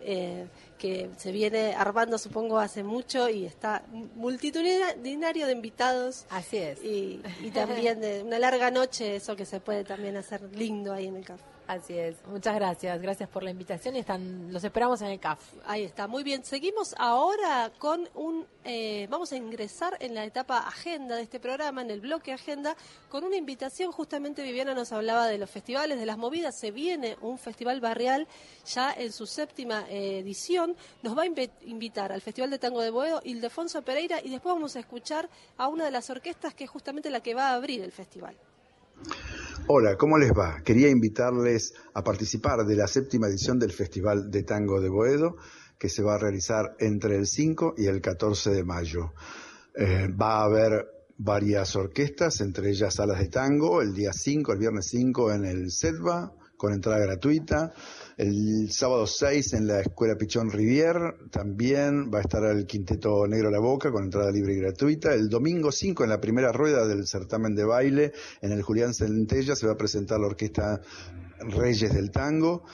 eh, 0.03 0.47
que 0.79 1.09
se 1.17 1.33
viene 1.33 1.75
armando, 1.75 2.19
supongo, 2.19 2.59
hace 2.59 2.83
mucho 2.85 3.31
y 3.31 3.47
está 3.47 3.83
multitudinario 4.15 5.47
de 5.47 5.53
invitados. 5.53 6.27
Así 6.29 6.59
es. 6.59 6.83
Y, 6.85 7.23
y 7.43 7.51
también 7.51 8.01
de 8.01 8.23
una 8.23 8.39
larga 8.39 8.71
noche, 8.71 9.17
eso 9.17 9.35
que 9.37 9.47
se 9.47 9.59
puede 9.59 9.85
también 9.85 10.17
hacer 10.19 10.43
lindo 10.55 10.93
ahí 10.93 11.07
en 11.07 11.17
el 11.17 11.25
café. 11.25 11.43
Así 11.67 11.99
es. 11.99 12.15
Muchas 12.29 12.55
gracias. 12.55 13.03
Gracias 13.03 13.29
por 13.29 13.43
la 13.43 13.51
invitación 13.51 13.97
y 13.97 13.99
están, 13.99 14.53
los 14.53 14.63
esperamos 14.63 15.01
en 15.03 15.09
el 15.09 15.19
CAF. 15.19 15.41
Ahí 15.65 15.83
está, 15.83 16.07
muy 16.07 16.23
bien. 16.23 16.45
Seguimos 16.45 16.95
ahora 16.97 17.73
con 17.79 18.09
un, 18.15 18.47
eh, 18.65 19.09
vamos 19.11 19.33
a 19.33 19.37
ingresar 19.37 19.97
en 19.99 20.15
la 20.15 20.25
etapa 20.25 20.59
agenda 20.59 21.17
de 21.17 21.23
este 21.23 21.41
programa, 21.41 21.83
en 21.83 21.91
el 21.91 22.01
bloque 22.01 22.33
agenda, 22.33 22.77
con 23.09 23.25
una 23.25 23.35
invitación. 23.35 23.91
Justamente 23.91 24.43
Viviana 24.43 24.75
nos 24.75 24.93
hablaba 24.93 25.27
de 25.27 25.39
los 25.39 25.51
festivales, 25.51 25.99
de 25.99 26.07
las 26.07 26.19
movidas. 26.19 26.57
Se 26.57 26.71
viene 26.71 27.17
un 27.21 27.37
festival 27.37 27.81
barrial 27.81 28.29
ya 28.65 28.93
en 28.93 29.13
su 29.13 29.27
séptima 29.27 29.87
eh, 29.89 30.21
edición. 30.21 30.77
Nos 31.03 31.19
va 31.19 31.23
a 31.23 31.27
invitar 31.27 32.13
al 32.13 32.21
Festival 32.21 32.51
de 32.51 32.61
Tango 32.61 32.81
de 32.81 32.91
Boedo 32.91 33.21
Ildefonso 33.25 33.83
Pereira 33.83 34.21
y 34.23 34.31
después 34.31 34.55
vamos 34.55 34.77
a 34.77 34.81
escuchar 34.81 35.29
a 35.57 35.67
una 35.67 35.85
de 35.85 35.91
las 35.91 36.09
orquestas 36.11 36.55
que 36.55 36.65
es 36.65 36.71
justamente 36.71 37.11
la 37.11 37.21
que 37.21 37.35
va 37.35 37.51
a 37.51 37.55
abrir 37.55 37.83
el 37.83 37.91
festival. 37.91 38.37
Hola, 39.69 39.97
¿cómo 39.97 40.17
les 40.17 40.31
va? 40.31 40.63
Quería 40.63 40.89
invitarles 40.89 41.75
a 41.93 42.05
participar 42.05 42.65
de 42.65 42.77
la 42.77 42.87
séptima 42.87 43.27
edición 43.27 43.59
del 43.59 43.73
Festival 43.73 44.31
de 44.31 44.45
Tango 44.45 44.81
de 44.81 44.89
Boedo, 44.89 45.39
que 45.77 45.89
se 45.89 46.05
va 46.05 46.15
a 46.15 46.19
realizar 46.19 46.77
entre 46.79 47.17
el 47.17 47.27
5 47.27 47.75
y 47.77 47.87
el 47.87 48.01
14 48.01 48.51
de 48.51 48.63
mayo. 48.63 49.13
Eh, 49.75 50.07
va 50.07 50.39
a 50.39 50.45
haber 50.45 50.87
varias 51.19 51.75
orquestas, 51.75 52.41
entre 52.43 52.71
ellas 52.71 52.95
salas 52.95 53.19
de 53.19 53.27
tango, 53.27 53.83
el 53.83 53.93
día 53.93 54.13
5, 54.13 54.53
el 54.53 54.59
viernes 54.61 54.87
5 54.87 55.33
en 55.33 55.45
el 55.45 55.73
SETBA, 55.73 56.33
con 56.57 56.73
entrada 56.73 57.01
gratuita. 57.01 57.73
El 58.17 58.73
sábado 58.73 59.07
6 59.07 59.53
en 59.53 59.67
la 59.67 59.81
Escuela 59.81 60.17
Pichón 60.17 60.51
Rivier 60.51 61.17
también 61.31 62.11
va 62.11 62.19
a 62.19 62.23
estar 62.23 62.45
el 62.45 62.65
Quinteto 62.65 63.27
Negro 63.27 63.51
La 63.51 63.59
Boca 63.59 63.93
con 63.93 64.05
entrada 64.05 64.31
libre 64.31 64.55
y 64.55 64.57
gratuita. 64.57 65.13
El 65.13 65.29
domingo 65.29 65.71
5 65.71 66.03
en 66.03 66.09
la 66.09 66.19
primera 66.19 66.51
rueda 66.51 66.87
del 66.87 67.07
certamen 67.07 67.55
de 67.55 67.65
baile 67.65 68.13
en 68.41 68.53
el 68.53 68.63
Julián 68.63 68.95
Centella 68.95 69.55
se 69.55 69.67
va 69.67 69.75
a 69.75 69.77
presentar 69.77 70.19
la 70.19 70.29
orquesta 70.29 70.81
Reyes 71.41 71.93
del 71.93 72.11
Tango. 72.11 72.65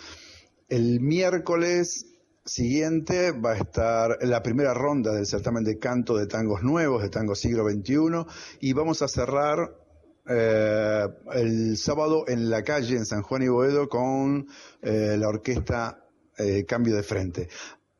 El 0.68 1.00
miércoles 1.00 2.06
siguiente 2.44 3.32
va 3.32 3.54
a 3.54 3.58
estar 3.58 4.18
la 4.20 4.44
primera 4.44 4.74
ronda 4.74 5.12
del 5.12 5.26
certamen 5.26 5.64
de 5.64 5.76
canto 5.80 6.16
de 6.16 6.28
tangos 6.28 6.62
nuevos, 6.62 7.02
de 7.02 7.08
tango 7.08 7.34
siglo 7.34 7.68
XXI, 7.68 8.26
y 8.60 8.74
vamos 8.74 9.02
a 9.02 9.08
cerrar 9.08 9.81
eh, 10.28 11.08
el 11.34 11.76
sábado 11.76 12.24
en 12.28 12.48
la 12.48 12.62
calle 12.62 12.96
en 12.96 13.06
San 13.06 13.22
Juan 13.22 13.42
y 13.42 13.48
Boedo 13.48 13.88
con 13.88 14.46
eh, 14.80 15.16
la 15.18 15.28
orquesta 15.28 16.04
eh, 16.38 16.64
Cambio 16.64 16.94
de 16.94 17.02
Frente. 17.02 17.48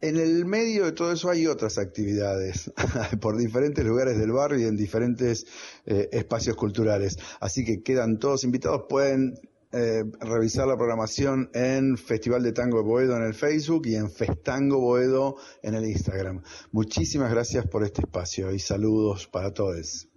En 0.01 0.17
el 0.17 0.45
medio 0.45 0.85
de 0.85 0.93
todo 0.93 1.13
eso 1.13 1.31
hay 1.31 1.47
otras 1.47 1.79
actividades 1.79 2.73
por 3.21 3.37
diferentes 3.37 3.85
lugares 3.85 4.19
del 4.19 4.33
barrio 4.33 4.61
y 4.61 4.65
en 4.65 4.77
diferentes 4.77 5.47
espacios 5.85 6.57
culturales. 6.57 7.19
Así 7.39 7.65
que 7.65 7.83
quedan 7.85 8.19
todos 8.19 8.43
invitados. 8.43 8.87
Pueden 8.89 9.39
revisar 9.71 10.67
la 10.67 10.77
programación 10.77 11.51
en 11.55 11.97
Festival 11.97 12.43
de 12.43 12.53
Tango 12.53 12.79
de 12.79 12.83
Boedo 12.83 13.17
en 13.17 13.23
el 13.23 13.35
Facebook 13.35 13.87
y 13.87 13.95
en 13.95 14.11
Festango 14.11 14.81
Boedo 14.81 15.37
en 15.63 15.75
el 15.75 15.87
Instagram. 15.87 16.43
Muchísimas 16.73 17.31
gracias 17.31 17.65
por 17.69 17.85
este 17.85 18.03
espacio 18.03 18.53
y 18.53 18.59
saludos 18.59 19.29
para 19.29 19.55
todos. 19.55 20.09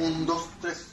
Un, 0.00 0.26
dos, 0.26 0.48
tres. 0.60 0.87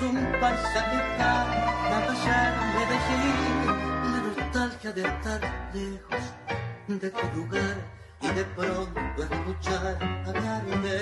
Un 0.00 0.14
paisaje 0.40 0.98
cada 1.18 1.98
ayer 2.12 2.52
Medellín, 2.74 3.66
la 4.12 4.20
nostalgia 4.26 4.92
de 4.92 5.02
estar 5.02 5.40
lejos 5.74 6.24
de 6.86 7.10
tu 7.10 7.26
lugar 7.36 7.76
y 8.20 8.28
de 8.28 8.44
pronto 8.44 9.00
escuchar 9.18 9.98
hablar 10.26 10.64
de. 10.82 10.98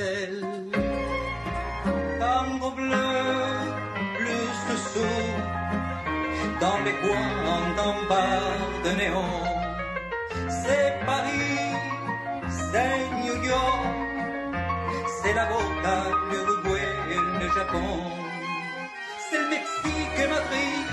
Tango 2.19 2.71
bleu, 2.71 3.59
plus 4.19 4.57
de 4.69 4.77
sous, 4.91 5.33
dans 6.61 6.79
les 6.85 6.97
coins 7.03 7.75
d'un 7.77 7.97
bar 8.09 8.43
de 8.85 8.91
néon, 8.93 9.33
c'est 10.49 11.05
Paris 11.05 11.77
c'est 12.73 13.11
New 13.25 13.43
York, 13.43 13.87
c'est 15.23 15.35
la 15.35 15.47
Boca, 15.47 15.97
l'Uruguay 16.31 16.76
et 16.76 16.76
le 16.76 16.76
C'est 17.57 19.39
le 19.39 19.49
Mexique 19.49 20.19
et 20.19 20.27
Madrid, 20.29 20.87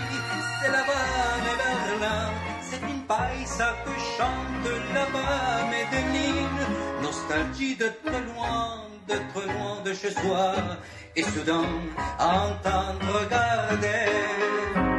c'est 0.61 0.71
la 0.71 0.79
Havane 0.79 1.47
et 1.51 1.57
Berlin. 1.61 2.31
C'est 2.61 2.81
une 2.89 3.01
paisa 3.01 3.75
que 3.83 3.91
chante 4.15 4.93
là-bas, 4.93 5.65
Medellin. 5.69 6.47
Nostalgie 7.01 7.75
d'être 7.75 8.05
loin, 8.05 8.83
d'être 9.09 9.45
loin 9.45 9.81
de 9.83 9.93
chez 9.93 10.11
soi. 10.11 10.53
Et 11.17 11.23
soudain, 11.23 11.65
entendre 12.17 13.19
regarder 13.19 14.92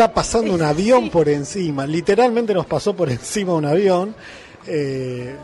Está 0.00 0.14
pasando 0.14 0.54
un 0.54 0.62
avión 0.62 1.10
por 1.10 1.28
encima, 1.28 1.86
literalmente 1.86 2.54
nos 2.54 2.64
pasó 2.64 2.96
por 2.96 3.10
encima 3.10 3.52
un 3.52 3.66
avión. 3.66 4.14
Eh, 4.66 5.36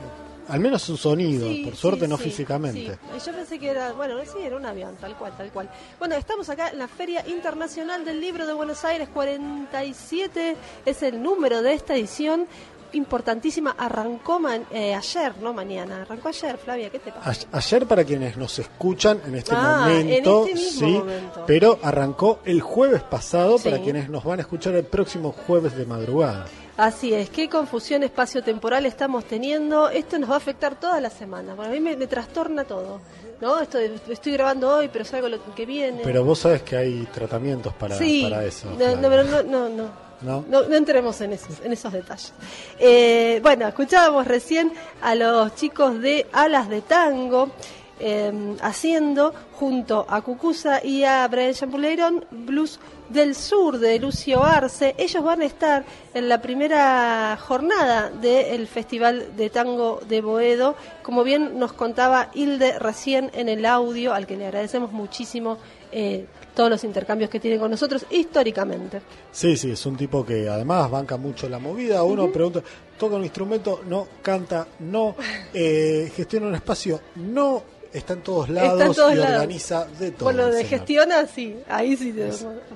al 0.48 0.60
menos 0.60 0.80
su 0.80 0.96
sonido, 0.96 1.46
Sí, 1.46 1.62
por 1.62 1.76
suerte 1.76 2.06
sí, 2.06 2.08
no 2.08 2.16
sí, 2.16 2.24
físicamente. 2.24 2.98
Yo 3.22 3.32
pensé 3.32 3.58
que 3.58 3.68
era, 3.68 3.92
bueno, 3.92 4.14
sí, 4.24 4.38
era 4.42 4.56
un 4.56 4.64
avión, 4.64 4.96
tal 4.98 5.14
cual, 5.18 5.36
tal 5.36 5.50
cual. 5.50 5.68
Bueno, 5.98 6.14
estamos 6.14 6.48
acá 6.48 6.70
en 6.70 6.78
la 6.78 6.88
Feria 6.88 7.22
Internacional 7.28 8.06
del 8.06 8.18
Libro 8.18 8.46
de 8.46 8.54
Buenos 8.54 8.82
Aires, 8.86 9.10
47 9.12 10.56
es 10.86 11.02
el 11.02 11.22
número 11.22 11.60
de 11.60 11.74
esta 11.74 11.94
edición. 11.94 12.46
Importantísima, 12.92 13.74
arrancó 13.78 14.38
ma- 14.38 14.56
eh, 14.70 14.94
ayer, 14.94 15.32
no 15.40 15.52
mañana, 15.52 16.02
arrancó 16.02 16.28
ayer, 16.28 16.56
Flavia, 16.58 16.90
¿qué 16.90 16.98
te 16.98 17.12
pasa? 17.12 17.46
Ayer 17.52 17.86
para 17.86 18.04
quienes 18.04 18.36
nos 18.36 18.58
escuchan 18.58 19.20
en 19.26 19.34
este 19.36 19.52
Ah, 19.54 19.86
en 19.90 20.06
momento, 20.06 20.44
este 20.46 20.54
mismo 20.54 20.86
sí, 20.86 20.92
momento. 20.98 21.44
pero 21.46 21.78
arrancó 21.82 22.40
el 22.44 22.60
jueves 22.60 23.02
pasado 23.02 23.58
para 23.58 23.78
quienes 23.80 24.08
nos 24.08 24.24
van 24.24 24.38
a 24.38 24.42
escuchar 24.42 24.74
el 24.74 24.84
próximo 24.84 25.32
jueves 25.32 25.76
de 25.76 25.84
madrugada. 25.86 26.46
Así 26.76 27.14
es, 27.14 27.30
qué 27.30 27.48
confusión 27.48 28.02
espacio-temporal 28.02 28.84
estamos 28.84 29.24
teniendo. 29.24 29.88
Esto 29.88 30.18
nos 30.18 30.28
va 30.30 30.34
a 30.34 30.38
afectar 30.38 30.78
toda 30.78 31.00
la 31.00 31.08
semana. 31.08 31.54
Bueno, 31.54 31.70
a 31.70 31.74
mí 31.74 31.80
me, 31.80 31.96
me 31.96 32.06
trastorna 32.06 32.64
todo. 32.64 33.00
¿no? 33.40 33.60
Esto 33.60 33.78
de- 33.78 33.98
estoy 34.10 34.32
grabando 34.32 34.76
hoy, 34.76 34.88
pero 34.92 35.04
salgo 35.04 35.28
lo 35.28 35.42
que 35.54 35.64
viene. 35.66 36.00
Pero 36.04 36.24
vos 36.24 36.38
sabes 36.38 36.62
que 36.62 36.76
hay 36.76 37.06
tratamientos 37.14 37.72
para, 37.74 37.96
sí, 37.96 38.22
para 38.28 38.44
eso. 38.44 38.68
no, 38.78 38.96
no, 38.96 39.08
pero 39.08 39.24
no, 39.24 39.42
no, 39.42 39.68
no. 39.68 40.05
¿No? 40.22 40.44
No, 40.48 40.62
entremos 40.74 41.20
en 41.20 41.32
esos, 41.34 41.60
en 41.62 41.72
esos 41.72 41.92
detalles. 41.92 42.32
Eh, 42.78 43.38
bueno, 43.42 43.68
escuchábamos 43.68 44.26
recién 44.26 44.72
a 45.02 45.14
los 45.14 45.54
chicos 45.54 46.00
de 46.00 46.26
Alas 46.32 46.68
de 46.68 46.80
Tango 46.80 47.50
eh, 47.98 48.56
haciendo 48.60 49.32
junto 49.52 50.04
a 50.06 50.20
Cucusa 50.20 50.84
y 50.84 51.04
a 51.04 51.26
Brian 51.28 51.54
Champuleirón 51.54 52.26
Blues 52.30 52.78
del 53.08 53.34
Sur 53.34 53.78
de 53.78 53.98
Lucio 53.98 54.44
Arce. 54.44 54.94
Ellos 54.98 55.24
van 55.24 55.40
a 55.40 55.46
estar 55.46 55.84
en 56.12 56.28
la 56.28 56.42
primera 56.42 57.38
jornada 57.40 58.10
del 58.10 58.66
Festival 58.66 59.34
de 59.36 59.48
Tango 59.48 60.00
de 60.06 60.20
Boedo, 60.20 60.76
como 61.02 61.24
bien 61.24 61.58
nos 61.58 61.72
contaba 61.72 62.28
Hilde 62.34 62.78
recién 62.78 63.30
en 63.32 63.48
el 63.48 63.64
audio, 63.64 64.12
al 64.12 64.26
que 64.26 64.36
le 64.36 64.44
agradecemos 64.44 64.92
muchísimo 64.92 65.56
eh, 65.90 66.26
todos 66.56 66.70
los 66.70 66.82
intercambios 66.84 67.30
que 67.30 67.38
tiene 67.38 67.58
con 67.58 67.70
nosotros 67.70 68.06
históricamente. 68.10 69.02
Sí, 69.30 69.56
sí, 69.56 69.70
es 69.70 69.86
un 69.86 69.96
tipo 69.96 70.24
que 70.24 70.48
además 70.48 70.90
banca 70.90 71.18
mucho 71.18 71.48
la 71.48 71.58
movida. 71.58 72.02
Uno 72.02 72.32
pregunta, 72.32 72.62
toca 72.98 73.14
un 73.16 73.22
instrumento, 73.22 73.82
no, 73.86 74.08
canta, 74.22 74.66
no, 74.80 75.14
eh, 75.54 76.10
gestiona 76.16 76.46
un 76.46 76.54
espacio, 76.54 76.98
no, 77.16 77.62
está 77.92 78.14
en 78.14 78.22
todos 78.22 78.48
lados 78.48 78.72
Está 78.72 78.86
en 78.86 78.94
todos 78.94 79.12
y 79.12 79.16
lados. 79.16 79.34
organiza 79.34 79.84
de 79.84 80.10
todo. 80.12 80.30
El 80.30 80.54
de 80.54 80.64
gestiona, 80.64 81.26
sí, 81.26 81.56
ahí 81.68 81.94
sí 81.96 82.14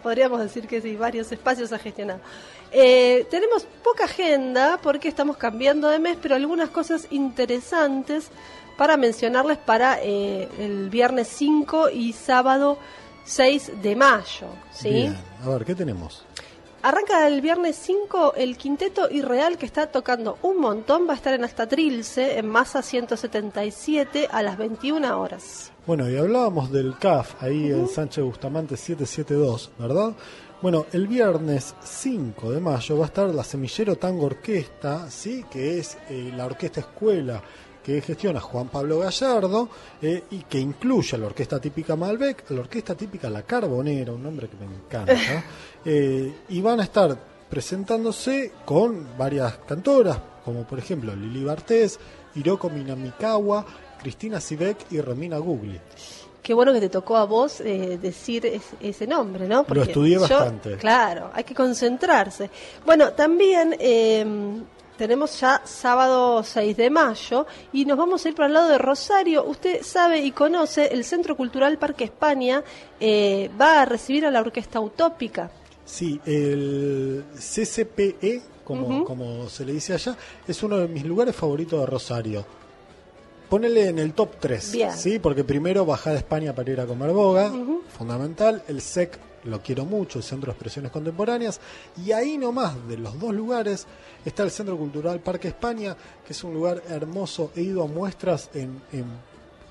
podríamos 0.02 0.40
decir 0.40 0.68
que 0.68 0.82
sí, 0.82 0.94
varios 0.94 1.32
espacios 1.32 1.72
a 1.72 1.78
gestionar. 1.78 2.20
Eh, 2.72 3.26
tenemos 3.30 3.66
poca 3.82 4.04
agenda 4.04 4.78
porque 4.82 5.08
estamos 5.08 5.38
cambiando 5.38 5.88
de 5.88 5.98
mes, 5.98 6.18
pero 6.20 6.36
algunas 6.36 6.68
cosas 6.68 7.06
interesantes 7.10 8.28
para 8.76 8.96
mencionarles 8.96 9.58
para 9.58 9.98
eh, 10.02 10.48
el 10.58 10.88
viernes 10.90 11.28
5 11.28 11.90
y 11.90 12.12
sábado 12.12 12.78
6 13.24 13.82
de 13.82 13.96
mayo. 13.96 14.48
¿sí? 14.72 14.90
Bien, 14.90 15.16
a 15.44 15.48
ver, 15.48 15.64
¿qué 15.64 15.74
tenemos? 15.74 16.24
Arranca 16.82 17.28
el 17.28 17.42
viernes 17.42 17.76
5 17.76 18.34
el 18.36 18.56
quinteto 18.56 19.10
Irreal 19.10 19.58
que 19.58 19.66
está 19.66 19.88
tocando 19.88 20.38
un 20.40 20.58
montón, 20.58 21.06
va 21.06 21.12
a 21.12 21.16
estar 21.16 21.34
en 21.34 21.44
hasta 21.44 21.68
Trilce, 21.68 22.38
en 22.38 22.48
Masa 22.48 22.80
177 22.80 24.28
a 24.30 24.42
las 24.42 24.56
21 24.56 25.20
horas. 25.20 25.72
Bueno, 25.86 26.08
y 26.08 26.16
hablábamos 26.16 26.72
del 26.72 26.96
CAF 26.96 27.42
ahí 27.42 27.70
en 27.70 27.86
Sánchez 27.86 28.24
Bustamante 28.24 28.78
772, 28.78 29.72
¿verdad? 29.78 30.14
Bueno, 30.62 30.86
el 30.92 31.06
viernes 31.06 31.74
5 31.82 32.50
de 32.50 32.60
mayo 32.60 32.96
va 32.96 33.04
a 33.04 33.08
estar 33.08 33.28
la 33.34 33.44
Semillero 33.44 33.96
Tango 33.96 34.26
Orquesta, 34.26 35.10
¿sí? 35.10 35.44
que 35.50 35.78
es 35.78 35.98
eh, 36.08 36.32
la 36.34 36.46
orquesta 36.46 36.80
escuela 36.80 37.42
que 37.82 38.00
gestiona 38.02 38.40
Juan 38.40 38.68
Pablo 38.68 38.98
Gallardo 38.98 39.68
eh, 40.02 40.24
y 40.30 40.38
que 40.40 40.58
incluye 40.58 41.16
a 41.16 41.18
la 41.18 41.26
orquesta 41.26 41.58
típica 41.60 41.96
Malbec, 41.96 42.50
a 42.50 42.54
la 42.54 42.60
orquesta 42.60 42.94
típica 42.94 43.30
La 43.30 43.42
Carbonera, 43.42 44.12
un 44.12 44.22
nombre 44.22 44.48
que 44.48 44.56
me 44.56 44.66
encanta, 44.66 45.44
eh, 45.84 46.32
y 46.50 46.60
van 46.60 46.80
a 46.80 46.84
estar 46.84 47.16
presentándose 47.48 48.52
con 48.64 49.16
varias 49.16 49.54
cantoras, 49.66 50.18
como 50.44 50.64
por 50.66 50.78
ejemplo 50.78 51.14
Lili 51.14 51.44
Bartés, 51.44 51.98
Hiroko 52.34 52.68
Minamikawa, 52.70 53.64
Cristina 54.00 54.40
Sivek 54.40 54.90
y 54.92 55.00
Romina 55.00 55.38
Gugli. 55.38 55.78
Qué 56.42 56.54
bueno 56.54 56.72
que 56.72 56.80
te 56.80 56.88
tocó 56.88 57.16
a 57.16 57.24
vos 57.24 57.60
eh, 57.60 57.98
decir 58.00 58.46
es- 58.46 58.70
ese 58.80 59.06
nombre, 59.06 59.46
¿no? 59.46 59.64
Lo 59.68 59.82
estudié 59.82 60.14
yo- 60.14 60.20
bastante. 60.20 60.76
Claro, 60.78 61.30
hay 61.34 61.44
que 61.44 61.54
concentrarse. 61.54 62.50
Bueno, 62.84 63.12
también 63.12 63.76
eh, 63.78 64.24
tenemos 65.00 65.40
ya 65.40 65.62
sábado 65.64 66.42
6 66.44 66.76
de 66.76 66.90
mayo 66.90 67.46
y 67.72 67.86
nos 67.86 67.96
vamos 67.96 68.22
a 68.22 68.28
ir 68.28 68.34
para 68.34 68.48
el 68.48 68.52
lado 68.52 68.68
de 68.68 68.76
Rosario. 68.76 69.46
Usted 69.46 69.82
sabe 69.82 70.18
y 70.18 70.30
conoce, 70.30 70.88
el 70.88 71.04
Centro 71.04 71.38
Cultural 71.38 71.78
Parque 71.78 72.04
España 72.04 72.62
eh, 73.00 73.50
va 73.58 73.80
a 73.80 73.86
recibir 73.86 74.26
a 74.26 74.30
la 74.30 74.42
Orquesta 74.42 74.78
Utópica. 74.78 75.50
Sí, 75.86 76.20
el 76.26 77.24
CCPE, 77.34 78.42
como, 78.62 79.48
se 79.48 79.64
le 79.64 79.72
dice 79.72 79.94
allá, 79.94 80.14
es 80.46 80.62
uno 80.62 80.76
de 80.76 80.88
mis 80.88 81.06
lugares 81.06 81.34
favoritos 81.34 81.80
de 81.80 81.86
Rosario. 81.86 82.44
Ponele 83.48 83.88
en 83.88 84.00
el 84.00 84.12
top 84.12 84.32
3, 84.38 84.72
Bien. 84.72 84.92
¿sí? 84.92 85.18
Porque 85.18 85.44
primero 85.44 85.86
bajar 85.86 86.12
de 86.12 86.18
España 86.18 86.54
para 86.54 86.70
ir 86.70 86.78
a 86.78 86.84
comer 86.84 87.12
boga, 87.12 87.50
fundamental. 87.96 88.62
El 88.68 88.82
SEC 88.82 89.18
lo 89.44 89.60
quiero 89.62 89.84
mucho, 89.84 90.18
el 90.18 90.24
Centro 90.24 90.46
de 90.46 90.52
Expresiones 90.52 90.90
Contemporáneas. 90.90 91.60
Y 92.04 92.12
ahí 92.12 92.38
nomás, 92.38 92.76
de 92.88 92.98
los 92.98 93.18
dos 93.18 93.34
lugares, 93.34 93.86
está 94.24 94.42
el 94.42 94.50
Centro 94.50 94.76
Cultural 94.76 95.20
Parque 95.20 95.48
España, 95.48 95.96
que 96.26 96.32
es 96.32 96.44
un 96.44 96.54
lugar 96.54 96.82
hermoso. 96.88 97.52
He 97.56 97.62
ido 97.62 97.82
a 97.82 97.86
muestras 97.86 98.50
en, 98.54 98.82
en 98.92 99.06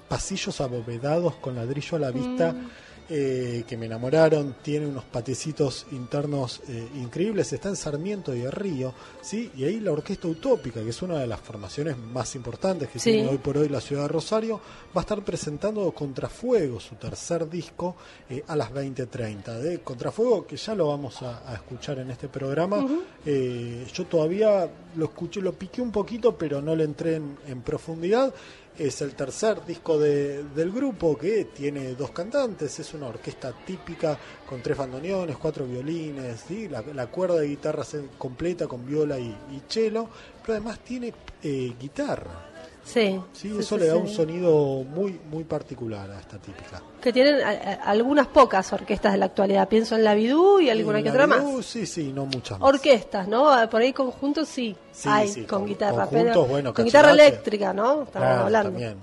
pasillos 0.07 0.59
abovedados 0.59 1.36
con 1.36 1.55
ladrillo 1.55 1.97
a 1.97 1.99
la 1.99 2.11
vista. 2.11 2.51
Mm. 2.51 2.70
Eh, 3.10 3.64
que 3.68 3.76
me 3.78 3.88
enamoraron, 3.88 4.55
tiene 4.62 4.86
unos 4.88 5.03
patecitos 5.05 5.88
internos 5.91 6.62
eh, 6.68 6.88
increíbles, 6.95 7.51
está 7.53 7.70
en 7.70 7.76
Sarmiento 7.76 8.36
y 8.36 8.41
el 8.41 8.51
Río, 8.51 8.93
¿sí? 9.22 9.51
y 9.57 9.64
ahí 9.64 9.80
la 9.80 9.91
Orquesta 9.91 10.28
Utópica, 10.28 10.82
que 10.84 10.89
es 10.89 11.01
una 11.01 11.18
de 11.20 11.28
las 11.28 11.39
formaciones 11.39 11.97
más 11.97 12.36
importantes 12.36 12.89
que 12.89 12.99
Sí. 12.99 13.12
tiene 13.14 13.30
hoy 13.30 13.38
por 13.39 13.57
hoy 13.57 13.68
la 13.70 13.82
ciudad 13.82 14.03
de 14.03 14.07
Rosario, 14.10 14.60
va 14.95 15.01
a 15.01 15.03
estar 15.03 15.24
presentando 15.24 15.91
Contrafuego, 15.91 16.80
su 16.80 16.95
tercer 16.95 17.49
disco, 17.49 17.95
eh, 18.30 18.43
a 18.47 18.55
las 18.55 18.72
20.30. 18.72 19.57
De 19.60 19.80
Contrafuego, 19.80 20.45
que 20.45 20.57
ya 20.57 20.76
lo 20.76 20.88
vamos 20.89 21.22
a, 21.22 21.49
a 21.49 21.55
escuchar 21.55 21.99
en 21.99 22.12
este 22.12 22.28
programa, 22.28 22.86
eh, 23.26 23.86
yo 23.93 24.05
todavía 24.05 24.70
lo 24.95 25.05
escuché, 25.05 25.41
lo 25.41 25.53
piqué 25.53 25.82
un 25.82 25.91
poquito, 25.91 26.38
pero 26.38 26.62
no 26.62 26.76
le 26.76 26.84
entré 26.84 27.16
en, 27.16 27.38
en 27.47 27.62
profundidad. 27.62 28.34
Es 28.80 29.01
el 29.01 29.13
tercer 29.13 29.65
disco 29.65 29.99
de- 29.99 30.41
del 30.55 30.71
grupo 30.71 31.17
que 31.17 31.43
tiene 31.53 31.95
dos 31.95 32.11
cantantes, 32.11 32.80
es 32.80 32.93
una 32.93 33.07
orquesta 33.07 33.51
típica 33.65 34.17
con 34.47 34.61
tres 34.61 34.77
bandoneones, 34.77 35.36
cuatro 35.36 35.65
violines, 35.65 36.39
¿sí? 36.47 36.69
la, 36.69 37.07
cuerda 37.07 37.39
de 37.41 37.47
guitarra 37.47 37.84
completa 38.17 38.67
con 38.67 38.86
viola 38.86 39.19
y, 39.19 39.36
y 39.51 39.61
cello, 39.67 40.07
pero 40.41 40.53
además 40.53 40.80
tiene 40.80 41.13
eh, 41.43 41.73
guitarra. 41.77 42.48
Sí. 42.91 43.19
¿sí? 43.33 43.49
sí, 43.49 43.57
Eso 43.59 43.75
sí, 43.75 43.81
le 43.81 43.87
da 43.87 43.93
sí. 43.93 43.99
un 43.99 44.07
sonido 44.07 44.83
muy, 44.83 45.19
muy 45.29 45.43
particular 45.43 46.09
a 46.09 46.19
esta 46.19 46.37
típica. 46.39 46.81
Que 46.99 47.13
tienen 47.13 47.41
a- 47.41 47.49
a- 47.49 47.73
algunas 47.91 48.25
pocas 48.27 48.73
orquestas 48.73 49.11
de 49.11 49.19
la 49.19 49.25
actualidad. 49.25 49.67
Pienso 49.69 49.95
en 49.95 50.03
la 50.03 50.15
Bidú 50.15 50.59
y 50.59 50.69
alguna 50.69 50.97
En 50.97 51.03
que 51.03 51.09
la 51.09 51.13
otra 51.13 51.27
más. 51.27 51.39
Bidú, 51.45 51.61
Sí, 51.61 51.85
sí, 51.85 52.11
no 52.11 52.25
muchas 52.25 52.59
más. 52.59 52.67
Orquestas, 52.69 53.27
¿no? 53.27 53.49
Ah, 53.51 53.69
Por 53.69 53.81
ahí 53.81 53.93
conjuntos 53.93 54.47
sí, 54.49 54.75
Sí, 54.91 55.07
hay 55.11 55.27
sí, 55.27 55.41
con, 55.43 55.59
con- 55.59 55.67
guitarra, 55.67 56.05
conjuntos, 56.07 56.23
pero 56.33 56.45
bueno, 56.45 56.73
con 56.73 56.85
guitarra 56.85 57.11
eléctrica, 57.11 57.73
¿no? 57.73 58.03
Estamos 58.03 58.27
Ah, 58.27 58.41
hablando. 58.45 58.71
también. 58.71 58.97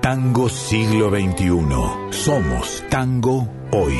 Tango 0.00 0.48
siglo 0.48 1.10
XXI. 1.10 2.12
Somos 2.12 2.84
tango 2.88 3.48
hoy. 3.72 3.98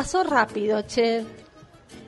Pasó 0.00 0.22
rápido, 0.22 0.80
che. 0.86 1.26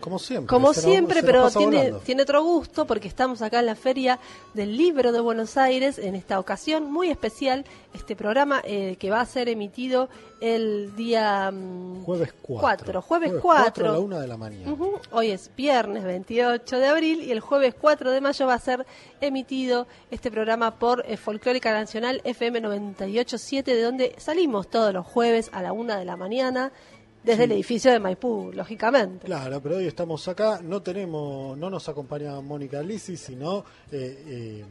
Como 0.00 0.18
siempre. 0.18 0.48
Como 0.48 0.72
siempre, 0.72 1.16
nos 1.16 1.24
pero 1.26 1.50
tiene, 1.50 1.76
volando. 1.76 1.98
tiene 1.98 2.22
otro 2.22 2.42
gusto 2.42 2.86
porque 2.86 3.06
estamos 3.06 3.42
acá 3.42 3.60
en 3.60 3.66
la 3.66 3.74
Feria 3.74 4.18
del 4.54 4.76
Libro 4.76 5.12
de 5.12 5.20
Buenos 5.20 5.56
Aires 5.58 5.98
en 5.98 6.14
esta 6.14 6.40
ocasión 6.40 6.90
muy 6.90 7.10
especial. 7.10 7.66
Este 7.92 8.16
programa 8.16 8.62
eh, 8.64 8.96
que 8.98 9.10
va 9.10 9.20
a 9.20 9.26
ser 9.26 9.50
emitido 9.50 10.08
el 10.40 10.96
día 10.96 11.50
mm, 11.52 12.02
Jueves 12.04 12.32
4. 12.40 12.60
cuatro, 12.60 13.02
jueves 13.02 13.30
a 13.30 13.34
la 13.34 13.40
4. 13.40 14.00
una 14.00 14.20
de 14.20 14.26
la 14.26 14.36
mañana. 14.38 14.74
Hoy 15.12 15.30
es 15.30 15.50
viernes 15.54 16.02
28 16.02 16.78
de 16.78 16.86
abril 16.88 17.22
y 17.22 17.30
el 17.30 17.40
jueves 17.40 17.74
4 17.78 18.10
de 18.10 18.20
mayo 18.22 18.46
va 18.46 18.54
a 18.54 18.58
ser 18.58 18.86
emitido 19.20 19.86
este 20.10 20.30
programa 20.30 20.78
por 20.78 21.04
eh, 21.06 21.18
Folclórica 21.18 21.72
Nacional 21.72 22.22
FM 22.24 22.62
987, 22.62 23.74
de 23.74 23.82
donde 23.82 24.14
salimos 24.16 24.68
todos 24.68 24.92
los 24.94 25.06
jueves 25.06 25.50
a 25.52 25.62
la 25.62 25.72
una 25.72 25.98
de 25.98 26.06
la 26.06 26.16
mañana 26.16 26.72
desde 27.22 27.44
el 27.44 27.52
edificio 27.52 27.90
de 27.92 27.98
Maipú, 27.98 28.50
lógicamente. 28.52 29.26
Claro, 29.26 29.60
pero 29.62 29.76
hoy 29.76 29.86
estamos 29.86 30.26
acá, 30.28 30.60
no 30.62 30.82
tenemos, 30.82 31.56
no 31.56 31.70
nos 31.70 31.88
acompaña 31.88 32.40
Mónica 32.40 32.82
Lisi, 32.82 33.16
sino 33.16 33.64
eh, 33.90 34.24
eh, 34.26 34.64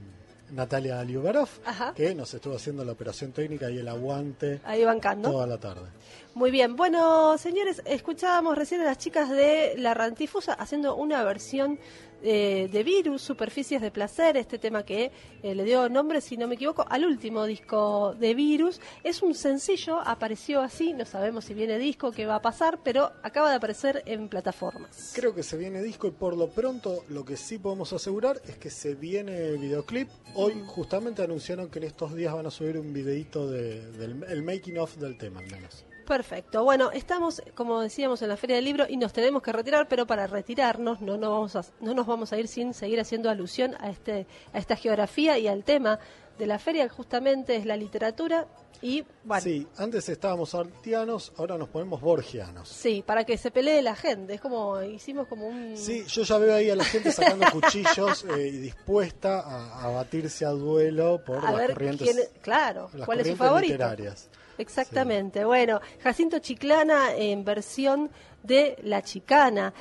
Natalia 0.52 1.02
Liubarov, 1.04 1.47
que 1.95 2.14
nos 2.14 2.34
estuvo 2.34 2.56
haciendo 2.56 2.84
la 2.84 2.91
operación 2.91 3.32
técnica 3.32 3.70
y 3.72 3.78
el 3.78 3.88
aguante 3.88 4.60
Ahí 4.66 4.84
bancando. 4.84 5.32
toda 5.32 5.47
la 5.47 5.58
tarde. 5.58 5.88
Muy 6.34 6.52
bien, 6.52 6.76
bueno, 6.76 7.38
señores, 7.38 7.82
escuchábamos 7.86 8.58
recién 8.58 8.82
a 8.82 8.86
las 8.86 8.97
chicas 8.97 9.30
de 9.30 9.76
La 9.78 9.93
Rantifusa 9.93 10.54
haciendo 10.54 10.95
una 10.95 11.24
versión 11.24 11.80
eh, 12.24 12.70
de 12.72 12.84
Virus, 12.84 13.22
Superficies 13.22 13.82
de 13.82 13.92
Placer, 13.92 14.38
este 14.38 14.60
tema 14.60 14.84
que 14.84 15.12
eh, 15.44 15.56
le 15.56 15.64
dio 15.64 15.90
nombre, 15.90 16.22
si 16.22 16.38
no 16.38 16.48
me 16.48 16.56
equivoco, 16.56 16.86
al 16.88 17.06
último 17.06 17.46
disco 17.46 18.16
de 18.20 18.34
Virus. 18.34 18.80
Es 19.04 19.22
un 19.22 19.34
sencillo, 19.34 20.00
apareció 20.00 20.62
así, 20.62 20.94
no 20.94 21.06
sabemos 21.06 21.46
si 21.46 21.54
viene 21.54 21.78
disco, 21.78 22.12
qué 22.12 22.26
va 22.26 22.36
a 22.36 22.42
pasar, 22.42 22.80
pero 22.84 23.12
acaba 23.24 23.50
de 23.50 23.56
aparecer 23.56 24.04
en 24.06 24.28
plataformas. 24.28 25.14
Creo 25.16 25.34
que 25.34 25.44
se 25.44 25.58
viene 25.58 25.82
disco 25.82 26.08
y 26.08 26.12
por 26.12 26.38
lo 26.38 26.50
pronto 26.50 27.04
lo 27.10 27.26
que 27.26 27.38
sí 27.38 27.58
podemos 27.58 27.92
asegurar 27.94 28.42
es 28.48 28.58
que 28.58 28.70
se 28.70 28.96
viene 28.96 29.52
videoclip. 29.54 30.10
Hoy 30.36 30.62
justamente 30.68 31.24
anunciaron 31.24 31.70
que 31.70 31.80
en 31.80 31.86
estos 31.86 32.14
días 32.16 32.34
van 32.34 32.46
a 32.46 32.52
subir 32.52 32.78
un 32.78 32.94
videito 32.94 33.50
de, 33.50 33.92
del 33.92 34.24
el 34.24 34.44
making 34.44 34.78
of 34.78 34.96
del 34.98 35.18
tema 35.18 35.40
al 35.40 35.50
menos. 35.50 35.86
Perfecto. 36.06 36.64
Bueno, 36.64 36.91
estamos, 36.91 37.41
como 37.56 37.80
decíamos, 37.82 38.22
en 38.22 38.30
la 38.30 38.38
Feria 38.38 38.56
del 38.58 38.66
Libro 38.66 38.86
y 38.89 38.97
nos 38.97 39.14
tenemos 39.14 39.41
que 39.41 39.52
retirar, 39.52 39.88
pero 39.88 40.06
para 40.06 40.28
retirarnos 40.28 41.02
no, 41.02 41.18
no, 41.18 41.32
vamos 41.32 41.56
a, 41.56 41.64
no 41.80 41.93
nos 41.93 42.06
vamos 42.08 42.34
a 42.34 42.38
ir 42.38 42.47
sin 42.47 42.74
seguir 42.74 42.99
haciendo 42.99 43.30
alusión 43.30 43.76
a, 43.80 43.89
este, 43.89 44.28
a 44.54 44.58
esta 44.60 44.76
geografía 44.76 45.38
y 45.38 45.47
al 45.47 45.64
tema 45.64 45.99
de 46.38 46.47
la 46.47 46.58
feria, 46.60 46.84
que 46.84 46.89
justamente 46.89 47.56
es 47.56 47.66
la 47.66 47.78
literatura. 47.78 48.47
Y 48.82 49.06
bueno, 49.24 49.43
sí. 49.43 49.60
Sí, 49.60 49.68
antes 49.78 50.10
estábamos 50.10 50.56
artianos, 50.56 51.32
ahora 51.38 51.56
nos 51.56 51.70
ponemos 51.70 52.02
borgianos. 52.02 52.68
para 53.06 53.24
que 53.26 53.38
se 53.38 53.52
pelee 53.52 53.82
la 53.84 53.95
gente. 53.95 54.34
Es 54.34 54.41
como, 54.41 54.82
hicimos 54.82 55.28
como 55.28 55.47
un... 55.47 55.78
Sí, 55.78 56.04
yo 56.08 56.24
ya 56.24 56.38
veo 56.39 56.56
ahí 56.56 56.70
a 56.72 56.76
la 56.76 56.84
gente 56.84 57.12
sacando 57.12 57.45
cuchillos 57.52 58.26
eh, 58.36 58.47
y 58.47 58.58
dispuesta 58.58 59.41
a, 59.41 59.84
a 59.86 59.91
batirse 59.91 60.45
a 60.45 60.49
duelo 60.49 61.24
por 61.24 61.45
a 61.45 61.52
las 61.52 61.58
ver 61.58 61.74
corrientes, 61.74 62.12
quién, 62.12 62.28
claro, 62.41 62.89
las 62.93 63.06
cuál 63.06 63.20
es 63.20 63.28
su 63.28 63.38
corrientes 63.38 63.38
favorito. 63.38 63.74
literarias. 63.74 64.30
Exactamente. 64.62 65.43
Bueno, 65.45 65.82
Jacinto 66.03 66.39
Chiclana 66.39 67.14
en 67.16 67.43
versión 67.43 68.09
de 68.43 68.78
La 68.84 69.01
Chicana 69.01 69.74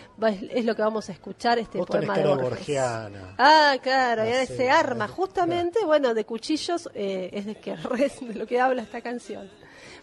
es, 0.51 0.65
lo 0.65 0.77
que 0.77 0.83
vamos 0.83 1.09
a 1.09 1.13
escuchar 1.13 1.59
este 1.59 1.79
Vos 1.79 1.87
poema 1.87 2.17
de 2.17 2.27
Borges. 2.27 2.51
borgiana. 2.51 3.35
Ah, 3.39 3.77
claro, 3.83 4.23
No 4.23 4.29
ahora 4.29 4.47
sé, 4.47 4.57
se 4.57 4.71
arma 4.71 5.09
justamente, 5.09 5.85
bueno, 5.85 6.13
de 6.15 6.25
cuchillos, 6.25 6.91
eh, 6.95 7.31
es 7.33 7.47
de, 7.47 7.55
que, 7.55 7.77
de 8.21 8.35
lo 8.35 8.47
que 8.47 8.61
habla 8.61 8.83
esta 8.83 9.01
canción. 9.01 9.51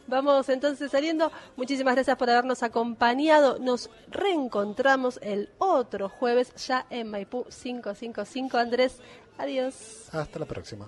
Vamos 0.07 0.47
entonces 0.49 0.89
saliendo. 0.89 1.31
Muchísimas 1.57 1.93
gracias 1.95 2.17
por 2.17 2.29
habernos 2.29 2.63
acompañado. 2.63 3.59
Nos 3.59 3.89
reencontramos 4.09 5.19
el 5.21 5.49
otro 5.57 6.07
jueves 6.09 6.53
ya 6.65 6.85
en 6.89 7.11
Maipú 7.11 7.43
555. 7.43 8.57
Andrés, 8.57 8.99
adiós. 9.37 10.07
Hasta 10.13 10.39
la 10.39 10.45
próxima. 10.45 10.87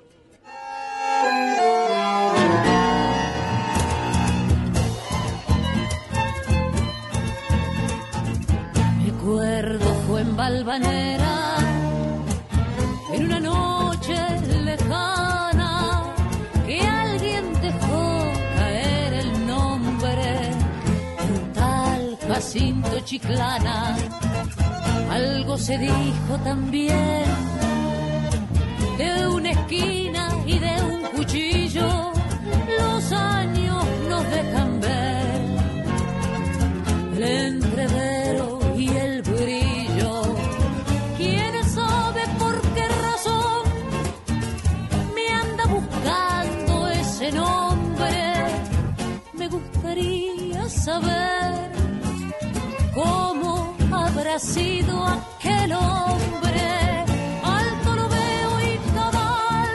recuerdo 9.19 9.85
fue 10.07 10.21
en 10.21 10.35
Valvanera, 10.35 11.57
en 13.13 13.25
una 13.25 13.39
noche 13.39 14.15
lejana, 14.63 16.13
que 16.65 16.81
alguien 16.81 17.53
dejó 17.61 18.31
caer 18.55 19.13
el 19.13 19.47
nombre 19.47 20.53
de 21.17 21.33
un 21.33 21.53
tal 21.53 22.17
Jacinto 22.29 22.99
Chiclana. 23.01 23.97
Algo 25.11 25.57
se 25.57 25.77
dijo 25.77 26.37
también 26.45 27.25
de 28.97 29.27
una 29.27 29.51
esquina 29.51 30.29
y 30.45 30.59
de 30.59 30.81
un 30.81 31.01
cuchillo, 31.17 32.13
los 32.79 33.11
años 33.11 33.83
nos 34.07 34.29
dejan 34.29 34.79
ver. 34.79 34.99
Saber 50.79 51.71
cómo 52.93 53.75
habrá 53.91 54.39
sido 54.39 55.05
aquel 55.05 55.73
hombre. 55.73 57.05
Alto 57.43 57.95
lo 57.95 58.09
veo 58.09 58.51
y 58.69 58.71
cabal, 58.95 59.73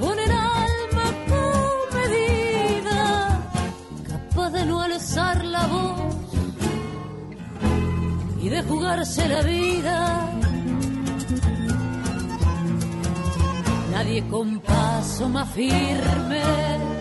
con 0.00 0.18
el 0.18 0.32
alma 0.32 1.06
comedida, 1.32 3.00
capaz 4.12 4.50
de 4.50 4.66
no 4.66 4.82
alzar 4.82 5.44
la 5.44 5.66
voz 5.66 6.14
y 8.42 8.48
de 8.48 8.62
jugarse 8.62 9.28
la 9.28 9.42
vida. 9.42 10.30
Nadie 13.92 14.28
con 14.28 14.60
paso 14.60 15.28
más 15.30 15.48
firme 15.54 16.95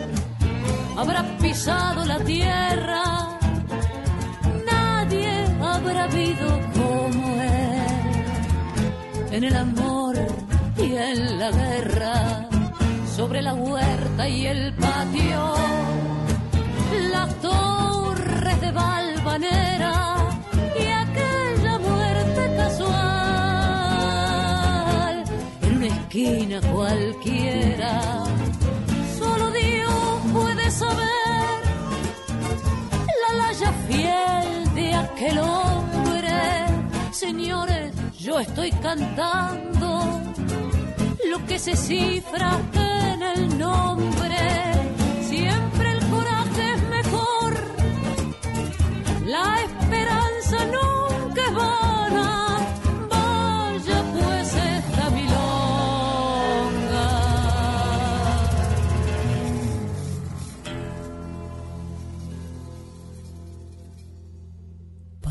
habrá 0.98 1.24
pisado 1.38 2.06
la 2.06 2.20
tierra, 2.20 3.04
nadie 4.66 5.46
habrá 5.62 6.04
habido 6.06 6.48
como 6.74 7.42
él 7.42 8.26
en 9.32 9.44
el 9.44 9.56
amor 9.56 10.16
y 10.78 10.96
en 10.96 11.40
la 11.40 11.52
guerra, 11.52 12.48
sobre 13.16 13.42
la 13.42 13.54
huerta 13.54 14.28
y 14.30 14.48
el 14.48 14.74
patio, 14.76 15.54
las 17.12 17.36
torres 17.42 18.62
de 18.62 18.72
Valvanera 18.72 20.16
y 20.80 20.86
aquella 20.88 21.80
muerte 21.80 22.56
casual 22.58 23.26
en 25.62 25.78
una 25.78 25.88
esquina 25.88 26.62
cualquiera. 26.72 28.26
Saber 30.78 31.62
la 33.24 33.32
laya 33.38 33.72
fiel 33.88 34.76
de 34.76 34.94
aquel 34.94 35.38
hombre. 35.40 36.66
Señores, 37.12 37.94
yo 38.20 38.40
estoy 38.42 38.72
cantando 38.72 40.22
lo 41.30 41.46
que 41.46 41.60
se 41.60 41.78
cifra 41.78 42.60
en 42.74 43.24
el 43.24 43.58
nombre. 43.58 44.38
Siempre 45.30 45.92
el 45.94 46.06
coraje 46.10 46.74
es 46.74 46.84
mejor, 46.90 47.54
la 49.26 49.62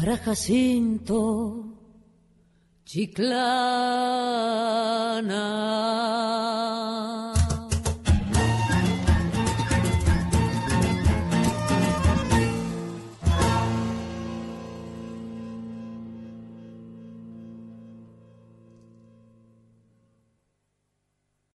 Para 0.04 0.18
Jacinto 0.18 1.64
Chiclana. 2.84 3.44